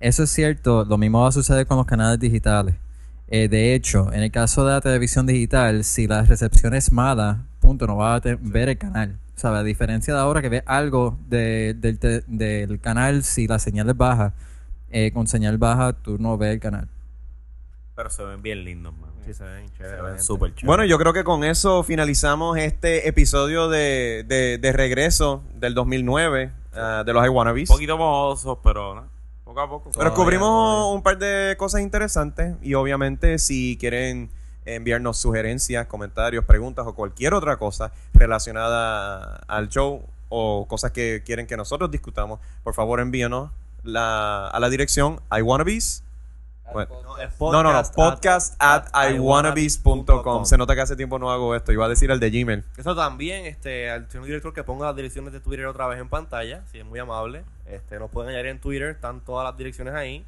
Eso 0.00 0.22
es 0.24 0.30
cierto, 0.30 0.84
lo 0.84 0.98
mismo 0.98 1.20
va 1.22 1.28
a 1.28 1.32
suceder 1.32 1.66
con 1.66 1.76
los 1.76 1.86
canales 1.86 2.18
digitales. 2.18 2.74
Eh, 3.28 3.48
de 3.48 3.74
hecho, 3.74 4.12
en 4.12 4.22
el 4.22 4.30
caso 4.30 4.66
de 4.66 4.72
la 4.72 4.80
televisión 4.80 5.26
digital, 5.26 5.84
si 5.84 6.06
la 6.06 6.22
recepción 6.22 6.74
es 6.74 6.92
mala, 6.92 7.38
punto, 7.60 7.86
no 7.86 7.96
vas 7.96 8.24
a 8.26 8.36
ver 8.40 8.68
el 8.70 8.78
canal. 8.78 9.16
¿Sabes? 9.36 9.60
A 9.60 9.64
diferencia 9.64 10.14
de 10.14 10.20
ahora 10.20 10.42
que 10.42 10.48
ves 10.50 10.62
algo 10.66 11.18
de- 11.28 11.74
del, 11.74 11.98
te- 11.98 12.22
del 12.26 12.80
canal, 12.80 13.22
si 13.24 13.46
la 13.46 13.58
señal 13.58 13.88
es 13.90 13.96
baja, 13.96 14.34
eh, 14.90 15.10
con 15.12 15.26
señal 15.26 15.56
baja 15.58 15.92
tú 15.94 16.18
no 16.18 16.36
ves 16.36 16.52
el 16.54 16.60
canal. 16.60 16.88
Pero 17.94 18.10
se 18.10 18.22
ven 18.24 18.42
bien 18.42 18.64
lindos, 18.64 18.92
man. 18.94 19.10
Sí, 19.24 19.34
se 19.34 19.44
ven 19.44 19.70
chévere. 19.72 19.90
Se 19.90 19.96
la 19.96 20.02
ven 20.02 20.12
gente. 20.12 20.24
súper 20.24 20.50
chéveres. 20.50 20.66
Bueno, 20.66 20.84
yo 20.84 20.98
creo 20.98 21.12
que 21.12 21.24
con 21.24 21.44
eso 21.44 21.82
finalizamos 21.82 22.58
este 22.58 23.08
episodio 23.08 23.68
de, 23.68 24.24
de, 24.26 24.58
de 24.58 24.72
regreso 24.72 25.42
del 25.54 25.74
2009 25.74 26.52
ah, 26.74 27.02
de 27.04 27.12
los 27.12 27.24
iWannabes. 27.24 27.70
Un 27.70 27.76
poquito 27.76 27.96
mohosos, 27.96 28.58
pero 28.62 28.94
¿no? 28.94 29.12
poco 29.44 29.60
a 29.60 29.68
poco. 29.68 29.90
Pero 29.96 30.14
cubrimos 30.14 30.94
un 30.94 31.02
par 31.02 31.18
de 31.18 31.56
cosas 31.58 31.82
interesantes 31.82 32.54
y 32.62 32.74
obviamente 32.74 33.38
si 33.38 33.76
quieren 33.78 34.30
enviarnos 34.64 35.18
sugerencias, 35.18 35.86
comentarios, 35.86 36.44
preguntas 36.44 36.86
o 36.86 36.94
cualquier 36.94 37.34
otra 37.34 37.56
cosa 37.56 37.92
relacionada 38.14 39.36
al 39.48 39.68
show 39.68 40.02
o 40.28 40.66
cosas 40.68 40.92
que 40.92 41.22
quieren 41.24 41.46
que 41.46 41.56
nosotros 41.56 41.90
discutamos, 41.90 42.40
por 42.62 42.74
favor 42.74 43.00
envíanos 43.00 43.50
la, 43.82 44.48
a 44.48 44.60
la 44.60 44.68
dirección 44.70 45.20
iwannabes. 45.36 46.04
Bueno, 46.72 47.02
No, 47.02 47.18
es 47.18 47.40
no, 47.40 47.62
no, 47.62 47.72
no, 47.72 47.82
podcast 47.94 48.54
at 48.58 48.86
iwannabes.com. 49.12 50.44
Se 50.44 50.56
nota 50.56 50.74
que 50.74 50.80
hace 50.80 50.96
tiempo 50.96 51.18
no 51.18 51.30
hago 51.30 51.54
esto. 51.54 51.72
Iba 51.72 51.86
a 51.86 51.88
decir 51.88 52.10
el 52.10 52.20
de 52.20 52.30
Gmail. 52.30 52.64
Eso 52.76 52.94
también, 52.94 53.46
este, 53.46 53.90
al 53.90 54.08
señor 54.10 54.26
director 54.26 54.54
que 54.54 54.64
ponga 54.64 54.86
las 54.86 54.96
direcciones 54.96 55.32
de 55.32 55.40
Twitter 55.40 55.66
otra 55.66 55.86
vez 55.86 56.00
en 56.00 56.08
pantalla, 56.08 56.62
si 56.70 56.78
es 56.78 56.84
muy 56.84 56.98
amable. 56.98 57.44
Este, 57.66 57.98
nos 57.98 58.10
pueden 58.10 58.30
añadir 58.30 58.46
en 58.46 58.60
Twitter, 58.60 58.88
están 58.88 59.20
todas 59.20 59.44
las 59.44 59.56
direcciones 59.56 59.94
ahí. 59.94 60.24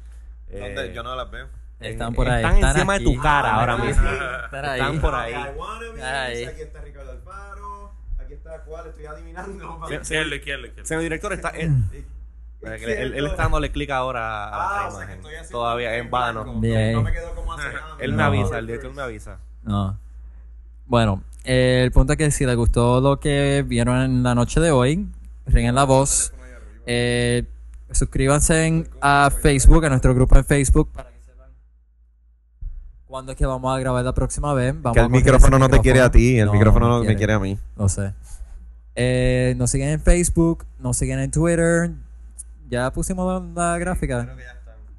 Eh, 0.49 0.93
no 0.95 1.15
las 1.15 1.31
veo. 1.31 1.47
Están 1.79 2.13
por 2.13 2.29
ahí. 2.29 2.43
Están 2.43 2.75
encima 2.75 2.99
de 2.99 3.03
tu 3.03 3.19
cara 3.19 3.55
ahora 3.55 3.77
mismo. 3.77 4.07
Están 4.09 4.65
ahí. 4.65 4.79
Están 4.79 5.01
por 5.01 5.15
ahí. 5.15 5.33
Ahí. 5.33 6.45
Aquí 6.45 6.61
está 6.61 6.81
Ricardo 6.81 7.11
Alfaro. 7.11 7.91
Aquí 8.19 8.33
está 8.33 8.61
cuál, 8.61 8.87
estoy 8.87 9.05
adivinando. 9.05 9.87
Señor 10.03 11.01
director 11.01 11.33
está... 11.33 11.51
él, 12.65 12.89
él- 12.89 13.13
él 13.15 13.25
está 13.27 13.43
dándole 13.43 13.71
clic 13.71 13.89
ahora 13.91 14.47
a 14.47 14.51
la 14.51 14.57
Ah, 14.85 14.87
o 14.87 14.97
sea, 14.97 15.07
que 15.07 15.13
imagen. 15.13 15.49
Todavía 15.51 15.95
en 15.97 16.09
vano. 16.09 16.59
Bien. 16.59 16.93
No 16.93 17.01
me 17.03 17.11
quedó 17.13 17.33
como 17.35 17.53
hace 17.53 17.67
nada. 17.73 17.95
Él 17.99 18.11
me 18.11 18.17
No. 18.17 18.23
avisa, 18.25 18.57
el 18.59 18.67
director 18.67 18.93
me 18.93 19.01
avisa. 19.01 19.37
No. 19.63 19.97
Bueno, 20.87 21.23
eh, 21.43 21.81
el 21.83 21.91
punto 21.91 22.13
es 22.13 22.17
que 22.17 22.29
si 22.31 22.45
les 22.45 22.55
gustó 22.55 23.01
lo 23.01 23.19
que 23.19 23.63
vieron 23.67 24.01
en 24.01 24.23
la 24.23 24.35
noche 24.35 24.59
de 24.59 24.71
hoy, 24.71 25.07
ringen 25.47 25.75
la 25.75 25.83
voz. 25.83 26.33
Eh, 26.85 27.43
suscríbanse 27.91 28.65
en- 28.67 28.89
a 29.01 29.29
Facebook, 29.31 29.85
a 29.85 29.89
nuestro 29.89 30.13
grupo 30.13 30.35
en 30.37 30.45
Facebook, 30.45 30.91
para 30.91 31.09
que 31.11 31.19
sepan 31.21 31.49
cuándo 33.07 33.31
es 33.31 33.37
que 33.37 33.45
vamos 33.45 33.75
a 33.75 33.79
grabar 33.79 34.03
la 34.03 34.13
próxima 34.13 34.53
vez. 34.53 34.73
Vamos 34.81 34.95
Que 34.95 35.01
el 35.01 35.09
micrófono 35.09 35.57
no 35.57 35.69
te 35.69 35.79
quiere 35.79 36.01
a 36.01 36.11
ti, 36.11 36.37
el 36.39 36.47
No, 36.47 36.53
micrófono 36.53 36.87
no 36.89 36.97
no 36.99 37.03
me 37.05 37.15
quiere 37.15 37.33
a 37.33 37.39
mí. 37.39 37.57
Lo 37.77 37.87
sé. 37.89 38.13
Eh, 38.95 39.55
nos 39.57 39.71
siguen 39.71 39.89
en 39.89 39.99
Facebook, 40.01 40.65
nos 40.79 40.97
siguen 40.97 41.19
en 41.19 41.31
Twitter. 41.31 41.91
Ya 42.69 42.91
pusimos 42.91 43.43
la, 43.53 43.77
gráfica. 43.77 44.35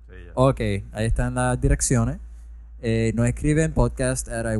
Sí, 0.08 0.14
ya. 0.26 0.32
Ok, 0.34 0.60
ahí 0.60 1.06
están 1.06 1.34
las 1.34 1.60
direcciones. 1.60 2.18
Eh, 2.80 3.12
nos 3.14 3.26
escriben 3.26 3.72
podcast 3.72 4.28
at. 4.28 4.46
Eh, 4.46 4.58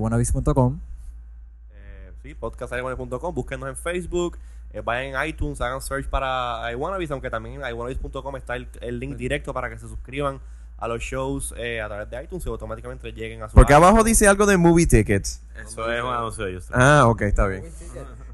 sí, 2.23 2.35
podcastaiwannabes.com, 2.35 3.35
búsquenos 3.35 3.69
en 3.69 3.77
Facebook, 3.77 4.39
eh, 4.73 4.81
vayan 4.81 5.15
en 5.15 5.29
iTunes, 5.29 5.61
hagan 5.61 5.81
search 5.81 6.09
para 6.09 6.73
iWannabes, 6.73 7.11
aunque 7.11 7.31
también 7.31 7.63
en 7.63 7.69
iwannabes.com 7.69 8.37
está 8.37 8.57
el, 8.57 8.69
el 8.81 8.99
link 8.99 9.17
directo 9.17 9.53
para 9.55 9.71
que 9.71 9.79
se 9.79 9.87
suscriban 9.87 10.41
a 10.79 10.89
los 10.89 11.03
shows 11.03 11.55
eh, 11.57 11.81
a 11.81 11.89
través 11.89 12.11
de 12.11 12.23
iTunes 12.23 12.45
y 12.45 12.49
automáticamente 12.49 13.13
lleguen 13.13 13.43
a 13.43 13.49
su 13.49 13.55
Porque 13.55 13.73
abajo 13.73 14.05
dice 14.05 14.29
algo 14.29 14.47
de 14.47 14.57
movie 14.57 14.87
tickets. 14.87 15.43
Eso 15.63 15.91
es 15.91 16.03
un 16.03 16.11
anuncio 16.11 16.45
de 16.45 16.51
ellos. 16.51 16.69
Ah, 16.73 17.05
ok, 17.07 17.23
está 17.23 17.47
bien. 17.47 17.65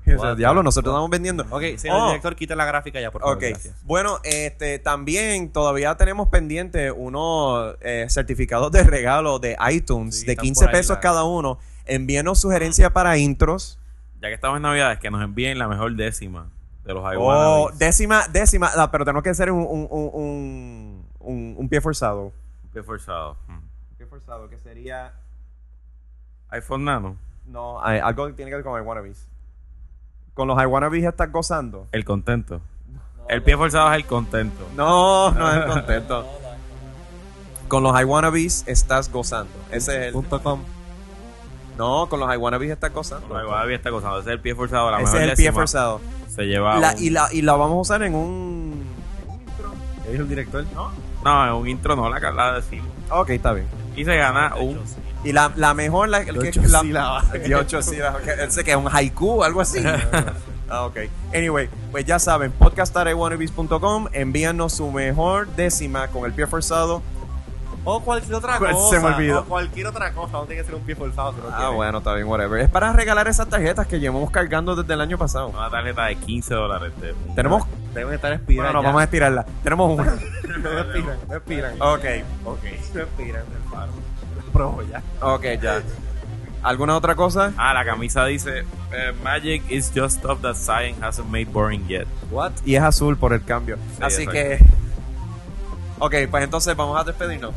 Diablo, 0.36 0.60
the 0.60 0.64
nosotros 0.64 0.92
estamos 0.92 1.10
vendiendo. 1.10 1.44
Ok, 1.50 1.62
señor 1.76 2.00
Oh. 2.00 2.06
director, 2.08 2.34
quita 2.36 2.54
la 2.56 2.64
gráfica 2.64 3.00
ya, 3.00 3.10
por 3.10 3.20
favor. 3.22 3.36
Ok, 3.36 3.42
Gracias. 3.50 3.74
bueno, 3.84 4.18
este 4.24 4.78
también 4.78 5.50
todavía 5.52 5.96
tenemos 5.96 6.28
pendiente 6.28 6.90
unos 6.90 7.76
eh, 7.80 8.06
certificados 8.08 8.70
de 8.72 8.82
regalo 8.84 9.38
de 9.38 9.56
iTunes 9.70 10.20
Sí, 10.20 10.26
de 10.26 10.32
están 10.32 10.44
15 10.44 10.60
por 10.64 10.68
ahí, 10.74 10.80
pesos 10.80 10.98
cada 10.98 11.24
uno. 11.24 11.58
Envíenos 11.86 12.40
sugerencias 12.40 12.90
para 12.92 13.16
intros. 13.18 13.78
Ya 14.20 14.28
que 14.28 14.34
estamos 14.34 14.56
en 14.56 14.62
Navidades, 14.62 14.98
que 15.00 15.10
nos 15.10 15.22
envíen 15.22 15.58
la 15.58 15.66
mejor 15.68 15.94
décima 15.96 16.48
de 16.84 16.94
los 16.94 17.04
O 17.04 17.12
iWannabes. 17.12 17.78
décima, 17.78 18.26
décima, 18.28 18.70
ah, 18.76 18.90
pero 18.90 19.04
tenemos 19.04 19.22
que 19.22 19.30
hacer 19.30 19.50
un, 19.50 19.60
un, 19.68 19.86
un, 19.90 20.10
un, 20.12 21.06
un- 21.20 21.54
un 21.58 21.68
pie 21.68 21.80
forzado. 21.80 22.32
Qué 22.72 22.82
forzado. 22.82 23.36
Mm. 23.48 23.52
Un 23.52 23.96
pie 23.98 24.06
forzado 24.06 24.48
que 24.48 24.58
sería, 24.58 25.12
iPhone 26.50 26.84
Nano. 26.84 27.16
no, 27.46 27.80
algo 27.80 28.26
que 28.28 28.32
tiene 28.34 28.50
que 28.50 28.56
ver 28.56 28.64
con 28.64 28.80
iWannabes. 28.82 29.26
Con 30.34 30.48
los 30.48 30.60
iWannabes 30.62 31.04
estás 31.04 31.30
gozando. 31.30 31.88
El 31.92 32.04
contento. 32.04 32.60
el 33.28 33.42
pie 33.42 33.56
forzado 33.56 33.90
es 33.92 33.96
el 33.96 34.06
contento. 34.06 34.66
No, 34.76 35.30
no 35.32 35.50
es 35.52 35.64
contento. 35.66 36.26
Con 37.68 37.82
los 37.82 37.98
iWannabes 38.00 38.64
estás 38.66 39.10
gozando. 39.10 39.52
Ese 39.70 40.00
es 40.00 40.06
el. 40.08 40.12
Punto 40.12 40.42
com. 40.42 40.60
No, 41.78 42.06
con 42.08 42.20
los 42.20 42.32
iWannabes 42.34 42.70
estás 42.70 42.92
gozando. 42.92 43.28
Los 43.28 43.42
iWannabes 43.44 43.76
está 43.76 43.90
gozando. 43.90 44.18
Ese 44.20 44.30
es 44.30 44.34
el 44.34 44.40
pie 44.40 44.54
forzado. 44.54 44.90
La 44.90 44.98
Ese 45.00 45.04
es 45.08 45.14
el 45.14 45.20
pie 45.20 45.30
décima 45.30 45.52
forzado. 45.52 46.00
Se 46.28 46.42
lleva. 46.44 46.78
La- 46.78 46.92
un- 46.92 47.02
y, 47.02 47.10
la, 47.10 47.28
y 47.32 47.42
la 47.42 47.52
vamos 47.54 47.76
a 47.76 47.80
usar 47.80 48.02
en 48.02 48.14
un. 48.14 48.84
¿Qué 50.04 50.10
dijo 50.12 50.22
el 50.22 50.28
director? 50.28 50.64
No, 51.24 51.46
en 51.46 51.52
un 51.52 51.68
intro 51.68 51.94
no, 51.94 52.08
la, 52.10 52.18
la 52.32 52.52
decimos. 52.54 52.88
Ok, 53.10 53.30
está 53.30 53.52
bien. 53.52 53.66
Y 53.96 54.04
se 54.04 54.16
gana 54.16 54.54
un. 54.56 54.80
Y 55.24 55.32
la, 55.32 55.52
la 55.56 55.72
mejor, 55.74 56.08
la, 56.08 56.18
el 56.18 56.34
De 56.38 56.50
que, 56.50 56.60
ocho 56.60 56.68
la, 56.68 56.80
sílabas. 56.80 57.32
de 57.32 57.54
ocho 57.54 57.82
sílabas. 57.82 58.22
que- 58.22 58.32
Ese 58.44 58.64
que 58.64 58.70
es 58.72 58.76
un 58.76 58.88
haiku, 58.92 59.44
algo 59.44 59.60
así. 59.60 59.82
ah, 60.70 60.84
ok. 60.86 60.96
Anyway, 61.34 61.68
pues 61.90 62.04
ya 62.04 62.18
saben, 62.18 62.50
podcast.iwannabes.com. 62.52 64.08
Envíanos 64.12 64.72
su 64.74 64.90
mejor 64.90 65.46
décima 65.54 66.08
con 66.08 66.24
el 66.24 66.32
pie 66.32 66.46
forzado. 66.46 67.02
O 67.84 68.00
cualquier 68.00 68.34
otra 68.36 68.58
Pues, 68.58 68.72
cosa. 68.76 68.96
se 68.96 69.02
me 69.02 69.12
olvidó. 69.12 69.40
O 69.40 69.44
cualquier 69.44 69.88
otra 69.88 70.12
cosa. 70.12 70.32
No 70.34 70.44
tiene 70.44 70.62
que 70.62 70.66
ser 70.66 70.76
un 70.76 70.82
pie 70.82 70.94
forzado. 70.94 71.32
si 71.32 71.38
no 71.40 71.48
Ah, 71.52 71.56
quiere. 71.56 71.74
bueno, 71.74 71.98
está 71.98 72.14
bien, 72.14 72.28
whatever. 72.28 72.60
Es 72.60 72.68
para 72.70 72.92
regalar 72.92 73.26
esas 73.26 73.48
tarjetas 73.48 73.88
que 73.88 73.98
llevamos 73.98 74.30
cargando 74.30 74.76
desde 74.76 74.94
el 74.94 75.00
año 75.00 75.18
pasado. 75.18 75.48
Una 75.48 75.68
tarjeta 75.68 76.04
de 76.06 76.14
15 76.16 76.54
dólares. 76.54 76.92
de 77.00 77.12
Tenemos. 77.34 77.64
Deben 77.92 78.14
estar 78.14 78.30
Bueno, 78.30 78.36
expiradas. 78.42 78.74
no, 78.74 78.82
vamos 78.84 79.00
a 79.00 79.04
estirarla. 79.04 79.46
Tenemos 79.64 79.98
una. 79.98 80.04
No 80.62 80.78
expiran, 80.78 81.16
no 81.28 81.34
expiran. 81.36 81.72
Ok, 81.82 82.04
Ok. 82.44 82.62
No 82.94 83.00
expiran 83.00 83.42
del 83.50 83.62
paro. 83.72 83.92
Ya. 84.90 85.02
ok, 85.20 85.44
ya. 85.60 85.82
¿Alguna 86.62 86.96
otra 86.96 87.14
cosa? 87.16 87.52
Ah, 87.56 87.74
la 87.74 87.84
camisa 87.84 88.24
dice: 88.26 88.60
eh, 88.92 89.12
Magic 89.24 89.62
is 89.68 89.90
just 89.94 90.18
stuff 90.18 90.40
that 90.42 90.54
science 90.54 91.02
hasn't 91.02 91.28
made 91.28 91.46
boring 91.46 91.84
yet. 91.88 92.06
What? 92.30 92.52
Y 92.64 92.76
es 92.76 92.82
azul 92.82 93.16
por 93.16 93.32
el 93.32 93.42
cambio. 93.44 93.76
Sí, 93.96 94.02
Así 94.02 94.26
que. 94.26 94.58
Ok, 95.98 96.14
pues 96.30 96.44
entonces 96.44 96.76
vamos 96.76 97.00
a 97.00 97.04
despedirnos. 97.04 97.52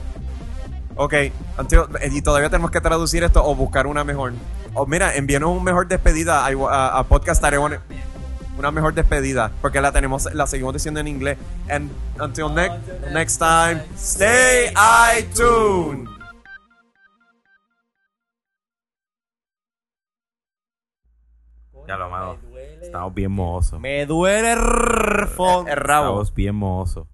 Ok, 0.96 1.14
until- 1.58 1.88
y 2.12 2.22
todavía 2.22 2.50
tenemos 2.50 2.72
que 2.72 2.80
traducir 2.82 3.24
esto 3.24 3.44
o 3.46 3.54
buscar 3.56 3.86
una 3.86 4.04
mejor. 4.04 4.34
O 4.74 4.86
mira, 4.86 5.16
envíenos 5.16 5.50
un 5.50 5.64
mejor 5.64 5.88
despedida 5.88 6.46
a, 6.46 6.50
a, 6.50 7.00
a 7.00 7.04
Podcast. 7.04 7.44
Una 8.58 8.72
mejor 8.72 8.94
despedida, 8.94 9.52
porque 9.62 9.82
la 9.82 9.92
tenemos, 9.92 10.34
la 10.34 10.48
seguimos 10.48 10.74
diciendo 10.74 11.02
en 11.02 11.08
inglés. 11.10 11.38
And 11.70 11.92
until 12.20 12.50
next, 12.54 12.78
next 13.12 13.38
time, 13.38 13.82
stay 13.98 14.72
iTunes. 15.20 16.10
Ya 21.88 21.98
lo 21.98 22.10
mano. 22.10 22.38
Estamos 22.82 23.14
bien 23.14 23.32
mohosos. 23.32 23.80
Me 23.80 24.06
duele 24.06 24.54
el 24.54 25.28
fondo. 25.28 25.72
El 25.72 25.78
rabo. 25.78 26.08
Estamos 26.08 26.34
bien 26.34 26.56
mohosos. 26.56 27.08